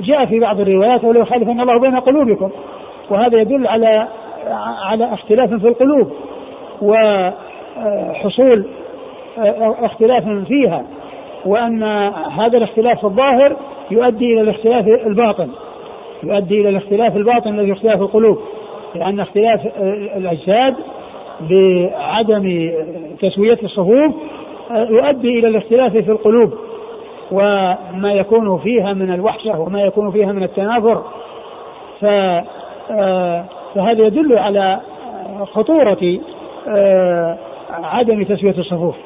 جاء 0.00 0.26
في 0.26 0.40
بعض 0.40 0.60
الروايات 0.60 1.04
ولو 1.04 1.20
يخالفن 1.20 1.60
الله 1.60 1.80
بين 1.80 1.96
قلوبكم 1.96 2.50
وهذا 3.10 3.40
يدل 3.40 3.66
على 3.66 4.08
على 4.84 5.14
اختلاف 5.14 5.54
في 5.54 5.68
القلوب 5.68 6.12
وحصول 6.82 8.64
اختلاف 9.82 10.24
فيها 10.28 10.84
وأن 11.44 11.82
هذا 12.38 12.58
الاختلاف 12.58 12.98
في 12.98 13.04
الظاهر 13.04 13.56
يؤدي 13.90 14.32
إلى 14.32 14.40
الاختلاف 14.40 14.86
الباطن 14.86 15.48
يؤدي 16.22 16.60
إلى 16.60 16.68
الاختلاف 16.68 17.16
الباطن 17.16 17.58
الذي 17.58 17.72
اختلاف 17.72 18.00
القلوب. 18.00 18.38
لأن 18.94 19.20
اختلاف 19.20 19.60
الأجساد 20.16 20.74
بعدم 21.40 22.72
تسوية 23.20 23.58
الصفوف 23.62 24.14
يؤدي 24.70 25.38
إلى 25.38 25.48
الاختلاف 25.48 25.92
في 25.92 26.10
القلوب 26.10 26.52
وما 27.30 28.12
يكون 28.12 28.58
فيها 28.58 28.92
من 28.92 29.14
الوحشة 29.14 29.60
وما 29.60 29.82
يكون 29.82 30.10
فيها 30.10 30.32
من 30.32 30.42
التنافر. 30.42 31.02
ف 32.00 32.04
آه، 32.90 33.44
فهذا 33.74 34.06
يدل 34.06 34.38
على 34.38 34.80
خطورة 35.52 36.18
آه، 36.68 37.38
عدم 37.70 38.24
تسوية 38.24 38.58
الصفوف 38.58 38.96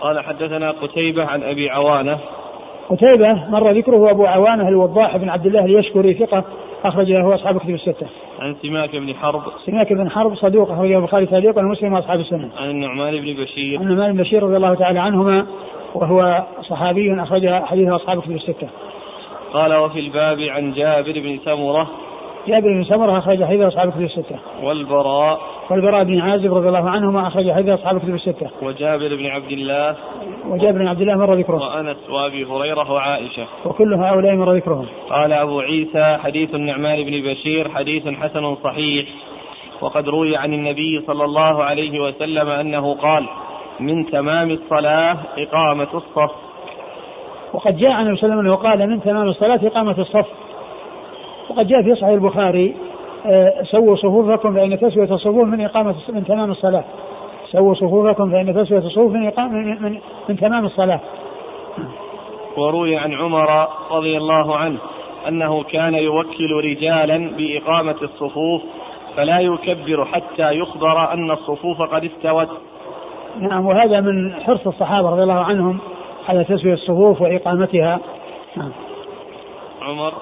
قال 0.00 0.20
حدثنا 0.20 0.70
قتيبة 0.70 1.24
عن 1.24 1.42
أبي 1.42 1.70
عوانة. 1.70 2.18
قتيبة 2.88 3.50
مر 3.50 3.70
ذكره 3.70 4.10
أبو 4.10 4.26
عوانة 4.26 4.68
الوضاح 4.68 5.16
بن 5.16 5.28
عبد 5.28 5.46
الله 5.46 5.64
اليشكري 5.64 6.14
ثقة. 6.14 6.44
أخرج 6.84 7.12
له 7.12 7.34
أصحاب 7.34 7.58
كتب 7.58 7.70
الستة. 7.70 8.06
عن 8.40 8.56
سماك 8.62 8.96
بن 8.96 9.14
حرب. 9.14 9.42
سماك 9.66 9.92
بن 9.92 10.10
حرب 10.10 10.34
صدوق 10.34 10.70
أخرجه 10.70 10.98
البخاري 10.98 11.26
تعليقا 11.26 11.62
ومسلم 11.62 11.92
وأصحاب 11.92 12.20
السنة. 12.20 12.50
عن 12.56 12.70
النعمان 12.70 13.20
بن 13.20 13.42
بشير. 13.42 13.78
عن 13.78 13.84
النعمان 13.84 14.12
بن 14.12 14.22
بشير 14.22 14.42
رضي 14.42 14.56
الله 14.56 14.74
تعالى 14.74 15.00
عنهما 15.00 15.46
وهو 15.94 16.44
صحابي 16.62 17.22
أخرج 17.22 17.48
حديث 17.48 17.88
أصحاب 17.88 18.22
كتب 18.22 18.30
الستة. 18.30 18.68
قال 19.52 19.74
وفي 19.74 20.00
الباب 20.00 20.40
عن 20.40 20.72
جابر 20.72 21.12
بن 21.12 21.38
سمرة 21.44 21.90
جابر 22.48 22.68
بن 22.68 22.84
سمرة 22.84 23.18
أخرج 23.18 23.44
حديث 23.44 23.60
أصحاب 23.60 23.90
كتب 23.90 24.02
الستة. 24.02 24.38
والبراء 24.62 25.40
والبراء 25.70 26.04
بن 26.04 26.20
عازب 26.20 26.54
رضي 26.54 26.68
الله 26.68 26.90
عنهما 26.90 27.28
أخرج 27.28 27.52
حديث 27.52 27.68
أصحاب 27.68 27.98
كتب 27.98 28.14
الستة. 28.14 28.50
وجابر 28.62 29.16
بن 29.16 29.26
عبد 29.26 29.52
الله 29.52 29.96
وجابر 30.48 30.78
بن 30.78 30.88
عبد 30.88 31.00
الله 31.00 31.16
مر 31.16 31.34
ذكره. 31.34 31.56
وأنس 31.56 31.96
وأبي 32.10 32.44
هريرة 32.44 32.92
وعائشة. 32.92 33.46
وكل 33.64 33.94
هؤلاء 33.94 34.34
مر 34.34 34.52
ذكرهم. 34.52 34.86
قال 35.10 35.32
أبو 35.32 35.60
عيسى 35.60 36.18
حديث 36.22 36.54
النعمان 36.54 37.02
بن 37.02 37.30
بشير 37.30 37.68
حديث 37.68 38.08
حسن 38.08 38.56
صحيح 38.64 39.06
وقد 39.80 40.08
روي 40.08 40.36
عن 40.36 40.54
النبي 40.54 41.02
صلى 41.06 41.24
الله 41.24 41.64
عليه 41.64 42.00
وسلم 42.00 42.48
أنه 42.48 42.94
قال 42.94 43.24
من 43.80 44.06
تمام 44.06 44.50
الصلاة 44.50 45.16
إقامة 45.38 45.88
الصف 45.94 46.30
وقد 47.52 47.76
جاء 47.76 47.90
عن 47.90 48.06
النبي 48.06 48.20
صلى 48.20 48.32
الله 48.32 48.38
عليه 48.38 48.50
وسلم 48.50 48.52
وقال 48.52 48.90
من 48.90 49.02
تمام 49.02 49.28
الصلاة 49.28 49.60
إقامة 49.62 49.98
الصف 49.98 50.26
وقد 51.50 51.66
جاء 51.66 51.82
في 51.82 51.94
صحيح 51.94 52.08
البخاري 52.08 52.74
سووا 53.62 53.96
صفوفكم 53.96 54.54
فإن 54.54 54.78
تسوية 54.80 55.14
الصفوف 55.14 55.46
من 55.48 55.60
إقامة 55.60 55.94
من 56.08 56.24
تمام 56.24 56.50
الصلاة. 56.50 56.84
سووا 57.52 57.74
صفوفكم 57.74 58.30
فإن 58.30 58.54
تسوية 58.54 58.78
الصفوف 58.78 59.12
من 59.12 59.26
إقامة 59.26 59.52
من, 59.52 59.82
من, 59.82 59.98
من 60.28 60.36
تمام 60.36 60.64
الصلاة. 60.64 61.00
وروي 62.56 62.96
عن 62.96 63.14
عمر 63.14 63.68
رضي 63.90 64.16
الله 64.16 64.56
عنه 64.56 64.78
أنه 65.28 65.62
كان 65.62 65.94
يوكل 65.94 66.52
رجالا 66.64 67.30
بإقامة 67.36 67.96
الصفوف 68.02 68.62
فلا 69.16 69.40
يكبر 69.40 70.04
حتى 70.04 70.52
يخبر 70.52 71.12
أن 71.12 71.30
الصفوف 71.30 71.82
قد 71.82 72.04
استوت. 72.04 72.48
نعم 73.40 73.66
وهذا 73.66 74.00
من 74.00 74.34
حرص 74.34 74.66
الصحابة 74.66 75.10
رضي 75.10 75.22
الله 75.22 75.44
عنهم 75.44 75.78
على 76.28 76.44
تسوية 76.44 76.74
الصفوف 76.74 77.20
وإقامتها. 77.20 78.00
نعم. 78.56 78.72
عمر 79.82 80.12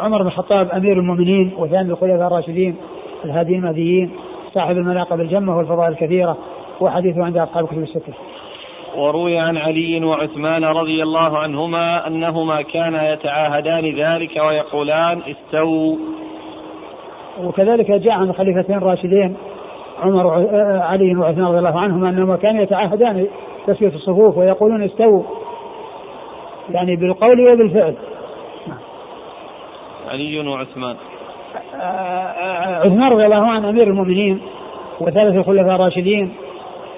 عمر 0.00 0.22
بن 0.22 0.26
الخطاب 0.26 0.70
أمير 0.70 0.98
المؤمنين 0.98 1.52
وثاني 1.58 1.90
الخلفاء 1.90 2.26
الراشدين 2.26 2.76
الهاديين 3.24 3.58
المهديين 3.58 4.10
صاحب 4.54 4.76
المناقب 4.76 5.20
الجمة 5.20 5.56
والفضائل 5.58 5.92
الكثيرة 5.92 6.36
وحديثه 6.80 7.24
عند 7.24 7.36
أصحاب 7.36 7.66
كتب 7.66 7.82
الستة. 7.82 8.12
وروي 8.96 9.38
عن 9.38 9.56
علي 9.56 10.04
وعثمان 10.04 10.64
رضي 10.64 11.02
الله 11.02 11.38
عنهما 11.38 12.06
أنهما 12.06 12.62
كانا 12.62 13.12
يتعاهدان 13.12 13.94
ذلك 13.94 14.36
ويقولان 14.36 15.20
استووا 15.26 15.96
وكذلك 17.44 17.90
جاء 17.90 18.12
عن 18.12 18.30
الخليفتين 18.30 18.76
الراشدين 18.76 19.36
عمر 20.02 20.46
علي 20.82 21.16
وعثمان 21.16 21.46
رضي 21.46 21.58
الله 21.58 21.80
عنهما 21.80 22.08
أنهما 22.08 22.36
كانوا 22.36 22.62
يتعاهدان 22.62 23.26
تسويه 23.66 23.94
الصفوف 23.94 24.38
ويقولون 24.38 24.82
استووا 24.82 25.22
يعني 26.70 26.96
بالقول 26.96 27.52
وبالفعل. 27.52 27.94
علي 30.08 30.48
وعثمان 30.48 30.96
عثمان. 32.84 33.12
رضي 33.12 33.24
الله 33.24 33.46
عنه 33.46 33.68
أمير 33.68 33.86
المؤمنين 33.86 34.40
وثالث 35.00 35.36
الخلفاء 35.36 35.74
الراشدين 35.74 36.32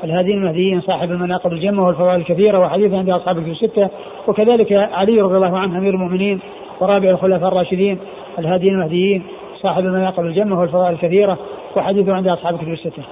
الهادين 0.04 0.38
المهديين 0.38 0.80
صاحب 0.80 1.10
المناقب 1.10 1.52
الجمة 1.52 1.86
والفضائل 1.86 2.20
الكثيرة 2.20 2.58
وحديث 2.58 2.94
عند 2.94 3.10
أصحاب 3.10 3.38
الستة 3.38 3.88
وكذلك 4.28 4.72
علي 4.72 5.20
رضي 5.20 5.36
الله 5.36 5.58
عنه 5.58 5.78
أمير 5.78 5.94
المؤمنين 5.94 6.40
ورابع 6.80 7.10
الخلفاء 7.10 7.48
الراشدين 7.48 7.98
الهادين 8.38 8.74
المهديين 8.74 9.22
صاحب 9.62 9.84
المناقب 9.84 10.24
الجمة 10.24 10.60
والفضائل 10.60 10.92
الكثيرة 10.92 11.38
وحديثه 11.76 12.14
عند 12.14 12.28
أصحاب 12.28 12.54
الكتب 12.54 12.72
الستة. 12.72 13.02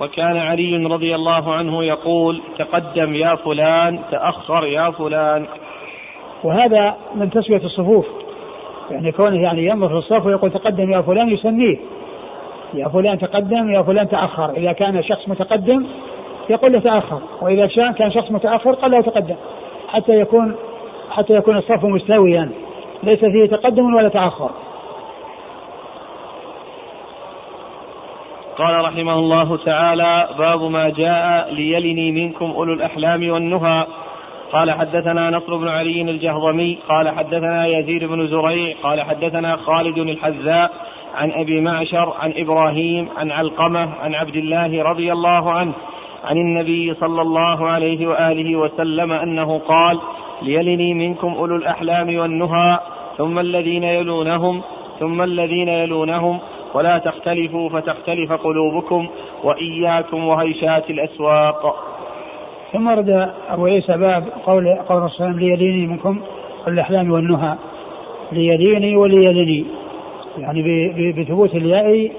وكان 0.00 0.36
علي 0.36 0.86
رضي 0.86 1.14
الله 1.14 1.54
عنه 1.54 1.84
يقول 1.84 2.40
تقدم 2.58 3.14
يا 3.14 3.34
فلان 3.34 4.00
تأخر 4.10 4.66
يا 4.66 4.90
فلان. 4.90 5.46
وهذا 6.44 6.96
من 7.14 7.30
تسوية 7.30 7.64
الصفوف. 7.64 8.06
يعني 8.90 9.12
كونه 9.12 9.42
يعني 9.42 9.66
ينظر 9.66 9.88
في 9.88 9.94
الصف 9.94 10.26
ويقول 10.26 10.50
تقدم 10.50 10.90
يا 10.90 11.00
فلان 11.00 11.28
يسميه. 11.28 11.76
يا 12.74 12.88
فلان 12.88 13.18
تقدم 13.18 13.70
يا 13.70 13.82
فلان 13.82 14.08
تأخر. 14.08 14.50
إذا 14.50 14.72
كان 14.72 15.02
شخص 15.02 15.28
متقدم 15.28 15.86
يقول 16.50 16.72
له 16.72 16.80
تأخر. 16.80 17.20
وإذا 17.40 17.66
كان 17.92 18.10
شخص 18.10 18.30
متأخر 18.30 18.72
قال 18.72 18.90
له 18.90 19.00
تقدم. 19.00 19.36
حتى 19.88 20.20
يكون 20.20 20.56
حتى 21.10 21.34
يكون 21.34 21.56
الصف 21.56 21.84
مستويا. 21.84 22.50
ليس 23.02 23.18
فيه 23.18 23.46
تقدم 23.46 23.94
ولا 23.94 24.08
تأخر. 24.08 24.50
قال 28.58 28.84
رحمه 28.84 29.18
الله 29.18 29.56
تعالى 29.56 30.28
باب 30.38 30.62
ما 30.62 30.88
جاء 30.88 31.54
ليلني 31.54 32.12
منكم 32.12 32.50
أولو 32.50 32.72
الأحلام 32.72 33.30
والنهى 33.30 33.86
قال 34.52 34.70
حدثنا 34.70 35.30
نصر 35.30 35.56
بن 35.56 35.68
علي 35.68 36.02
الجهضمي 36.02 36.78
قال 36.88 37.08
حدثنا 37.08 37.66
يزيد 37.66 38.04
بن 38.04 38.26
زريع 38.26 38.76
قال 38.82 39.02
حدثنا 39.02 39.56
خالد 39.56 39.98
الحذاء 39.98 40.70
عن 41.14 41.32
أبي 41.32 41.60
معشر 41.60 42.14
عن 42.20 42.32
إبراهيم 42.36 43.08
عن 43.16 43.30
علقمة 43.30 43.88
عن 44.00 44.14
عبد 44.14 44.36
الله 44.36 44.82
رضي 44.82 45.12
الله 45.12 45.52
عنه 45.52 45.72
عن 46.24 46.36
النبي 46.36 46.94
صلى 46.94 47.22
الله 47.22 47.68
عليه 47.68 48.06
وآله 48.06 48.56
وسلم 48.56 49.12
أنه 49.12 49.58
قال 49.58 49.98
ليلني 50.42 50.94
منكم 50.94 51.34
أولو 51.34 51.56
الأحلام 51.56 52.18
والنهى 52.18 52.78
ثم 53.18 53.38
الذين 53.38 53.84
يلونهم 53.84 54.62
ثم 55.00 55.22
الذين 55.22 55.68
يلونهم 55.68 56.38
ولا 56.74 56.98
تختلفوا 56.98 57.68
فتختلف 57.68 58.32
قلوبكم 58.32 59.08
وإياكم 59.44 60.28
وهيشات 60.28 60.90
الأسواق. 60.90 61.76
ثم 62.72 62.86
ورد 62.86 63.30
أبو 63.50 63.66
عيسى 63.66 63.96
باب 63.96 64.24
قول 64.46 64.74
قول 64.74 64.98
الرسول 64.98 65.38
ليليني 65.38 65.86
منكم 65.86 66.20
الأحلام 66.68 67.10
والنهى 67.10 67.54
ليليني 68.32 68.96
وليلني 68.96 69.66
يعني 70.38 71.12
بثبوت 71.12 71.54
الياء 71.54 72.10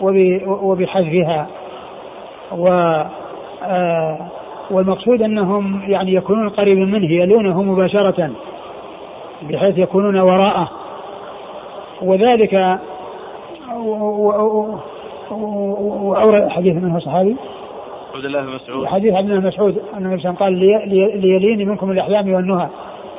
وبحذفها 0.48 1.48
و 2.52 2.68
آه، 3.64 4.18
والمقصود 4.72 5.22
انهم 5.22 5.82
يعني 5.88 6.14
يكونون 6.14 6.50
قريبا 6.50 6.86
منه 6.86 7.12
يلونه 7.12 7.62
مباشرة 7.62 8.32
بحيث 9.50 9.78
يكونون 9.78 10.20
وراءه 10.20 10.70
وذلك 12.02 12.80
وأورد 15.32 16.50
حديث 16.50 16.76
منه 16.76 17.00
صحابي 17.00 17.36
عبد 18.16 18.26
الله 18.26 18.42
بن 18.42 18.56
مسعود. 18.56 18.86
حديث 18.86 19.14
عبد 19.14 19.30
الله 19.30 19.40
بن 19.40 19.48
مسعود 19.48 19.82
أن 19.98 20.06
النبي 20.06 20.28
قال 20.28 20.54
ليليني 21.22 21.66
منكم 21.66 21.92
الأحلام 21.92 22.34
والنهى. 22.34 22.68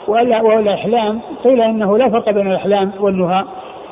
والأحلام 0.09 1.21
قيل 1.45 1.61
إنه 1.61 1.99
لا 1.99 2.11
فرق 2.11 2.31
بين 2.31 2.51
الأحلام 2.51 2.93
والنهى 3.01 3.45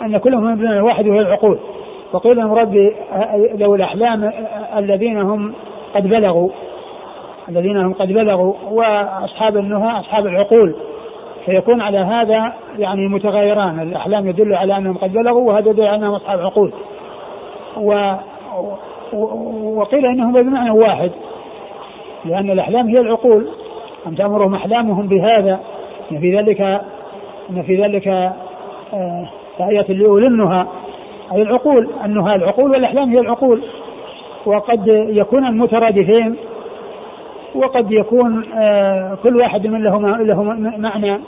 أن 0.03 0.19
كلهم 0.19 0.45
من 0.45 0.57
بين 0.57 0.73
الواحد 0.73 1.07
وهي 1.07 1.21
العقول. 1.21 1.59
وقيل 2.13 2.41
المراد 2.41 2.93
لو 3.55 3.75
الأحلام 3.75 4.33
الذين 4.77 5.21
هم 5.21 5.53
قد 5.95 6.09
بلغوا 6.09 6.51
الذين 7.49 7.77
هم 7.77 7.93
قد 7.93 8.13
بلغوا 8.13 8.55
وأصحاب 8.71 9.57
النهى 9.57 10.01
أصحاب 10.01 10.27
العقول. 10.27 10.75
فيكون 11.47 11.81
على 11.81 11.99
هذا 11.99 12.53
يعني 12.79 13.09
متغايران 13.09 13.81
الأحلام 13.81 14.29
يدل 14.29 14.55
على 14.55 14.77
أنهم 14.77 14.97
قد 14.97 15.13
بلغوا 15.13 15.53
وهذا 15.53 15.71
يدل 15.71 15.83
على 15.83 15.97
أنهم 15.97 16.15
أصحاب 16.15 16.41
عقول. 16.41 16.73
و 17.77 18.13
وقيل 19.77 20.07
إنهم 20.07 20.33
بمعنى 20.33 20.71
واحد 20.71 21.11
لأن 22.25 22.51
الأحلام 22.51 22.89
هي 22.89 23.01
العقول. 23.01 23.49
أم 24.07 24.15
تأمرهم 24.15 24.55
أحلامهم 24.55 25.07
بهذا؟ 25.07 25.61
إن 26.13 26.21
في 26.21 26.37
ذلك 26.37 26.61
إن 27.51 27.63
في 27.63 27.83
ذلك 27.83 28.09
آه 28.09 29.29
آية 29.61 29.93
لاولي 29.93 30.27
النهى 30.27 30.67
أي 31.33 31.43
العقول 31.43 31.89
النهى 32.05 32.35
العقول 32.35 32.71
والأحلام 32.71 33.11
هي 33.11 33.21
العقول. 33.21 33.63
وقد 34.47 34.87
يكون 35.09 35.47
المترادفين 35.47 36.37
وقد 37.55 37.93
يكون 37.93 38.45
آه 38.55 39.19
كل 39.23 39.37
واحد 39.37 39.67
من 39.67 39.83
له 39.83 40.17
له 40.17 40.43
معنى. 40.79 41.19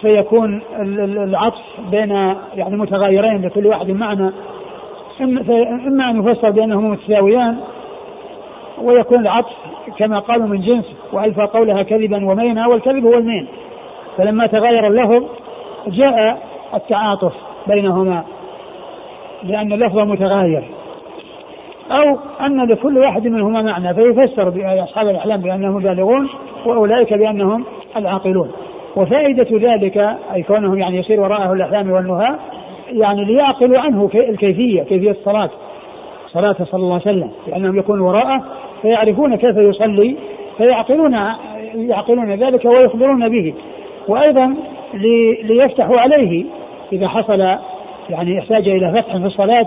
فيكون 0.00 0.62
العطف 0.78 1.62
بين 1.90 2.10
يعني 2.54 2.76
متغايرين 2.76 3.42
لكل 3.42 3.66
واحد 3.66 3.90
معنى. 3.90 4.30
إما 5.20 6.10
أن 6.10 6.20
يفسر 6.20 6.50
بأنهما 6.50 6.88
متساويان 6.88 7.56
ويكون 8.82 9.20
العطف 9.20 9.52
كما 9.98 10.18
قالوا 10.18 10.46
من 10.46 10.60
جنس 10.60 10.84
وألفى 11.12 11.42
قولها 11.42 11.82
كذبا 11.82 12.26
ومينا 12.26 12.66
والكذب 12.66 13.04
هو 13.04 13.14
المين. 13.14 13.46
فلما 14.16 14.46
تغير 14.46 14.86
اللفظ 14.86 15.24
جاء 15.86 16.42
التعاطف 16.74 17.32
بينهما 17.66 18.24
لأن 19.42 19.72
اللفظ 19.72 19.98
متغاير. 19.98 20.64
أو 21.90 22.18
أن 22.40 22.66
لكل 22.66 22.98
واحد 22.98 23.28
منهما 23.28 23.62
معنى 23.62 23.94
فيفسر 23.94 24.48
بأصحاب 24.48 25.08
الأحلام 25.08 25.40
بأنهم 25.40 25.82
بالغون 25.82 26.28
وأولئك 26.66 27.14
بأنهم 27.14 27.64
العاقلون. 27.96 28.52
وفائدة 28.96 29.46
ذلك 29.52 30.16
أي 30.34 30.42
كونهم 30.42 30.78
يعني 30.78 30.98
يصير 30.98 31.20
وراءه 31.20 31.52
الأحلام 31.52 31.90
والنهى 31.90 32.34
يعني 32.94 33.24
ليعقلوا 33.24 33.78
عنه 33.78 34.10
الكيفية 34.14 34.82
كيفية 34.82 35.10
الصلاة 35.10 35.50
صلاة 36.32 36.52
صلى 36.52 36.80
الله 36.80 36.92
عليه 36.92 37.02
وسلم 37.02 37.30
لأنهم 37.46 37.78
يكونوا 37.78 38.08
وراءه 38.08 38.44
فيعرفون 38.82 39.36
كيف 39.36 39.56
يصلي 39.56 40.16
فيعقلون 40.56 41.16
يعقلون 41.74 42.34
ذلك 42.34 42.64
ويخبرون 42.64 43.28
به. 43.28 43.54
وأيضا 44.08 44.56
ليفتحوا 45.42 46.00
عليه 46.00 46.44
إذا 46.92 47.08
حصل 47.08 47.40
يعني 48.10 48.38
احتاج 48.38 48.68
إلى 48.68 48.92
فتح 48.92 49.16
في 49.16 49.26
الصلاة 49.26 49.66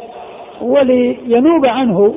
ولينوب 0.61 1.65
عنه 1.65 2.15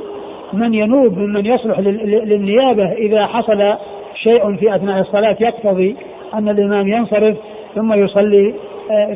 من 0.52 0.74
ينوب 0.74 1.18
ممن 1.18 1.46
يصلح 1.46 1.78
للنيابة 2.04 2.92
إذا 2.92 3.26
حصل 3.26 3.74
شيء 4.14 4.56
في 4.56 4.74
أثناء 4.74 5.00
الصلاة 5.00 5.36
يقتضي 5.40 5.96
أن 6.34 6.48
الإمام 6.48 6.88
ينصرف 6.88 7.36
ثم 7.74 7.92
يصلي 7.92 8.54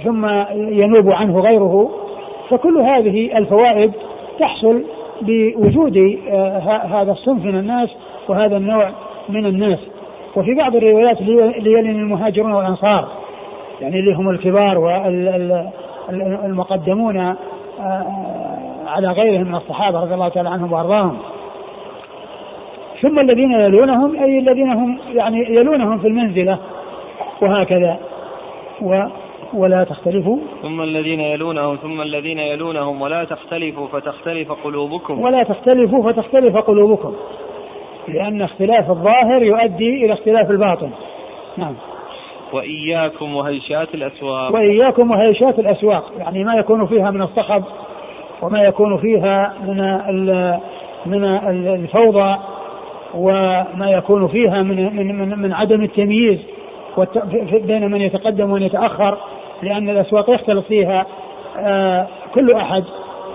ثم 0.05 0.27
ينوب 0.53 1.11
عنه 1.11 1.41
غيره. 1.41 1.91
فكل 2.51 2.79
هذه 2.79 3.39
الفوائد 3.39 3.93
تحصل 4.39 4.85
بوجود 5.23 6.19
آه، 6.31 6.59
هذا 7.01 7.13
الصنف 7.13 7.45
من 7.45 7.59
الناس 7.59 7.89
وهذا 8.29 8.57
النوع 8.57 8.91
من 9.29 9.47
الناس. 9.47 9.79
وفي 10.37 10.55
بعض 10.55 10.77
الروايات 10.77 11.23
ليلن 11.59 11.91
المهاجرون 11.91 12.53
والأنصار 12.53 13.09
يعني 13.81 13.99
اللي 13.99 14.15
هم 14.15 14.31
الكبار 14.31 14.79
والمقدمون 16.09 17.17
آه، 17.17 17.37
على 18.87 19.09
غيرهم 19.09 19.49
من 19.49 19.55
الصحابة 19.55 20.01
رضي 20.01 20.15
الله 20.15 20.29
تعالى 20.29 20.49
عنهم 20.49 20.73
وأرضاهم. 20.73 21.17
ثم 23.03 23.19
الذين 23.19 23.53
يلونهم 23.53 24.17
أي 24.17 24.39
الذين 24.39 24.73
هم 24.73 24.99
يعني 25.15 25.55
يلونهم 25.55 25.99
في 25.99 26.09
المنزلة 26.09 26.59
وهكذا. 27.43 27.99
و 28.83 29.05
ولا 29.55 29.85
تختلفوا 29.85 30.39
ثم 30.63 30.81
الذين 30.81 31.21
يلونهم 31.21 31.77
ثم 31.77 32.01
الذين 32.01 32.39
يلونهم 32.39 33.03
ولا 33.03 33.25
تختلفوا 33.25 33.87
فتختلف 33.87 34.53
قلوبكم. 34.53 35.21
ولا 35.21 35.43
تختلفوا 35.43 36.13
فتختلف 36.13 36.57
قلوبكم. 36.57 37.15
لأن 38.09 38.43
اختلاف 38.43 38.91
الظاهر 38.91 39.43
يؤدي 39.43 40.05
إلى 40.05 40.13
اختلاف 40.13 40.51
الباطن. 40.51 40.91
نعم. 41.57 41.75
وإياكم 42.53 43.37
وهيشات 43.37 43.95
الأسواق. 43.95 44.55
وإياكم 44.55 45.11
وهيشات 45.11 45.59
الأسواق. 45.59 46.13
يعني 46.19 46.45
ما 46.45 46.55
يكون 46.55 46.87
فيها 46.87 47.11
من 47.11 47.23
الصخب 47.23 47.65
وما 48.43 48.63
يكون 48.63 48.97
فيها 48.97 49.55
من 49.67 50.01
من 51.07 51.25
الفوضى 51.75 52.37
وما 53.15 53.91
يكون 53.91 54.29
فيها 54.29 54.63
من 54.63 54.97
من 54.97 55.19
من, 55.19 55.39
من 55.39 55.53
عدم 55.53 55.83
التمييز 55.83 56.39
بين 57.67 57.91
من 57.91 58.01
يتقدم 58.01 58.51
ومن 58.51 58.63
يتأخر. 58.63 59.19
لأن 59.65 59.91
الأسواق 59.91 60.31
يختلط 60.31 60.65
فيها 60.65 61.07
آه، 61.59 62.07
كل 62.35 62.53
أحد. 62.53 62.85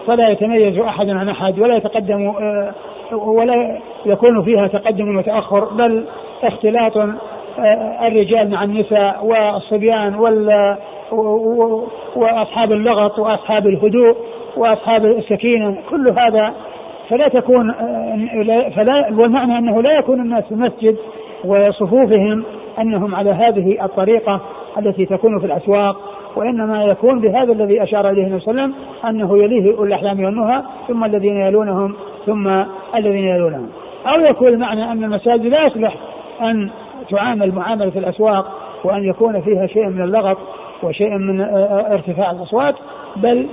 فلا 0.08 0.30
يتميز 0.30 0.80
أحد 0.80 1.10
عن 1.10 1.30
أحد 1.30 1.60
ولا 1.60 1.76
يتقدم 1.76 2.28
آه، 2.28 2.74
ولا 3.12 3.80
يكون 4.06 4.44
فيها 4.44 4.68
تقدم 4.68 5.18
وتأخر 5.18 5.66
بل 5.66 6.06
اختلاط 6.44 6.98
آه، 6.98 8.08
الرجال 8.08 8.52
مع 8.52 8.64
النساء 8.64 9.26
والصبيان 9.26 10.16
وال 10.16 10.78
وأصحاب 12.16 12.72
اللغط 12.72 13.20
وأصحاب 13.20 13.68
الهدوء 13.68 14.16
وأصحاب 14.58 15.06
السكينة 15.06 15.78
كل 15.90 16.10
هذا 16.10 16.54
فلا 17.10 17.28
تكون 17.28 17.74
فلا 18.76 19.10
والمعنى 19.18 19.58
أنه 19.58 19.82
لا 19.82 20.00
يكون 20.00 20.22
الناس 20.22 20.44
في 20.44 20.52
المسجد 20.52 20.96
وصفوفهم 21.46 22.44
أنهم 22.80 23.16
على 23.16 23.30
هذه 23.30 23.86
الطريقة 23.86 24.42
التي 24.78 25.06
تكون 25.06 25.40
في 25.40 25.46
الأسواق. 25.46 26.19
وإنما 26.36 26.84
يكون 26.84 27.20
بهذا 27.20 27.54
الذي 27.54 27.84
أشار 27.84 28.10
إليه 28.10 28.28
النبي 28.28 28.40
صلى 28.40 28.52
الله 28.52 28.62
عليه 28.64 28.74
وسلم 28.74 28.86
أنه 29.10 29.44
يليه 29.44 29.78
اولي 29.78 29.88
الأحلام 29.88 30.24
والنهى 30.24 30.64
ثم 30.88 31.04
الذين 31.04 31.38
يلونهم 31.38 31.96
ثم 32.26 32.48
الذين 32.96 33.26
يلونهم 33.26 33.70
أو 34.06 34.20
يكون 34.20 34.48
المعنى 34.48 34.92
أن 34.92 35.04
المساجد 35.04 35.46
لا 35.46 35.66
يصلح 35.66 35.96
أن 36.42 36.70
تعامل 37.10 37.56
معاملة 37.56 37.92
الأسواق 37.96 38.60
وأن 38.84 39.04
يكون 39.04 39.42
فيها 39.42 39.68
شيء 39.68 39.88
من 39.88 40.02
اللغط 40.02 40.38
وشيء 40.84 41.18
من 41.18 41.42
ارتفاع 41.92 42.32
الأصوات 42.32 42.76
بل 43.16 43.48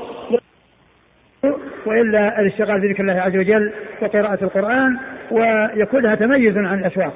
وإلا 1.87 2.41
الاشتغال 2.41 2.81
بذكر 2.81 3.03
الله 3.03 3.21
عز 3.21 3.37
وجل 3.37 3.73
وقراءة 4.03 4.45
القرآن 4.45 4.99
ويكون 5.31 6.03
لها 6.03 6.15
تميز 6.15 6.57
عن 6.57 6.79
الأسواق. 6.79 7.13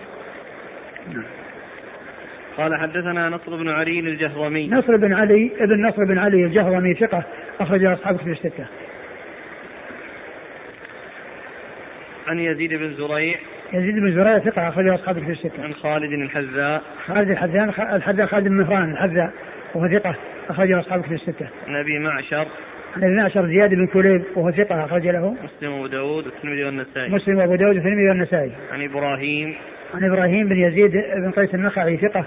قال 2.61 2.81
حدثنا 2.81 3.29
نصر 3.29 3.57
بن 3.57 3.69
علي 3.69 4.01
الجهضمي. 4.01 4.69
نصر 4.69 4.97
بن 4.97 5.13
علي 5.13 5.51
ابن 5.61 5.87
نصر 5.87 6.05
بن 6.05 6.19
علي 6.19 6.45
الجهضمي 6.45 6.95
ثقة 6.95 7.23
أخرج 7.61 7.85
أصحاب 7.85 8.17
في 8.17 8.31
الستة. 8.31 8.67
عن 12.29 12.39
يزيد 12.39 12.75
بن 12.75 12.95
زريع. 12.95 13.37
يزيد 13.73 13.95
بن 13.95 14.13
زريع 14.13 14.39
ثقة 14.39 14.69
أخرج 14.69 14.89
أصحاب 14.89 15.19
في 15.19 15.31
الستة. 15.31 15.65
عن 15.65 15.75
خالد 15.75 16.13
الحذاء. 16.13 16.83
خالد 17.07 17.31
الحذاء 17.31 17.97
الحذاء 17.97 18.27
خالد 18.27 18.49
بن 18.49 18.55
مهران 18.55 18.93
الحذاء 18.93 19.33
وهو 19.75 19.89
ثقة 19.89 20.15
أخرج 20.51 20.73
أصحاب 20.73 21.03
في 21.03 21.15
الستة. 21.15 21.49
عن 21.69 21.77
أبي 21.77 21.99
معشر. 21.99 22.47
عن 22.97 23.05
ابن 23.05 23.17
معشر 23.17 23.47
زياد 23.47 23.75
بن 23.75 23.87
كليب 23.87 24.23
وهو 24.37 24.51
ثقة 24.51 24.85
أخرج 24.85 25.09
له. 25.09 25.37
مسلم 25.45 25.73
وأبو 25.73 25.87
داود 25.87 26.27
والترمذي 26.27 26.65
والنسائي. 26.65 27.11
مسلم 27.11 27.39
وأبو 27.39 27.55
داود 27.55 27.75
والترمذي 27.75 28.09
والنسائي. 28.09 28.53
عن 28.73 28.83
إبراهيم. 28.83 29.55
عن 29.95 30.05
إبراهيم 30.05 30.49
بن 30.49 30.57
يزيد 30.57 30.93
بن 31.17 31.31
قيس 31.31 31.55
النخعي 31.55 31.97
ثقة 31.97 32.25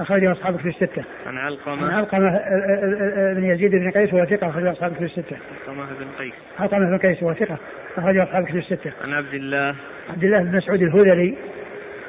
أخرجه 0.00 0.32
أصحابك 0.32 0.60
في 0.60 0.68
الستة. 0.68 1.04
عن 1.26 1.38
علقمة. 1.38 1.86
عن 1.86 1.94
علقمة 1.94 2.28
آه، 2.28 2.30
آه، 2.30 3.30
آه، 3.30 3.34
بن 3.34 3.44
يزيد 3.44 3.70
بن 3.70 3.90
قيس 3.90 4.14
وهو 4.14 4.24
ثقة 4.24 4.48
أخرجه 4.48 4.72
أصحابك 4.72 4.96
في 4.96 5.04
الستة. 5.04 5.36
علقمة 5.68 5.84
بن 5.84 6.06
قيس. 6.18 6.32
علقمة 6.58 6.78
بن 6.78 6.98
قيس 6.98 7.22
وهو 7.22 7.34
ثقة 7.34 7.56
أخرجه 7.96 8.22
أصحابك 8.22 8.50
في 8.50 8.58
الستة. 8.58 8.92
عن 9.04 9.12
عبد 9.12 9.34
الله. 9.34 9.74
عبد 10.10 10.24
الله 10.24 10.42
بن 10.42 10.56
مسعود 10.56 10.82
الهذلي 10.82 11.34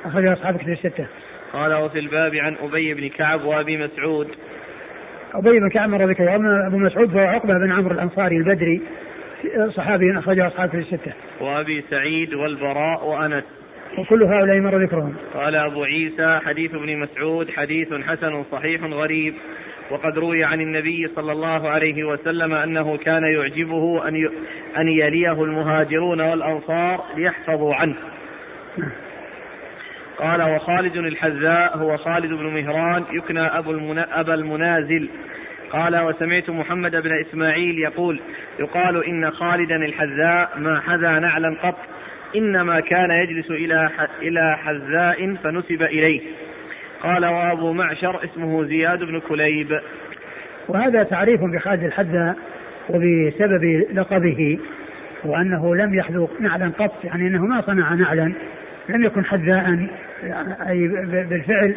أخرجه 0.06 0.34
أصحابك 0.34 0.62
في 0.62 0.72
الستة. 0.72 1.06
قال 1.54 1.74
وفي 1.74 2.00
الباب 2.00 2.36
عن 2.36 2.56
أبي 2.62 2.94
بن 2.94 3.10
كعب 3.10 3.44
وأبي 3.44 3.78
مسعود. 3.78 4.28
أبي 5.34 5.60
بن 5.60 5.70
كعب 5.70 5.90
مر 5.90 6.10
ذكره 6.10 6.32
وأما 6.32 6.68
أبو 6.68 6.78
مسعود 6.78 7.10
فهو 7.10 7.28
عقبة 7.28 7.54
بن 7.54 7.72
عمرو 7.72 7.92
الأنصاري 7.92 8.38
البدري 8.38 8.82
صحابي 9.70 10.20
أخرجه 10.20 10.48
أصحابك 10.48 10.72
في 10.72 10.78
الستة. 10.78 11.14
وأبي 11.42 11.84
سعيد 11.90 12.34
والبراء 12.34 13.06
وأنس. 13.06 13.44
وكل 13.98 14.24
هؤلاء 14.24 14.60
مر 14.60 14.84
ذكرهم. 14.84 15.16
قال 15.34 15.56
أبو 15.56 15.84
عيسى 15.84 16.39
حديث 16.46 16.74
ابن 16.74 16.98
مسعود 16.98 17.52
حديث 17.52 17.94
حسن 17.94 18.44
صحيح 18.52 18.84
غريب 18.84 19.34
وقد 19.89 20.18
روي 20.18 20.44
عن 20.44 20.62
النبي 20.62 21.08
صلى 21.16 21.32
الله 21.32 21.70
عليه 21.70 22.04
وسلم 22.04 22.54
أنه 22.54 22.98
كان 22.98 23.24
يعجبه 23.24 24.08
أن 24.08 24.30
أن 24.78 24.88
يليه 24.88 25.44
المهاجرون 25.44 26.22
والأنصار 26.22 27.04
ليحفظوا 27.18 27.76
عنه. 27.76 27.96
قال 30.18 30.41
وخالد 30.41 30.98
الحذاء 30.98 31.78
هو 31.78 31.98
خالد 31.98 32.34
بن 32.34 32.46
مهران 32.46 33.04
يكنى 33.12 33.41
أبو 33.41 33.72
المنا 33.72 34.20
أبا 34.20 34.34
المنازل. 34.34 35.10
قال 35.72 36.00
وسمعت 36.00 36.50
محمد 36.50 36.96
بن 36.96 37.20
إسماعيل 37.20 37.80
يقول 37.80 38.20
يقال 38.60 39.06
إن 39.06 39.32
خالدا 39.32 39.76
الحذاء 39.76 40.50
ما 40.58 40.80
حذا 40.80 41.20
نعلا 41.20 41.56
قط 41.64 41.78
إنما 42.36 42.80
كان 42.80 43.12
يجلس 43.12 43.52
إلى 43.52 43.90
إلى 44.22 44.58
حذاء 44.58 45.36
فنسب 45.44 45.82
إليه. 45.82 46.22
قال 47.02 47.26
وأبو 47.26 47.74
معشر 47.74 48.24
اسمه 48.24 48.66
زياد 48.66 49.04
بن 49.04 49.20
كليب. 49.20 49.80
وهذا 50.68 51.04
تعريف 51.04 51.42
بخالد 51.42 51.84
الحذاء 51.84 52.36
وبسبب 52.90 53.86
لقبه 53.94 54.60
وأنه 55.24 55.76
لم 55.76 55.94
يحذو 55.94 56.30
نعلا 56.40 56.72
قط 56.80 57.06
يعني 57.06 57.28
أنه 57.28 57.46
ما 57.46 57.62
صنع 57.62 57.94
نعلا 57.94 58.34
لم 58.90 59.06
يكن 59.06 59.26
حذاء 59.26 59.88
أي 60.68 60.88
بالفعل 61.30 61.76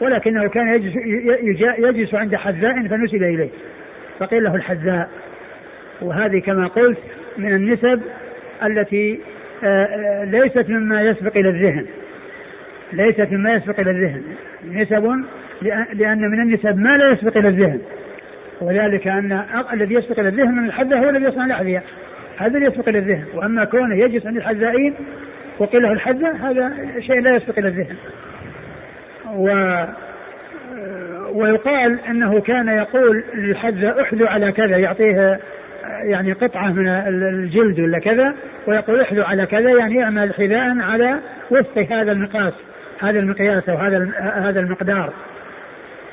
ولكنه 0.00 0.48
كان 0.48 0.68
يجلس, 0.68 0.96
يجلس 1.78 2.14
عند 2.14 2.36
حذاء 2.36 2.86
فنسب 2.86 3.22
إليه. 3.22 3.48
فقيل 4.18 4.44
له 4.44 4.54
الحذاء. 4.54 5.10
وهذه 6.00 6.38
كما 6.38 6.66
قلت 6.66 6.98
من 7.38 7.54
النسب 7.54 8.02
التي 8.64 9.20
ليست 10.24 10.68
مما 10.68 11.02
يسبق 11.02 11.36
إلى 11.36 11.48
الذهن. 11.48 11.86
ليست 12.92 13.28
مما 13.32 13.54
يسبق 13.54 13.80
إلى 13.80 13.90
الذهن. 13.90 14.22
نسب 14.72 15.24
لأن 15.92 16.30
من 16.30 16.40
النسب 16.40 16.78
ما 16.78 16.96
لا 16.96 17.12
يسبق 17.12 17.36
إلى 17.36 17.48
الذهن. 17.48 17.80
وذلك 18.60 19.06
أن 19.06 19.42
الذي 19.72 19.94
يسبق 19.94 20.18
إلى 20.18 20.28
الذهن 20.28 20.54
من 20.54 20.64
الحذاء 20.64 20.98
هو 20.98 21.08
الذي 21.08 21.24
يصنع 21.24 21.44
الأحذية. 21.44 21.82
هذا 22.38 22.56
اللي 22.56 22.66
يسبق 22.66 22.88
إلى 22.88 22.98
الذهن. 22.98 23.24
وأما 23.34 23.64
كونه 23.64 23.94
يجلس 23.94 24.26
عند 24.26 24.36
الحذائين 24.36 24.94
وقيل 25.58 25.82
له 25.82 25.92
الحذاء 25.92 26.36
هذا 26.36 26.72
شيء 26.98 27.20
لا 27.20 27.36
يسبق 27.36 27.58
إلى 27.58 27.68
الذهن. 27.68 27.96
و 29.36 29.84
ويقال 31.32 31.98
أنه 32.08 32.40
كان 32.40 32.68
يقول 32.68 33.24
للحذاء 33.34 34.02
احذو 34.02 34.26
على 34.26 34.52
كذا 34.52 34.76
يعطيه 34.76 35.40
يعني 36.02 36.32
قطعة 36.32 36.72
من 36.72 36.88
الجلد 36.88 37.80
ولا 37.80 37.98
كذا 37.98 38.34
ويقول 38.66 39.00
احذو 39.00 39.22
على 39.22 39.46
كذا 39.46 39.70
يعني 39.70 40.04
اعمل 40.04 40.34
حذاء 40.34 40.78
على 40.78 41.18
وفق 41.50 41.78
هذا 41.90 42.12
المقاس 42.12 42.52
هذا 43.00 43.18
المقياس 43.18 43.68
أو 43.68 43.76
هذا 43.76 44.10
هذا 44.18 44.60
المقدار. 44.60 45.12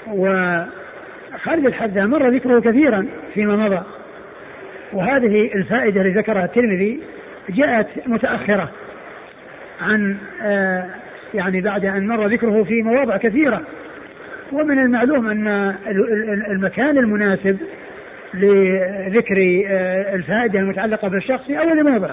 وخالد 0.08 1.66
الحذاء 1.66 2.08
مر 2.08 2.30
ذكره 2.30 2.60
كثيرا 2.60 3.06
فيما 3.34 3.56
مضى. 3.56 3.82
وهذه 4.94 5.54
الفائدة 5.56 6.02
اللي 6.02 6.20
ذكرها 6.20 6.46
الترمذي 6.46 7.00
جاءت 7.50 7.88
متأخرة 8.08 8.70
عن 9.82 10.18
آه، 10.42 10.86
يعني 11.34 11.62
بعد 11.62 11.86
أن 11.86 12.08
مر 12.08 12.28
ذكره 12.28 12.64
في 12.64 12.82
مواضع 12.82 13.18
كثيرة. 13.18 13.62
ومن 14.52 14.80
المعلوم 14.80 15.28
أن 15.28 15.76
المكان 16.48 16.98
المناسب 16.98 17.58
لذكر 18.36 19.64
آه، 19.68 20.16
الفائدة 20.16 20.60
المتعلقة 20.60 21.08
بالشخص 21.08 21.46
في 21.46 21.60
أول 21.60 21.92
موضع. 21.92 22.10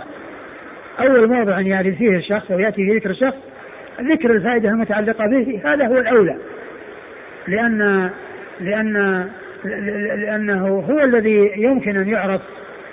أول 1.01 1.29
موضع 1.29 1.61
يأتي 1.61 1.93
فيه 1.93 2.17
الشخص 2.17 2.51
أو 2.51 2.59
يأتي 2.59 2.77
فيه 2.77 2.95
ذكر 2.95 3.11
الشخص 3.11 3.37
ذكر 4.01 4.31
الفائدة 4.31 4.69
المتعلقة 4.69 5.27
به 5.27 5.61
هذا 5.65 5.87
هو 5.87 5.99
الأولى. 5.99 6.37
لأن 7.49 8.11
لأن 8.61 9.29
لأنه 10.17 10.67
هو 10.67 11.01
الذي 11.01 11.53
يمكن 11.57 11.97
أن 11.97 12.09
يعرف 12.09 12.41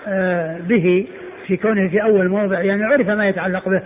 آه، 0.08 0.58
به 0.70 1.08
في 1.48 1.58
كونه 1.58 1.88
في 1.88 2.04
أول 2.04 2.28
موضع 2.28 2.62
يعني 2.62 2.84
عرف 2.84 3.10
ما 3.10 3.28
يتعلق 3.28 3.70
به. 3.70 3.82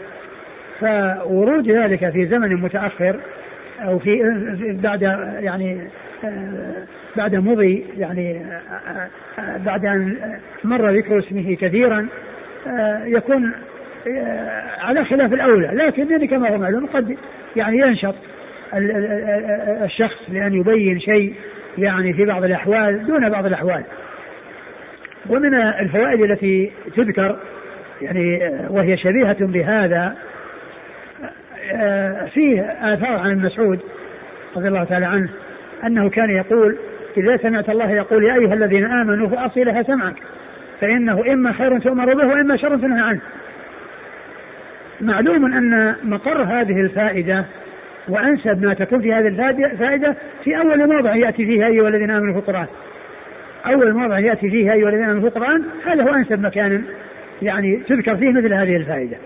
فورود 0.79 1.71
ذلك 1.71 2.09
في 2.09 2.25
زمن 2.25 2.55
متأخر 2.55 3.15
أو 3.79 3.99
في 3.99 4.23
بعد 4.83 5.01
يعني 5.39 5.87
بعد 7.15 7.35
مضي 7.35 7.85
يعني 7.97 8.41
بعد 9.65 9.85
أن 9.85 10.17
مر 10.63 10.89
ذكر 10.89 11.19
اسمه 11.19 11.55
كثيرا 11.61 12.07
يكون 13.05 13.51
على 14.79 15.05
خلاف 15.05 15.33
الأولى. 15.33 15.67
لكن 15.73 16.11
يعني 16.11 16.27
كما 16.27 16.49
هو 16.49 16.57
معلوم 16.57 16.85
قد 16.85 17.17
يعني 17.55 17.77
ينشط 17.77 18.15
الشخص 19.83 20.29
لأن 20.29 20.53
يبين 20.53 20.99
شيء 20.99 21.33
يعني 21.77 22.13
في 22.13 22.25
بعض 22.25 22.43
الأحوال 22.43 23.07
دون 23.07 23.29
بعض 23.29 23.45
الأحوال. 23.45 23.83
ومن 25.29 25.53
الفوائد 25.53 26.21
التي 26.21 26.71
تذكر 26.95 27.39
يعني 28.01 28.51
وهي 28.69 28.97
شبيهة 28.97 29.37
بهذا 29.39 30.15
فيه 32.33 32.61
آثار 32.61 33.19
عن 33.19 33.31
المسعود 33.31 33.79
رضي 34.55 34.67
الله 34.67 34.83
تعالى 34.83 35.05
عنه. 35.05 35.29
أنه 35.85 36.09
كان 36.09 36.29
يقول 36.29 36.77
إذا 37.17 37.37
سمعت 37.37 37.69
الله 37.69 37.91
يقول 37.91 38.23
يا 38.23 38.35
أيها 38.35 38.53
الذين 38.53 38.85
آمنوا 38.85 39.27
فأصلها 39.27 39.83
سمعك 39.83 40.15
فإنه 40.81 41.33
إما 41.33 41.51
خير 41.51 41.79
تؤمر 41.79 42.13
به 42.13 42.27
وإما 42.27 42.57
شر 42.57 42.77
تنهى 42.77 43.01
عنه. 43.01 43.19
معلوم 45.01 45.45
أن 45.45 45.95
مقر 46.03 46.43
هذه 46.43 46.81
الفائدة 46.81 47.45
وأنسب 48.07 48.65
ما 48.65 48.73
تكون 48.73 49.01
في 49.01 49.13
هذه 49.13 49.27
الفائدة 49.71 50.15
في 50.43 50.57
أول 50.57 50.87
موضع 50.95 51.15
يأتي 51.15 51.45
فيه 51.45 51.67
أيها 51.67 51.87
الذين 51.87 52.11
آمنوا 52.11 52.33
في 52.33 52.39
القرآن. 52.39 52.67
أول 53.65 53.93
موضع 53.93 54.19
يأتي 54.19 54.49
فيه 54.49 54.73
أيها 54.73 54.89
الذين 54.89 55.03
آمنوا 55.03 55.29
في 55.29 55.37
القرآن 55.37 55.63
هذا 55.85 56.03
هو 56.03 56.13
أنسب 56.13 56.45
مكان 56.45 56.83
يعني 57.41 57.75
تذكر 57.87 58.15
فيه 58.15 58.29
مثل 58.29 58.53
هذه 58.53 58.75
الفائدة. 58.75 59.17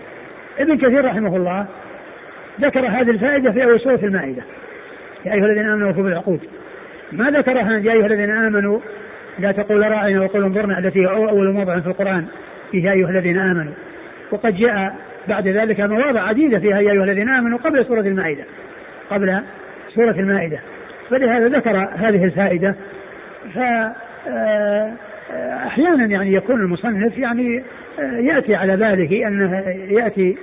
ابن 0.58 0.76
كثير 0.76 1.04
رحمه 1.04 1.36
الله 1.36 1.66
ذكر 2.60 2.86
هذه 2.86 3.10
الفائدة 3.10 3.50
في 3.50 3.64
أول 3.64 3.80
سورة 3.80 4.00
المائدة. 4.02 4.42
يا 5.24 5.34
أيها 5.34 5.46
الذين 5.46 5.68
آمنوا 5.68 5.90
وفوا 5.90 6.02
بالعقود 6.02 6.40
ما 7.12 7.30
ذكرها 7.30 7.78
يا 7.78 7.92
أيها 7.92 8.06
الذين 8.06 8.30
آمنوا 8.30 8.80
لا 9.38 9.52
تقول 9.52 9.90
راعنا 9.90 10.20
وقول 10.20 10.44
انظرنا 10.44 10.78
التي 10.78 11.00
هي 11.00 11.06
أول 11.06 11.52
موضع 11.52 11.80
في 11.80 11.86
القرآن. 11.86 12.26
فيها 12.70 12.92
أيها 12.92 13.10
الذين 13.10 13.38
آمنوا. 13.38 13.72
وقد 14.30 14.56
جاء 14.56 14.96
بعد 15.28 15.48
ذلك 15.48 15.80
مواضع 15.80 16.20
عديدة 16.20 16.58
فيها 16.58 16.80
يا 16.80 16.90
أيها 16.90 17.04
الذين 17.04 17.28
آمنوا 17.28 17.58
قبل 17.58 17.84
سورة 17.84 18.00
المائدة. 18.00 18.44
قبل 19.10 19.40
سورة 19.94 20.10
المائدة. 20.10 20.58
فلهذا 21.10 21.48
ذكر 21.48 21.88
هذه 21.96 22.24
الفائدة. 22.24 22.74
ف 23.54 23.58
آه، 24.28 24.92
أحيانا 25.66 26.04
يعني 26.04 26.32
يكون 26.32 26.60
المصنف 26.60 27.18
يعني 27.18 27.62
آه، 28.00 28.18
يأتي 28.18 28.54
على 28.54 28.76
باله 28.76 29.28
أنه 29.28 29.58
يأتي 29.90 30.36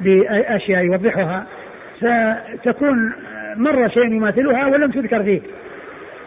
بأشياء 0.00 0.84
يوضحها. 0.84 1.46
فتكون 2.00 3.12
مر 3.56 3.88
شيء 3.88 4.12
يماثلها 4.12 4.66
ولم 4.66 4.90
تذكر 4.90 5.22
فيه. 5.22 5.40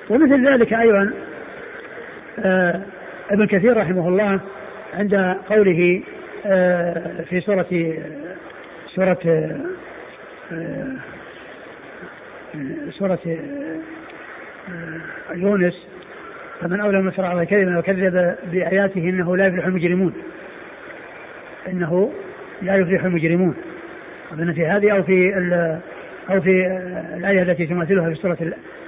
ومثل 0.09 0.47
ذلك 0.47 0.73
أيضا 0.73 1.13
آه 2.39 2.81
ابن 3.31 3.47
كثير 3.47 3.77
رحمه 3.77 4.07
الله 4.07 4.39
عند 4.93 5.35
قوله 5.49 6.01
آه 6.45 7.21
في 7.29 7.39
سورة 7.41 7.93
سورة 8.87 9.17
آه 10.51 10.95
سورة 12.89 13.19
يونس 15.35 15.87
فمن 16.61 16.79
أولى 16.79 17.01
من 17.01 17.11
على 17.17 17.45
كلمة 17.45 17.79
وكذب 17.79 18.35
بآياته 18.51 19.09
إنه 19.09 19.37
لا 19.37 19.47
يفلح 19.47 19.65
المجرمون. 19.65 20.13
إنه 21.67 22.13
لا 22.61 22.75
يفلح 22.75 23.03
المجرمون. 23.03 23.55
أظن 24.33 24.53
في 24.53 24.65
هذه 24.65 24.91
أو 24.91 25.03
في 25.03 25.37
أو 26.29 26.41
في 26.41 26.67
الآية 27.17 27.41
التي 27.41 27.65
تماثلها 27.65 28.09
في 28.09 28.15
سورة 28.15 28.37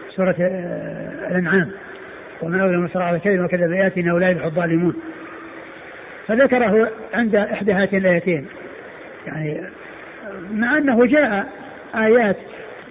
سورة 0.09 0.35
آه، 0.41 1.27
الأنعام. 1.31 1.71
ومن 2.41 2.59
أولى 2.59 2.77
من 2.77 2.89
على 2.95 3.19
كلمة 3.19 3.45
وكذب 3.45 3.71
لا 3.71 3.87
يفلح 3.87 4.45
الظالمون. 4.45 4.95
فذكره 6.27 6.91
عند 7.13 7.35
إحدى 7.35 7.71
هاتين 7.71 7.99
الآيتين. 7.99 8.45
يعني 9.27 9.61
مع 10.51 10.77
أنه 10.77 11.05
جاء 11.05 11.47
آيات 11.95 12.35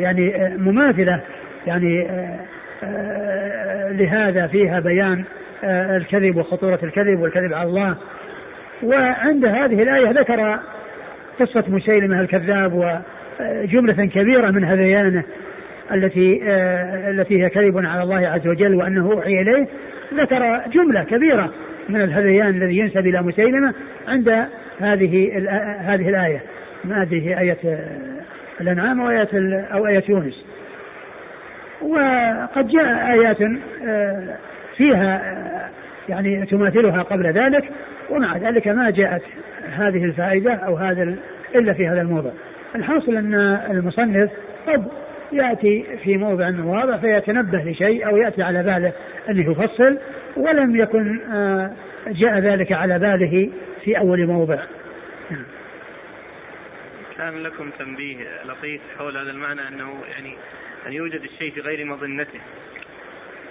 يعني 0.00 0.54
مماثلة 0.58 1.20
يعني 1.66 2.08
لهذا 3.90 4.46
فيها 4.46 4.80
بيان 4.80 5.24
الكذب 5.64 6.36
وخطورة 6.36 6.78
الكذب 6.82 7.20
والكذب 7.20 7.54
على 7.54 7.68
الله. 7.68 7.96
وعند 8.82 9.44
هذه 9.44 9.82
الآية 9.82 10.10
ذكر 10.10 10.58
قصة 11.40 11.64
مسيلمة 11.68 12.20
الكذاب 12.20 13.02
وجملة 13.40 14.06
كبيرة 14.06 14.50
من 14.50 14.64
هذيانه 14.64 15.24
التي 15.92 16.40
التي 17.10 17.44
هي 17.44 17.48
كذب 17.48 17.86
على 17.86 18.02
الله 18.02 18.28
عز 18.28 18.46
وجل 18.46 18.74
وأنه 18.74 19.12
أوحي 19.12 19.40
إليه. 19.40 19.66
ذكر 20.14 20.60
جملة 20.72 21.02
كبيرة 21.02 21.52
من 21.88 22.02
الهذيان 22.02 22.48
الذي 22.48 22.78
ينسب 22.78 23.06
إلى 23.06 23.22
مسيلمة 23.22 23.74
عند 24.08 24.28
هذه 24.80 25.38
هذه 25.80 26.08
الآية. 26.08 26.42
ما 26.84 27.02
أدري 27.02 27.20
هي 27.20 27.40
آية 27.40 27.78
الأنعام 28.60 29.00
أو 29.00 29.10
آية 29.10 29.28
أو 29.72 29.86
آية 29.86 30.04
يونس. 30.08 30.44
وقد 31.82 32.68
جاء 32.68 33.12
آيات 33.12 33.38
آه، 33.86 34.36
فيها 34.76 35.16
آه، 35.16 35.68
يعني 36.08 36.46
تماثلها 36.46 37.02
قبل 37.02 37.26
ذلك. 37.26 37.64
ومع 38.10 38.36
ذلك 38.36 38.68
ما 38.68 38.90
جاءت 38.90 39.22
هذه 39.76 40.04
الفائدة 40.04 40.54
أو 40.54 40.76
هذا 40.76 41.14
إلا 41.54 41.72
في 41.72 41.88
هذا 41.88 42.00
الموضع. 42.00 42.30
الحاصل 42.74 43.16
أن 43.16 43.34
المصنف 43.70 44.30
قد 44.66 44.88
يأتي 45.32 45.84
في 46.04 46.16
موضع 46.16 46.50
من 46.50 46.58
المواضع 46.58 46.96
فيتنبه 46.96 47.58
لشيء 47.58 48.06
أو 48.06 48.16
يأتي 48.16 48.42
على 48.42 48.62
باله 48.62 48.92
أنه 49.28 49.50
يفصل 49.50 49.98
ولم 50.36 50.76
يكن 50.76 51.20
آه، 51.32 51.72
جاء 52.06 52.38
ذلك 52.38 52.72
على 52.72 52.98
باله 52.98 53.50
في 53.84 53.98
أول 53.98 54.26
موضع. 54.26 54.58
كان 57.18 57.42
لكم 57.42 57.70
تنبيه 57.78 58.16
لطيف 58.44 58.80
حول 58.98 59.16
هذا 59.16 59.30
المعنى 59.30 59.68
أنه 59.68 59.92
يعني 60.10 60.34
أن 60.86 60.92
يوجد 60.92 61.20
الشيء 61.22 61.50
في 61.52 61.60
غير 61.60 61.84
مظنته 61.84 62.40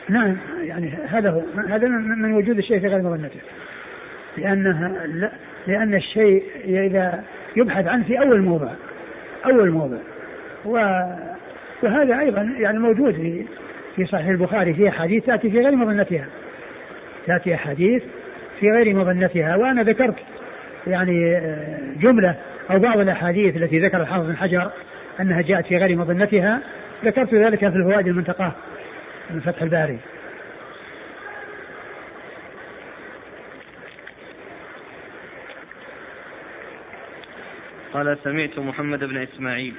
نعم 0.10 0.38
يعني 0.62 0.90
هذا 1.08 1.30
هو 1.30 1.42
هذا 1.70 1.88
من 1.88 2.34
وجود 2.34 2.58
الشيء 2.58 2.80
في 2.80 2.88
غير 2.88 3.02
مظنته 3.02 3.40
لأنها 4.38 5.08
لأن 5.68 5.96
الشيء 5.96 6.44
إذا 6.66 7.24
يبحث 7.56 7.88
عنه 7.88 8.04
في 8.04 8.20
أول 8.20 8.42
موضع 8.42 8.72
أول 9.46 9.72
موضع. 9.72 9.98
وهذا 10.66 12.20
أيضا 12.20 12.42
يعني 12.60 12.80
موجود 12.80 13.14
في 13.14 13.46
في 13.96 14.06
صحيح 14.06 14.28
البخاري 14.28 14.74
في 14.74 14.90
أحاديث 14.90 15.26
تأتي 15.26 15.50
في 15.50 15.60
غير 15.60 15.76
مظنتها. 15.76 16.26
تأتي 17.28 17.56
أحاديث 17.56 18.04
في 18.60 18.72
غير 18.72 18.96
مظنتها. 18.96 19.56
وأنا 19.56 19.84
ذكرت 19.84 20.16
يعني 20.88 21.36
آه، 21.36 21.80
جملة 22.02 22.36
أو 22.72 22.80
بعض 22.80 23.00
الأحاديث 23.00 23.58
التي 23.58 23.80
ذكر 23.80 24.02
الحافظ 24.02 24.26
بن 24.26 24.38
حجر 24.38 24.70
أنها 25.20 25.42
جاءت 25.42 25.66
في 25.66 25.78
غير 25.78 25.98
مظنتها. 25.98 26.60
ذكرت 27.06 27.34
ذلك 27.34 27.60
في 27.60 27.68
الفوائد 27.68 28.08
المنتقاه 28.08 28.52
من 29.30 29.40
فتح 29.40 29.62
الباري. 29.62 29.98
قال 37.96 38.18
سمعت 38.24 38.60
محمد 38.60 39.04
بن 39.04 39.18
إسماعيل. 39.18 39.74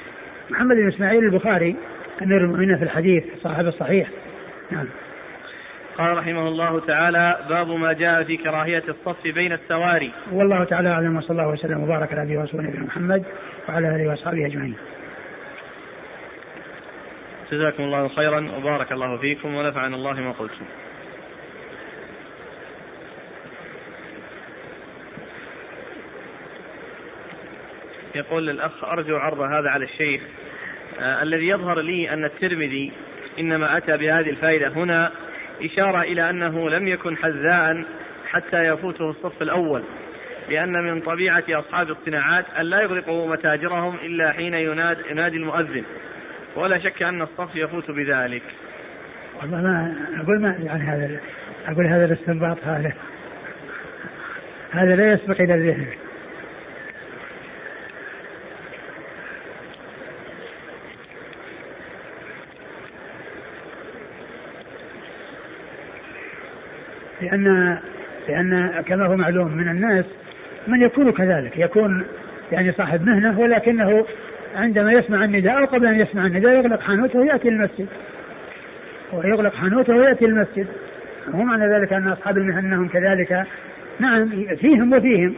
محمد 0.50 0.76
بن 0.76 0.88
إسماعيل 0.88 1.24
البخاري 1.24 1.76
أمير 2.22 2.40
المؤمنين 2.44 2.78
في 2.78 2.84
الحديث 2.84 3.24
صاحب 3.42 3.66
الصحيح. 3.66 4.08
نعم. 4.70 4.86
قال 5.98 6.18
رحمه 6.18 6.48
الله 6.48 6.80
تعالى 6.80 7.38
باب 7.48 7.70
ما 7.70 7.92
جاء 7.92 8.24
في 8.24 8.36
كراهية 8.36 8.82
الصف 8.88 9.26
بين 9.26 9.52
السواري. 9.52 10.12
والله 10.32 10.64
تعالى 10.64 10.88
أعلم 10.88 11.16
وصلى 11.16 11.30
الله 11.30 11.48
وسلم 11.48 11.82
وبارك 11.82 12.12
على 12.12 12.22
أبي 12.22 12.36
ورسوله 12.36 12.70
محمد 12.70 13.24
وعلى 13.68 13.96
آله 13.96 14.08
وأصحابه 14.08 14.46
أجمعين. 14.46 14.74
جزاكم 17.52 17.82
الله 17.82 18.08
خيرا 18.08 18.48
وبارك 18.58 18.92
الله 18.92 19.16
فيكم 19.16 19.54
ونفعنا 19.54 19.96
الله 19.96 20.20
ما 20.20 20.32
قلتم. 20.32 20.64
يقول 28.16 28.50
الأخ 28.50 28.84
أرجو 28.84 29.16
عرض 29.16 29.40
هذا 29.40 29.70
على 29.70 29.84
الشيخ. 29.84 30.20
آه 31.00 31.22
الذي 31.22 31.48
يظهر 31.48 31.80
لي 31.80 32.12
أن 32.12 32.24
الترمذي 32.24 32.92
إنما 33.38 33.76
أتى 33.76 33.96
بهذه 33.96 34.30
الفائدة 34.30 34.68
هنا 34.68 35.12
إشارة 35.62 36.02
إلى 36.02 36.30
أنه 36.30 36.70
لم 36.70 36.88
يكن 36.88 37.16
حذاء 37.16 37.84
حتى 38.30 38.56
يفوته 38.56 39.10
الصف 39.10 39.42
الأول 39.42 39.82
لأن 40.50 40.72
من 40.72 41.00
طبيعة 41.00 41.44
أصحاب 41.50 41.90
الصناعات 41.90 42.44
أن 42.58 42.66
لا 42.66 42.80
يغلقوا 42.80 43.28
متاجرهم 43.28 43.96
إلا 44.04 44.32
حين 44.32 44.54
يناد 44.54 44.98
ينادي 45.10 45.36
المؤذن. 45.36 45.84
ولا 46.56 46.78
شك 46.78 47.02
أن 47.02 47.22
الصف 47.22 47.56
يفوت 47.56 47.90
بذلك. 47.90 48.42
والله 49.40 49.56
ما 49.56 49.96
أقول 50.22 50.40
ما 50.40 50.48
يعني 50.48 50.82
هذا 50.82 51.20
أقول 51.66 51.86
هذا 51.86 52.04
الاستنباط 52.04 52.58
هذا. 52.64 52.92
هذا 54.70 54.96
لا 54.96 55.12
يسبق 55.12 55.40
إلى 55.40 55.54
الذهن. 55.54 55.86
لأن 67.36 67.78
لأن 68.28 68.82
كما 68.86 69.06
هو 69.06 69.16
معلوم 69.16 69.56
من 69.56 69.68
الناس 69.68 70.04
من 70.66 70.82
يكون 70.82 71.12
كذلك 71.12 71.58
يكون 71.58 72.04
يعني 72.52 72.72
صاحب 72.72 73.06
مهنة 73.06 73.40
ولكنه 73.40 74.06
عندما 74.56 74.92
يسمع 74.92 75.24
النداء 75.24 75.58
أو 75.58 75.64
قبل 75.64 75.86
أن 75.86 76.00
يسمع 76.00 76.26
النداء 76.26 76.52
يغلق 76.52 76.80
حانوته 76.80 77.18
ويأتي 77.18 77.48
المسجد. 77.48 77.88
ويغلق 79.12 79.54
حانوته 79.54 79.96
ويأتي 79.96 80.24
المسجد. 80.24 80.66
مو 81.28 81.44
معنى 81.44 81.78
ذلك 81.78 81.92
أن 81.92 82.08
أصحاب 82.08 82.38
المهن 82.38 82.64
أنهم 82.64 82.88
كذلك 82.88 83.46
نعم 84.00 84.28
فيهم 84.56 84.92
وفيهم. 84.92 85.34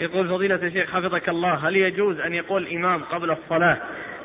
يقول 0.00 0.28
فضيلة 0.28 0.54
الشيخ 0.54 0.90
حفظك 0.90 1.28
الله 1.28 1.54
هل 1.54 1.76
يجوز 1.76 2.20
أن 2.20 2.34
يقول 2.34 2.62
الإمام 2.62 3.02
قبل 3.02 3.30
الصلاة 3.30 3.76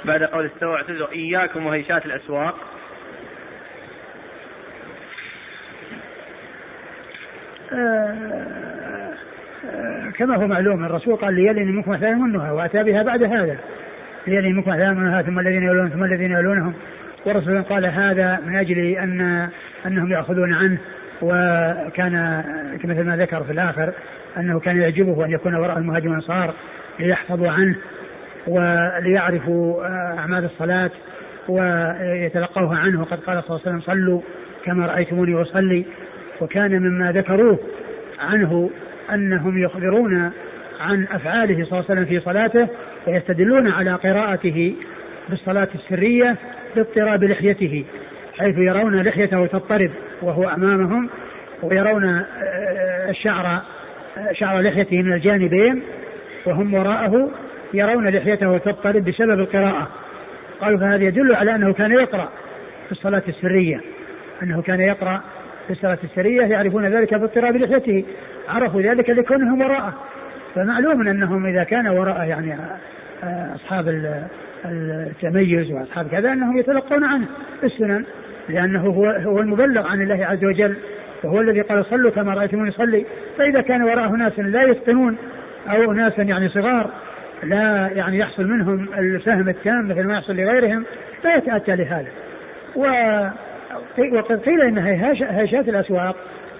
بعد 0.05 0.23
قول 0.23 0.45
استوى 0.45 0.75
اعتذروا 0.75 1.11
إياكم 1.11 1.65
وهيشات 1.65 2.05
الأسواق 2.05 2.55
آه، 7.55 7.57
آه، 7.57 7.57
كما 10.18 10.36
هو 10.36 10.47
معلوم 10.47 10.86
الرسول 10.86 11.15
قال 11.15 11.34
ليلني 11.34 11.72
منكم 11.72 11.93
اثنان 11.93 12.22
منها 12.22 12.51
وأتى 12.51 12.84
بها 12.84 13.03
بعد 13.03 13.24
هذا. 13.24 13.57
ليلني 14.28 14.53
منكم 14.53 14.72
اثنان 14.72 14.97
منها 14.97 15.22
ثم 15.22 15.39
الذين 15.39 15.63
يلون 15.63 15.89
ثم 15.89 16.03
الذين 16.03 16.32
يلونهم 16.32 16.74
والرسول 17.26 17.63
قال 17.63 17.86
هذا 17.86 18.39
من 18.45 18.55
أجل 18.55 18.78
أن 18.80 19.49
أنهم 19.86 20.11
يأخذون 20.11 20.53
عنه 20.53 20.78
وكان 21.22 22.43
مثل 22.84 23.03
ما 23.03 23.18
ذكر 23.18 23.43
في 23.43 23.51
الآخر 23.51 23.93
أنه 24.38 24.59
كان 24.59 24.82
يعجبه 24.82 25.26
أن 25.26 25.32
يكون 25.32 25.55
وراء 25.55 25.78
المهاجر 25.78 26.07
والانصار 26.07 26.53
ليحفظوا 26.99 27.51
عنه 27.51 27.76
وليعرفوا 28.47 29.86
آه، 29.86 30.15
أعمال 30.20 30.45
الصلاة 30.45 30.91
ويتلقوها 31.47 32.78
عنه. 32.78 33.01
وقد 33.01 33.20
قال 33.20 33.43
صلى 33.43 33.49
الله 33.49 33.61
عليه 33.65 33.78
وسلم 33.78 33.82
صلوا 33.82 34.22
كما 34.65 34.86
رأيتموني 34.86 35.41
أصلي. 35.41 35.86
وكان 36.41 36.81
مما 36.81 37.11
ذكروه 37.11 37.59
عنه 38.19 38.69
أنهم 39.13 39.63
يخبرون 39.63 40.31
عن 40.79 41.07
أفعاله 41.11 41.65
صلى 41.65 41.79
الله 41.79 41.85
عليه 41.89 42.01
وسلم 42.01 42.05
في 42.05 42.19
صلاته 42.19 42.67
ويستدلون 43.07 43.67
على 43.67 43.93
قراءته 43.93 44.75
بالصلاة 45.29 45.67
السرية 45.75 46.35
باضطراب 46.75 47.23
لحيته 47.23 47.85
حيث 48.39 48.57
يرون 48.57 49.01
لحيته 49.01 49.45
تضطرب 49.45 49.91
وهو 50.21 50.49
أمامهم 50.49 51.09
ويرون 51.63 52.05
آه، 52.05 53.09
الشعر 53.09 53.45
آه، 53.45 54.31
شعر 54.33 54.61
لحيته 54.61 55.01
من 55.01 55.13
الجانبين 55.13 55.81
وهم 56.45 56.73
وراءه 56.73 57.31
يرون 57.73 58.07
لحيته 58.07 58.57
تضطرب 58.57 59.03
بسبب 59.03 59.39
القراءة. 59.39 59.88
قالوا 60.61 60.79
فهذا 60.79 61.03
يدل 61.03 61.35
على 61.35 61.55
أنه 61.55 61.73
كان 61.73 61.91
يقرأ 61.91 62.29
في 62.85 62.91
الصلاة 62.91 63.23
السرية 63.27 63.81
أنه 64.43 64.61
كان 64.61 64.79
يقرأ 64.79 65.21
في 65.68 65.74
الصلاة 65.74 65.97
السرية 66.03 66.41
يعرفون 66.41 66.86
ذلك 66.86 67.13
باضطراب 67.13 67.57
لحيته. 67.57 68.03
عرفوا 68.49 68.82
ذلك 68.82 69.09
لكونهم 69.09 69.61
وراءه. 69.61 69.93
فمعلوم 70.55 71.07
أنهم 71.07 71.45
إذا 71.45 71.63
كان 71.63 71.88
وراءه 71.88 72.24
يعني 72.24 72.55
آه، 73.24 73.55
أصحاب 73.55 74.15
التميز 74.65 75.72
وأصحاب 75.72 76.07
كذا 76.07 76.34
أنهم 76.34 76.57
يتلقون 76.57 77.03
عنه 77.03 77.26
السنن 77.63 78.03
لأنه 78.49 78.82
هو 78.82 79.05
هو 79.05 79.39
المبلغ 79.39 79.88
عن 79.88 80.01
الله 80.01 80.26
عز 80.26 80.45
وجل 80.45 80.76
وهو 81.24 81.41
الذي 81.41 81.61
قال 81.61 81.86
صلوا 81.86 82.11
كما 82.11 82.34
رأيتموني 82.34 82.70
يصلي. 82.70 83.05
فإذا 83.38 83.61
كان 83.61 83.84
وراءه 83.84 84.09
ناس 84.09 84.39
لا 84.39 84.63
يتقنون 84.63 85.18
أو 85.70 85.91
ناس 85.91 86.13
يعني 86.18 86.49
صغار 86.49 86.89
لا 87.43 87.89
يعني 87.95 88.18
يحصل 88.18 88.47
منهم 88.47 88.88
الفهم 88.97 89.49
التام 89.49 89.88
مثل 89.88 90.03
ما 90.03 90.13
يحصل 90.13 90.36
لغيرهم 90.36 90.84
لا 91.24 91.36
يتأتى 91.36 91.76
لهذا. 91.76 92.07
وقد 94.13 94.39
قيل 94.39 94.61
إن 94.61 94.78
هيشات 95.21 95.69
الأسواق 95.69 96.15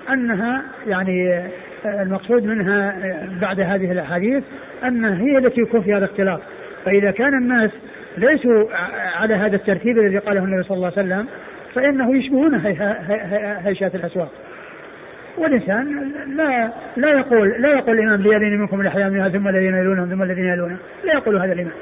أنها 0.10 0.64
يعني 0.88 1.44
المقصود 1.86 2.44
منها 2.44 2.96
بعد 3.42 3.60
هذه 3.60 3.92
الأحاديث 3.92 4.44
انها 4.88 5.22
هي 5.22 5.38
التي 5.38 5.62
يكون 5.62 5.82
فيها 5.82 5.98
الاختلاط 5.98 6.42
فإذا 6.86 7.12
كان 7.12 7.34
الناس 7.34 7.72
ليسوا 8.18 8.66
على 9.16 9.34
هذا 9.34 9.56
الترتيب 9.56 10.00
الذي 10.00 10.18
قاله 10.18 10.44
النبي 10.44 10.64
صلى 10.64 10.76
الله 10.76 10.92
عليه 10.98 11.08
وسلم 11.08 11.28
فإنه 11.76 12.18
يشبهون 12.18 12.56
هيشات 13.66 13.96
الأسواق. 13.96 14.32
والإنسان 15.38 16.12
لا 16.36 16.70
لا 16.98 17.10
يقول 17.10 17.62
لا 17.62 17.70
يقول 17.70 18.00
الإمام 18.00 18.22
ليلين 18.22 18.60
منكم 18.60 18.82
الأحياء 18.82 19.10
منها 19.10 19.30
ثم 19.30 19.48
الذين 19.48 19.76
يلونهم 19.76 20.10
ثم 20.10 20.24
الذين 20.24 20.46
يلونهم 20.46 20.78
لا 21.04 21.14
يقول 21.14 21.38
هذا 21.38 21.54
الإمام. 21.54 21.74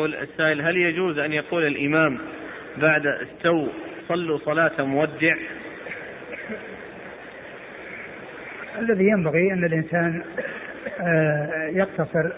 يقول 0.00 0.14
السائل 0.14 0.60
هل 0.60 0.76
يجوز 0.76 1.18
أن 1.18 1.32
يقول 1.32 1.66
الإمام 1.66 2.18
بعد 2.76 3.06
استو 3.06 3.68
صلوا 4.08 4.38
صلاة 4.38 4.84
مودع؟ 4.84 5.36
الذي 8.78 9.04
ينبغي 9.04 9.52
أن 9.52 9.64
الإنسان 9.64 10.22
آه، 11.00 11.66
يقتصر 11.66 12.32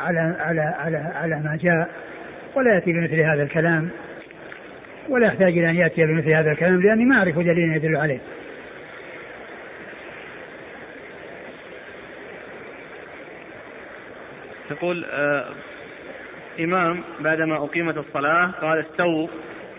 على 0.00 0.36
على 0.38 0.60
على 0.60 0.96
على 0.96 1.36
ما 1.36 1.58
جاء 1.62 1.90
ولا 2.54 2.74
يأتي 2.74 2.92
بمثل 2.92 3.20
هذا 3.20 3.42
الكلام 3.42 3.88
ولا 5.08 5.26
يحتاج 5.26 5.58
إلى 5.58 5.70
أن 5.70 5.76
يأتي 5.76 6.06
بمثل 6.06 6.30
هذا 6.30 6.52
الكلام 6.52 6.82
لأني 6.82 7.04
ما 7.04 7.16
أعرف 7.16 7.38
دليل 7.38 7.76
يدل 7.76 7.96
عليه. 7.96 8.20
يقول 14.70 15.04
آه 15.04 15.46
إمام 16.60 17.00
بعدما 17.20 17.56
أقيمت 17.56 17.96
الصلاة 17.96 18.46
قال 18.46 18.78
استووا 18.78 19.28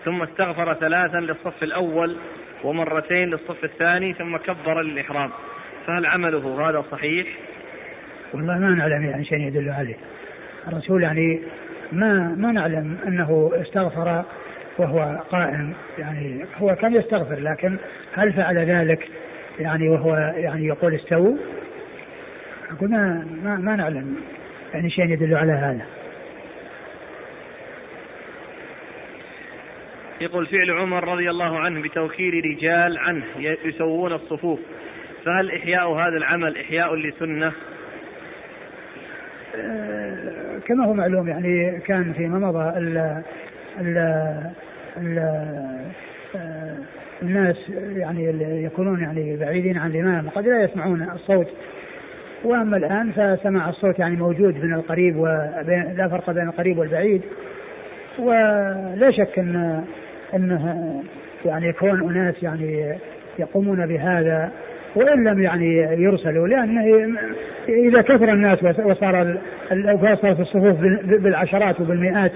ثم 0.04 0.22
استغفر 0.22 0.74
ثلاثا 0.74 1.16
للصف 1.16 1.62
الأول 1.62 2.16
ومرتين 2.64 3.30
للصف 3.30 3.64
الثاني 3.64 4.12
ثم 4.12 4.36
كبر 4.36 4.82
للإحرام 4.82 5.30
فهل 5.86 6.06
عمله 6.06 6.68
هذا 6.70 6.84
صحيح؟ 6.90 7.26
والله 8.34 8.58
ما 8.58 8.68
نعلم 8.68 9.04
يعني 9.04 9.24
شيء 9.24 9.38
يدل 9.38 9.70
عليه 9.70 9.96
الرسول 10.68 11.02
يعني 11.02 11.40
ما 11.92 12.34
ما 12.36 12.52
نعلم 12.52 12.98
أنه 13.06 13.50
استغفر 13.54 14.24
وهو 14.78 15.20
قائم 15.30 15.72
يعني 15.98 16.44
هو 16.56 16.74
كان 16.74 16.94
يستغفر 16.94 17.38
لكن 17.40 17.76
هل 18.14 18.32
فعل 18.32 18.58
ذلك 18.58 19.08
يعني 19.58 19.88
وهو 19.88 20.16
يعني 20.36 20.66
يقول 20.66 20.94
استووا؟ 20.94 21.36
أقول 22.70 22.90
ما 22.90 23.26
ما, 23.44 23.56
ما 23.56 23.76
نعلم 23.76 24.16
يعني 24.74 24.90
شيء 24.90 25.10
يدل 25.10 25.34
على 25.34 25.52
هذا. 25.52 25.97
يقول 30.20 30.46
فعل 30.46 30.70
عمر 30.70 31.08
رضي 31.08 31.30
الله 31.30 31.58
عنه 31.58 31.82
بتوكيل 31.82 32.44
رجال 32.44 32.98
عنه 32.98 33.24
يسوون 33.64 34.12
الصفوف. 34.12 34.60
فهل 35.24 35.50
إحياء 35.50 35.92
هذا 35.92 36.16
العمل 36.16 36.56
إحياء 36.58 36.94
لسنة؟ 36.94 37.52
آه، 39.56 40.58
كما 40.66 40.86
هو 40.86 40.92
معلوم 40.92 41.28
يعني 41.28 41.80
كان 41.80 42.12
فيما 42.12 42.38
مضى 42.38 42.78
ال 42.78 43.22
ال 43.80 43.98
ال 44.96 45.18
آه، 46.36 46.76
الناس 47.22 47.56
يعني 47.96 48.24
يكونون 48.64 49.00
يعني 49.00 49.36
بعيدين 49.36 49.78
عن 49.78 49.90
الإمام 49.90 50.28
قد 50.28 50.48
لا 50.48 50.62
يسمعون 50.62 51.02
الصوت. 51.14 51.48
وأما 52.44 52.76
الآن 52.76 53.12
فسماع 53.12 53.68
الصوت 53.68 53.98
يعني 53.98 54.16
موجود 54.16 54.64
من 54.64 54.74
القريب 54.74 55.16
وبين 55.16 55.94
لا 55.96 56.08
فرق 56.08 56.30
بين 56.30 56.48
القريب 56.48 56.78
والبعيد. 56.78 57.22
ولا 58.18 59.10
شك 59.10 59.38
إن 59.38 59.84
أنه 60.34 60.94
يعني 61.44 61.68
يكون 61.68 62.10
أناس 62.10 62.42
يعني 62.42 62.96
يقومون 63.38 63.86
بهذا 63.86 64.50
وإن 64.96 65.24
لم 65.28 65.42
يعني 65.42 65.76
يرسلوا 65.76 66.48
لأنه 66.48 67.16
إذا 67.68 68.02
كثر 68.02 68.32
الناس 68.32 68.58
وصار 68.62 69.38
الاوقات 69.72 70.22
صارت 70.22 70.40
الصفوف 70.40 70.76
بالعشرات 71.04 71.80
وبالمئات 71.80 72.32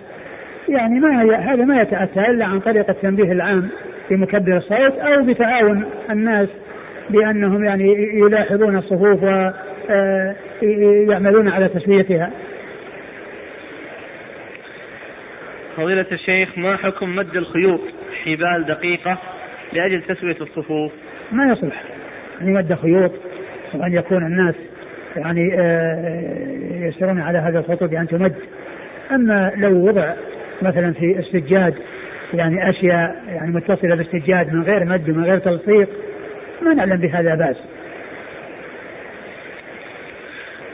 يعني 0.69 1.01
ما 1.01 1.37
هذا 1.37 1.65
ما 1.65 1.83
يتأتى 1.83 2.21
إلا 2.21 2.45
عن 2.45 2.61
طريق 2.61 2.91
التنبيه 2.91 3.33
العام 3.33 3.69
بمكبر 4.11 4.57
الصوت 4.57 4.99
أو 4.99 5.25
بتعاون 5.25 5.85
الناس 6.11 6.49
بأنهم 7.11 7.65
يعني 7.65 8.19
يلاحظون 8.19 8.77
الصفوف 8.77 9.25
ويعملون 10.63 11.49
على 11.49 11.69
تسويتها 11.69 12.31
فضيلة 15.77 16.07
الشيخ 16.13 16.59
ما 16.59 16.77
حكم 16.77 17.17
مد 17.17 17.37
الخيوط 17.37 17.81
حبال 18.25 18.65
دقيقة 18.69 19.19
لأجل 19.73 20.03
تسوية 20.03 20.37
الصفوف؟ 20.41 20.93
ما 21.33 21.53
يصلح. 21.53 21.83
أن 22.41 22.49
يمد 22.49 22.75
خيوط 22.75 23.13
وأن 23.75 23.93
يكون 23.93 24.27
الناس 24.27 24.55
يعني 25.17 25.55
آه، 25.59 26.89
يسرون 26.89 27.21
على 27.21 27.39
هذا 27.39 27.59
الخطوط 27.59 27.91
بأن 27.91 28.09
تمد. 28.09 28.35
أما 29.11 29.53
لو 29.57 29.89
وضع 29.89 30.13
مثلا 30.63 30.93
في 30.93 31.19
السجاد 31.19 31.75
يعني 32.35 32.71
أشياء 32.71 33.23
يعني 33.29 33.51
متصلة 33.51 33.95
بالسجاد 33.95 34.53
من 34.55 34.63
غير 34.63 34.85
مد 34.85 35.11
ومن 35.11 35.25
غير 35.25 35.39
تلصيق 35.39 35.89
ما 36.63 36.75
نعلم 36.75 36.97
بهذا 36.97 37.35
بأس. 37.35 37.57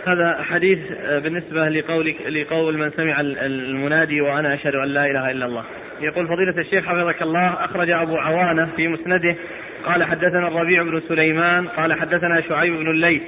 هذا 0.09 0.43
حديث 0.43 0.79
آه، 1.01 1.19
بالنسبة 1.19 1.69
لقولك 1.69 2.17
لقول 2.27 2.79
من 2.79 2.91
سمع 2.91 3.21
المنادي 3.21 4.21
وأنا 4.21 4.55
أشهد 4.55 4.75
أن 4.75 4.89
لا 4.89 5.07
إله 5.07 5.31
إلا 5.31 5.47
الله. 5.47 5.65
يقول 6.01 6.29
فضيلة 6.29 6.59
الشيخ 6.59 6.87
حفظك 6.87 7.23
الله 7.23 7.65
أخرج 7.65 7.91
أبو 7.91 8.17
عوانة 8.17 8.69
في 8.77 8.89
مسنده 8.89 9.37
قال 9.85 10.05
حدثنا 10.05 10.49
الربيع 10.49 10.83
بن 10.83 11.03
سليمان 11.09 11.69
قال 11.69 11.95
حدثنا 12.01 12.41
شعيب 12.41 12.73
بن 12.73 12.91
الليث 12.91 13.23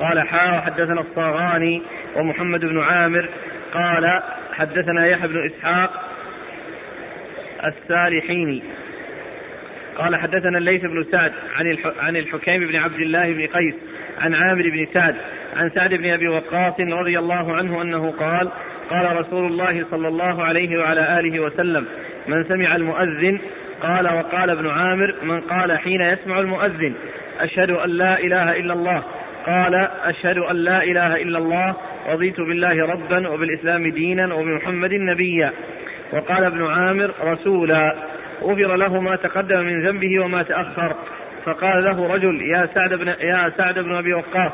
قال 0.00 0.20
حا 0.20 0.58
وحدثنا 0.58 1.00
الصاغاني 1.00 1.82
ومحمد 2.16 2.60
بن 2.60 2.80
عامر 2.80 3.28
قال 3.74 4.22
حدثنا 4.52 5.06
يحيى 5.06 5.28
بن 5.28 5.46
إسحاق 5.46 6.10
السالحيني 7.64 8.62
قال 9.96 10.16
حدثنا 10.16 10.58
الليث 10.58 10.82
بن 10.82 11.04
سعد 11.12 11.32
عن 11.56 11.76
عن 12.00 12.16
الحكيم 12.16 12.66
بن 12.66 12.76
عبد 12.76 13.00
الله 13.00 13.32
بن 13.32 13.46
قيس 13.46 13.74
عن 14.20 14.34
عامر 14.34 14.70
بن 14.70 14.86
سعد 14.94 15.14
عن 15.56 15.70
سعد 15.70 15.94
بن 15.94 16.10
أبي 16.10 16.28
وقاص 16.28 16.80
رضي 16.80 17.18
الله 17.18 17.56
عنه 17.56 17.82
أنه 17.82 18.10
قال 18.10 18.48
قال 18.90 19.16
رسول 19.16 19.46
الله 19.46 19.84
صلى 19.90 20.08
الله 20.08 20.44
عليه 20.44 20.78
وعلى 20.78 21.20
آله 21.20 21.40
وسلم 21.40 21.86
من 22.28 22.44
سمع 22.44 22.76
المؤذن 22.76 23.38
قال 23.82 24.08
وقال 24.14 24.50
ابن 24.50 24.68
عامر 24.68 25.14
من 25.22 25.40
قال 25.40 25.78
حين 25.78 26.00
يسمع 26.00 26.40
المؤذن 26.40 26.94
أشهد 27.40 27.70
أن 27.70 27.90
لا 27.90 28.18
إله 28.18 28.56
إلا 28.56 28.72
الله 28.72 29.02
قال 29.46 29.74
أشهد 30.04 30.38
أن 30.38 30.56
لا 30.56 30.82
إله 30.82 31.16
إلا 31.16 31.38
الله 31.38 31.74
رضيت 32.08 32.40
بالله 32.40 32.86
ربا 32.86 33.28
وبالإسلام 33.28 33.90
دينا 33.90 34.34
وبمحمد 34.34 34.94
نبيا. 34.94 35.52
وقال 36.12 36.44
ابن 36.44 36.66
عامر 36.66 37.10
رسولا 37.22 37.96
غفر 38.42 38.76
له 38.76 39.00
ما 39.00 39.16
تقدم 39.16 39.60
من 39.60 39.86
ذنبه 39.86 40.24
وما 40.24 40.42
تأخر. 40.42 40.94
فقال 41.44 41.84
له 41.84 42.14
رجل 42.14 42.42
يا 42.42 42.68
سعد 42.74 42.94
بن 42.94 43.08
يا 43.08 43.52
سعد 43.56 43.78
بن 43.78 43.94
أبي 43.94 44.14
وقاص 44.14 44.52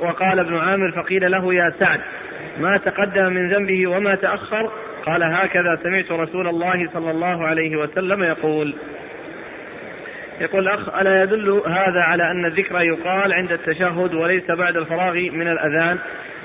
وقال 0.00 0.38
ابن 0.38 0.56
عامر 0.56 0.90
فقيل 0.92 1.30
له 1.30 1.54
يا 1.54 1.72
سعد 1.78 2.00
ما 2.60 2.76
تقدم 2.76 3.32
من 3.32 3.52
ذنبه 3.52 3.86
وما 3.86 4.14
تأخر؟ 4.14 4.70
قال 5.06 5.22
هكذا 5.22 5.78
سمعت 5.82 6.12
رسول 6.12 6.48
الله 6.48 6.88
صلى 6.94 7.10
الله 7.10 7.46
عليه 7.46 7.76
وسلم 7.76 8.22
يقول. 8.22 8.74
يقول 10.40 10.68
الأخ 10.68 10.94
ألا 10.98 11.22
يدل 11.22 11.62
هذا 11.66 12.00
على 12.00 12.30
أن 12.30 12.44
الذكر 12.44 12.80
يقال 12.80 13.32
عند 13.32 13.52
التشهد 13.52 14.14
وليس 14.14 14.50
بعد 14.50 14.76
الفراغ 14.76 15.14
من 15.14 15.48
الأذان؟ 15.48 15.98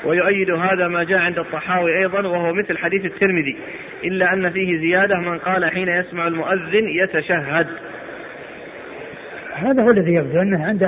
ويؤيد 0.05 0.51
هذا 0.51 0.88
ما 0.88 1.03
جاء 1.03 1.20
عند 1.20 1.39
الطحاوي 1.39 1.97
أيضا 1.97 2.28
وهو 2.28 2.53
مثل 2.53 2.78
حديث 2.78 3.05
الترمذي 3.05 3.57
إلا 4.03 4.34
أن 4.34 4.49
فيه 4.49 4.78
زيادة 4.78 5.16
من 5.16 5.38
قال 5.38 5.72
حين 5.72 5.89
يسمع 5.89 6.28
المؤذن 6.28 6.88
يتشهد. 6.88 7.68
هذا 9.54 9.84
هو 9.84 9.91
الذي 9.91 10.14
يبدو 10.14 10.41
أنه 10.41 10.66
عند 10.66 10.84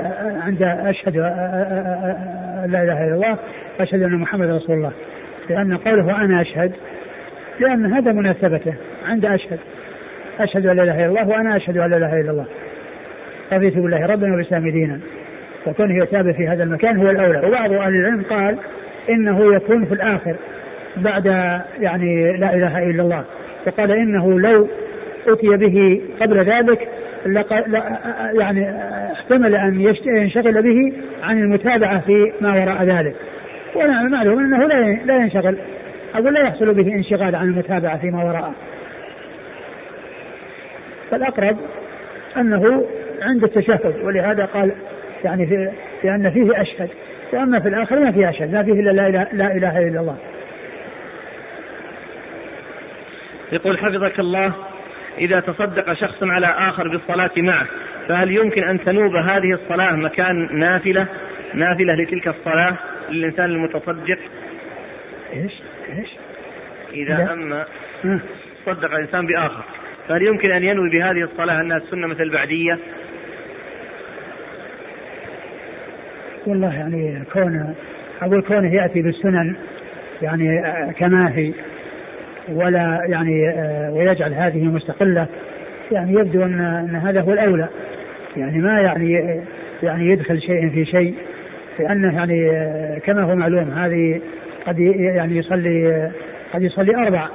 عند 0.45 0.63
أشهد 0.63 1.17
لا 2.67 2.83
إله 2.83 3.05
إلا 3.07 3.13
الله 3.15 3.37
أشهد 3.79 4.03
أن 4.03 4.15
محمد 4.15 4.49
رسول 4.49 4.75
الله. 4.75 4.91
لأن 5.49 5.77
قوله 5.77 6.21
أنا 6.21 6.41
أشهد 6.41 6.71
لأن 7.59 7.93
هذا 7.93 8.11
مناسبته. 8.11 8.73
عند 9.07 9.25
أشهد. 9.25 9.59
أشهد 10.39 10.65
أن 10.65 10.75
لا 10.75 10.83
إله 10.83 10.95
إلا 10.95 11.05
الله 11.05 11.27
وأنا 11.27 11.55
أشهد 11.55 11.77
أن 11.77 11.89
لا 11.89 11.97
إله 11.97 12.21
إلا 12.21 12.31
الله. 12.31 12.45
رضيت 13.53 13.77
بالله 13.77 14.05
ربا 14.05 14.33
وبالإسلام 14.33 14.69
دينا. 14.69 14.99
فكونه 15.65 16.03
يتابع 16.03 16.31
في 16.31 16.47
هذا 16.47 16.63
المكان 16.63 16.97
هو 16.97 17.09
الأولى. 17.09 17.47
وبعض 17.47 17.73
أهل 17.73 17.95
العلم 17.95 18.23
قال 18.29 18.57
إنه 19.09 19.55
يكون 19.55 19.85
في 19.85 19.93
الآخر 19.93 20.35
بعد 20.97 21.25
يعني 21.79 22.37
لا 22.37 22.53
إله 22.53 22.83
إلا 22.83 23.03
الله. 23.03 23.23
وقال 23.67 23.91
إنه 23.91 24.39
لو 24.39 24.67
أتي 25.27 25.47
به 25.47 26.01
قبل 26.21 26.45
ذلك 26.45 26.87
يعني 28.33 28.75
احتمل 29.13 29.55
أن 29.55 29.93
ينشغل 30.05 30.61
به 30.61 30.93
عن 31.23 31.41
المتابعة 31.41 31.99
في 31.99 32.33
ما 32.41 32.53
وراء 32.53 32.83
ذلك. 32.83 33.15
ونعم 33.75 34.11
معلوم 34.11 34.39
أنه 34.39 34.67
لا 34.67 34.97
لا 35.05 35.15
ينشغل. 35.15 35.57
أقول 36.15 36.33
لا 36.33 36.41
يحصل 36.41 36.73
به 36.73 36.93
انشغال 36.93 37.35
عن 37.35 37.45
المتابعة 37.45 37.97
فيما 37.97 38.23
وراءه. 38.23 38.53
فالأقرب 41.11 41.57
أنه 42.37 42.85
عند 43.21 43.43
التشهد 43.43 43.95
ولهذا 44.03 44.45
قال 44.45 44.71
يعني 45.23 45.47
في 45.47 45.71
لأن 46.03 46.31
فيه 46.31 46.61
أشهد. 46.61 46.89
وأما 47.33 47.59
في 47.59 47.67
الآخر 47.67 47.99
ما 47.99 48.11
فيه 48.11 48.29
أشهد 48.29 48.53
ما 48.53 48.63
فيه 48.63 48.73
إلا 48.73 48.91
لا 48.91 49.07
اله, 49.07 49.27
لا 49.33 49.55
إله 49.55 49.87
إلا 49.87 49.99
الله. 49.99 50.15
يقول 53.51 53.77
حفظك 53.77 54.19
الله 54.19 54.53
إذا 55.17 55.39
تصدق 55.39 55.93
شخص 55.93 56.23
على 56.23 56.47
آخر 56.47 56.87
بالصلاة 56.87 57.31
معه 57.37 57.67
فهل 58.07 58.31
يمكن 58.31 58.63
أن 58.63 58.83
تنوب 58.83 59.15
هذه 59.15 59.53
الصلاة 59.53 59.91
مكان 59.95 60.59
نافلة؟ 60.59 61.07
نافلة 61.53 61.93
لتلك 61.93 62.27
الصلاة 62.27 62.75
للإنسان 63.09 63.45
المتصدق؟ 63.45 64.17
إيش؟ 65.33 65.53
إيش؟ 65.97 66.09
إذا 66.93 67.33
أما 67.33 67.65
صدق 68.65 68.93
إنسان 68.93 69.25
بآخر 69.25 69.63
فهل 70.07 70.23
يمكن 70.23 70.51
أن 70.51 70.63
ينوي 70.63 70.89
بهذه 70.89 71.23
الصلاة 71.23 71.61
أنها 71.61 71.77
السنة 71.77 72.07
مثل 72.07 72.23
البعدية؟ 72.23 72.79
والله 76.45 76.73
يعني 76.73 77.23
كونه 77.33 77.75
أقول 78.21 78.41
كونه 78.41 78.73
يأتي 78.73 79.01
بالسنن 79.01 79.55
يعني 80.21 80.63
كما 80.99 81.31
هي. 81.35 81.53
ولا 82.49 83.01
يعني 83.05 83.49
آه، 83.49 83.93
ويجعل 83.93 84.33
هذه 84.33 84.63
مستقلة 84.63 85.27
يعني 85.91 86.13
يبدو 86.13 86.43
أن, 86.43 86.61
أن 86.61 86.95
هذا 86.95 87.21
هو 87.21 87.33
الأولى. 87.33 87.67
يعني 88.37 88.57
ما 88.57 88.81
يعني 88.81 89.41
يعني 89.83 90.09
يدخل 90.09 90.41
شيء 90.41 90.69
في 90.69 90.85
شيء 90.85 91.15
لأنه 91.79 92.15
يعني 92.15 92.49
آه، 92.51 92.97
كما 92.97 93.23
هو 93.23 93.35
معلوم 93.35 93.71
هذه 93.71 94.21
قد 94.67 94.79
يعني 94.79 95.37
يصلي 95.37 96.11
قد 96.53 96.61
يصلي 96.61 96.95
أربع. 96.95 97.27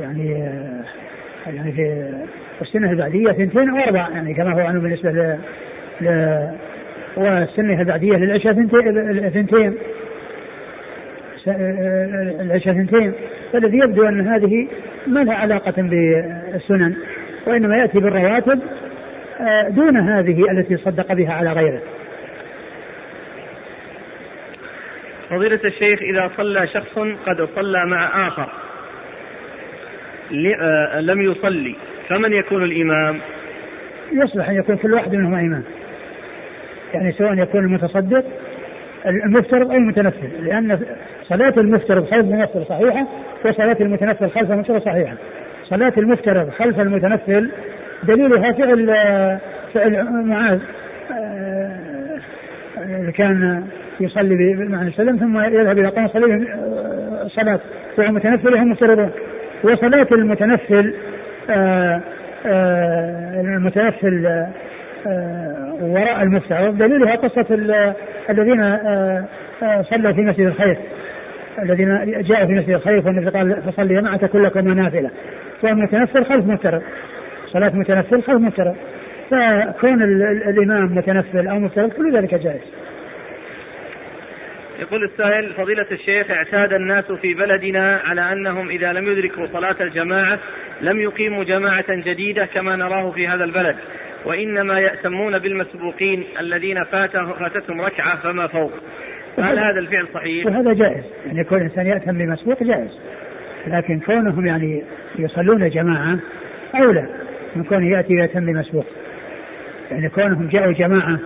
يعني 0.00 0.36
آه، 0.36 1.50
يعني 1.50 1.72
في 1.72 2.62
السنة 2.62 2.90
البعدية 2.90 3.30
اثنتين 3.30 3.70
أو 3.70 3.76
أربع 3.76 4.08
يعني 4.08 4.34
كما 4.34 4.52
هو 4.52 4.58
معلوم 4.58 4.82
بالنسبة 4.82 5.10
ل, 5.10 5.38
ل 6.00 6.08
والسنة 7.16 7.80
البعدية 7.80 8.16
للعشاء 8.16 8.52
اثنتين 9.26 9.74
العشاء 11.46 12.74
اثنتين 12.74 13.12
فالذي 13.52 13.78
يبدو 13.78 14.08
أن 14.08 14.28
هذه 14.28 14.68
ما 15.06 15.20
لها 15.20 15.34
علاقة 15.34 15.74
بالسنن 15.76 16.96
وإنما 17.46 17.76
يأتي 17.76 18.00
بالرواتب 18.00 18.60
آه، 19.40 19.68
دون 19.68 19.96
هذه 19.96 20.50
التي 20.50 20.76
صدق 20.76 21.12
بها 21.12 21.32
على 21.32 21.52
غيره. 21.52 21.80
فضيلة 25.30 25.60
الشيخ 25.64 26.02
إذا 26.02 26.30
صلى 26.36 26.66
شخص 26.66 26.98
قد 27.26 27.48
صلى 27.56 27.86
مع 27.86 28.28
آخر 28.28 28.48
آه، 30.60 31.00
لم 31.00 31.20
يصلي 31.20 31.76
فمن 32.08 32.32
يكون 32.32 32.64
الإمام؟ 32.64 33.18
يصلح 34.12 34.48
أن 34.48 34.56
يكون 34.56 34.76
كل 34.76 34.94
واحد 34.94 35.14
منهما 35.14 35.40
إمام. 35.40 35.64
يعني 36.94 37.12
سواء 37.12 37.38
يكون 37.38 37.64
المتصدق 37.64 38.24
المفترض 39.06 39.70
أو 39.70 39.76
المتنفل 39.76 40.44
لأن 40.44 40.80
صلاة 41.32 41.54
المفترض 41.56 42.04
خلف 42.04 42.24
المنفل 42.24 42.66
صحيحة 42.68 43.06
وصلاة 43.44 43.76
المتنفل 43.80 44.30
خلف 44.30 44.50
المفترض 44.50 44.82
صحيحة. 44.82 45.14
صلاة 45.64 45.92
المفترض 45.98 46.50
خلف 46.50 46.80
المتنفل 46.80 47.50
دليلها 48.02 48.52
فعل 48.52 48.86
فعل 49.74 50.04
معاذ 50.24 50.58
آه، 52.78 53.10
كان 53.14 53.64
يصلي 54.00 54.54
مع 54.54 54.90
صلى 54.90 55.18
ثم 55.18 55.40
يذهب 55.40 55.78
إلى 55.78 55.88
قوم 55.88 56.04
يصلي 56.04 56.46
صلاة 57.28 57.60
وهو 57.98 58.12
متنفل 58.12 58.54
وهم 58.54 58.70
مفترضون 58.70 59.10
وصلاة 59.64 60.06
المتنفل 60.12 60.94
آه، 61.50 62.00
آه، 62.46 63.40
المتنفل 63.40 64.46
وراء 65.80 66.22
المفترض 66.22 66.78
دليلها 66.78 67.16
قصة 67.16 67.46
الذين 68.30 68.78
صلوا 69.82 70.12
في 70.12 70.20
مسجد 70.20 70.46
الخير. 70.46 70.76
الذين 71.58 72.22
جاءوا 72.22 72.46
في 72.46 72.52
مسجد 72.52 72.70
الخير 72.70 73.06
والنبي 73.06 73.30
قال 73.30 73.62
فصلي 73.62 74.02
معك 74.02 74.24
كلكم 74.24 74.68
نافله 74.68 75.10
والمتنفل 75.62 76.24
خلف 76.24 76.46
مفترض 76.46 76.82
صلاة 77.46 77.76
متنفل 77.76 78.22
خلف 78.22 78.40
مفترض 78.40 78.76
فكون 79.30 80.02
الإمام 80.48 80.94
متنفل 80.94 81.48
أو 81.48 81.58
مفترض 81.58 81.92
كل 81.92 82.16
ذلك 82.16 82.34
جائز. 82.34 82.62
يقول 84.80 85.04
السائل 85.04 85.52
فضيلة 85.52 85.86
الشيخ 85.92 86.30
اعتاد 86.30 86.72
الناس 86.72 87.12
في 87.12 87.34
بلدنا 87.34 88.00
على 88.04 88.32
أنهم 88.32 88.68
إذا 88.68 88.92
لم 88.92 89.12
يدركوا 89.12 89.46
صلاة 89.46 89.76
الجماعة 89.80 90.38
لم 90.80 91.00
يقيموا 91.00 91.44
جماعة 91.44 91.94
جديدة 91.94 92.46
كما 92.46 92.76
نراه 92.76 93.10
في 93.10 93.28
هذا 93.28 93.44
البلد. 93.44 93.76
وإنما 94.24 94.80
يأتمون 94.80 95.38
بالمسبوقين 95.38 96.24
الذين 96.40 96.84
فاتتهم 96.84 97.80
ركعة 97.80 98.16
فما 98.16 98.46
فوق. 98.46 98.72
هل 99.38 99.58
هذا 99.58 99.78
الفعل 99.78 100.06
صحيح؟ 100.14 100.46
وهذا 100.46 100.72
جائز. 100.72 101.04
يعني 101.26 101.40
يكون 101.40 101.58
الانسان 101.58 101.86
يأتم 101.86 102.18
بمسبوق 102.18 102.62
جائز. 102.62 102.98
لكن 103.66 104.00
كونهم 104.00 104.46
يعني 104.46 104.82
يصلون 105.18 105.68
جماعة 105.68 106.18
اولى 106.74 107.06
من 107.56 107.64
كونه 107.64 107.86
يأتي 107.86 108.14
ويتم 108.14 108.46
بمسبوق. 108.46 108.86
يعني 109.90 110.08
كونهم 110.08 110.48
جاءوا 110.48 110.72
جماعة 110.72 111.18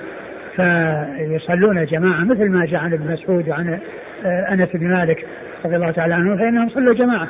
فيصلون 0.56 1.84
جماعة 1.84 2.24
مثل 2.24 2.48
ما 2.48 2.66
جاء 2.66 2.80
عن 2.80 2.92
ابن 2.92 3.12
مسعود 3.12 3.48
وعن 3.48 3.78
آه، 4.24 4.52
أنس 4.52 4.68
بن 4.74 4.88
مالك 4.88 5.26
رضي 5.64 5.76
الله 5.76 5.90
تعالى 5.90 6.14
عنه 6.14 6.36
فإنهم 6.36 6.68
صلوا 6.68 6.94
جماعة 6.94 7.28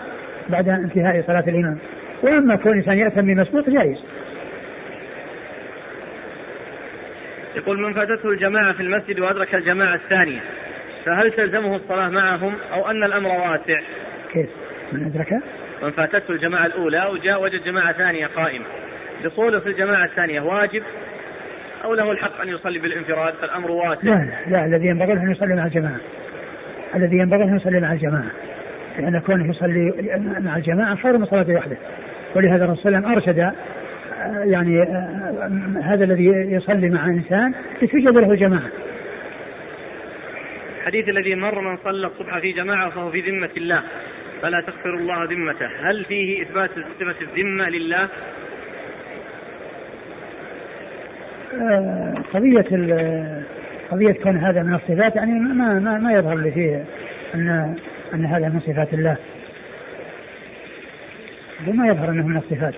بعد 0.49 0.69
انتهاء 0.69 1.25
صلاة 1.27 1.45
الإمام. 1.49 1.79
وأما 2.23 2.57
كون 2.57 2.73
الانسان 2.73 2.99
يأتم 2.99 3.27
بمسبوق 3.27 3.71
جائز. 3.71 3.97
يقول 7.57 7.81
من 7.81 7.93
فاتته 7.93 8.31
الجماعة 8.31 8.73
في 8.73 8.83
المسجد 8.83 9.21
وأدرك 9.21 9.55
الجماعة 9.55 9.95
الثانية. 9.95 10.41
فهل 11.07 11.33
تلزمه 11.33 11.77
الصلاة 11.77 12.09
معهم 12.09 12.55
أو 12.73 12.91
أن 12.91 13.05
الأمر 13.05 13.31
واسع؟ 13.31 13.81
كيف؟ 14.33 14.49
من 14.93 15.05
أدرك؟ 15.05 15.33
من 15.83 15.91
فاتته 15.91 16.33
الجماعة 16.33 16.67
الأولى 16.67 17.07
وجاء 17.13 17.43
وجد 17.43 17.65
جماعة 17.65 17.93
ثانية 17.93 18.27
قائمة 18.27 18.65
دخوله 19.25 19.59
في 19.59 19.69
الجماعة 19.69 20.05
الثانية 20.05 20.41
واجب 20.41 20.83
أو 21.85 21.95
له 21.95 22.13
الحق 22.13 22.41
أن 22.41 22.49
يصلي 22.49 22.79
بالانفراد 22.79 23.35
فالأمر 23.35 23.71
واسع؟ 23.71 24.03
لا 24.03 24.15
لا, 24.15 24.51
لا 24.51 24.65
الذي 24.65 24.87
ينبغي 24.87 25.15
له 25.15 25.23
أن 25.23 25.31
يصلي 25.31 25.55
مع 25.55 25.65
الجماعة 25.65 26.01
الذي 26.95 27.17
ينبغي 27.17 27.39
له 27.39 27.51
أن 27.51 27.57
يصلي 27.57 27.81
مع 27.81 27.93
الجماعة 27.93 28.31
لأن 28.99 29.21
كونه 29.21 29.51
يصلي 29.51 29.93
مع 30.45 30.57
الجماعة 30.57 30.97
خير 30.97 31.19
من 31.19 31.27
صلاته 31.27 31.55
وحده 31.55 31.77
ولهذا 32.35 32.65
الرسول 32.65 32.83
صلى 32.83 32.99
الله 32.99 33.09
عليه 33.09 33.19
وسلم 33.19 33.39
أرشد 33.39 33.55
يعني 34.51 34.83
هذا 35.83 36.05
الذي 36.05 36.27
يصلي 36.27 36.91
مع 36.91 37.07
إنسان 37.07 37.55
يتوجد 37.83 38.19
له 38.19 38.35
جماعة 38.35 38.71
الحديث 40.87 41.09
الذي 41.09 41.35
مر 41.35 41.61
من 41.61 41.77
صلى 41.85 42.07
الصبح 42.07 42.39
في 42.39 42.53
جماعة 42.53 42.91
فهو 42.91 43.11
في 43.11 43.21
ذمة 43.21 43.51
الله. 43.57 43.83
فلا 44.43 44.61
تغفر 44.61 44.95
الله 44.95 45.25
ذمته. 45.25 45.67
هل 45.67 46.05
فيه 46.05 46.43
إثبات 46.43 46.71
صفة 47.01 47.15
الذمة 47.21 47.69
لله؟ 47.69 48.09
آه، 51.55 52.15
قضية 52.35 52.65
قضية 53.91 54.13
كون 54.13 54.37
هذا 54.37 54.63
من 54.63 54.75
الصفات 54.75 55.17
يعني 55.17 55.33
ما 55.33 55.79
ما 55.79 55.99
ما 55.99 56.13
يظهر 56.13 56.37
لي 56.37 56.51
فيه 56.51 56.85
أن 57.35 57.77
أن 58.15 58.25
هذا 58.25 58.49
من 58.49 58.61
صفات 58.61 58.95
الله. 58.95 59.17
وما 61.69 61.89
يظهر 61.89 62.11
أنه 62.11 62.27
من 62.27 62.37
الصفات. 62.37 62.75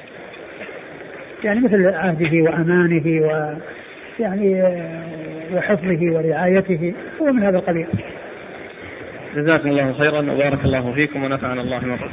يعني 1.44 1.61
مثل 1.61 1.86
عهده 1.86 2.42
وأمانه 2.42 3.26
و 3.26 3.54
يعني 4.21 4.62
وحفظه 5.55 5.99
ورعايته 6.03 6.95
هو 7.23 7.33
من 7.33 7.43
هذا 7.43 7.59
القبيل. 7.59 7.87
جزاكم 9.37 9.69
الله 9.69 9.93
خيرا 9.93 10.33
وبارك 10.33 10.64
الله 10.64 10.93
فيكم 10.93 11.25
ونفعنا 11.25 11.61
الله 11.61 11.85
مرة 11.85 12.11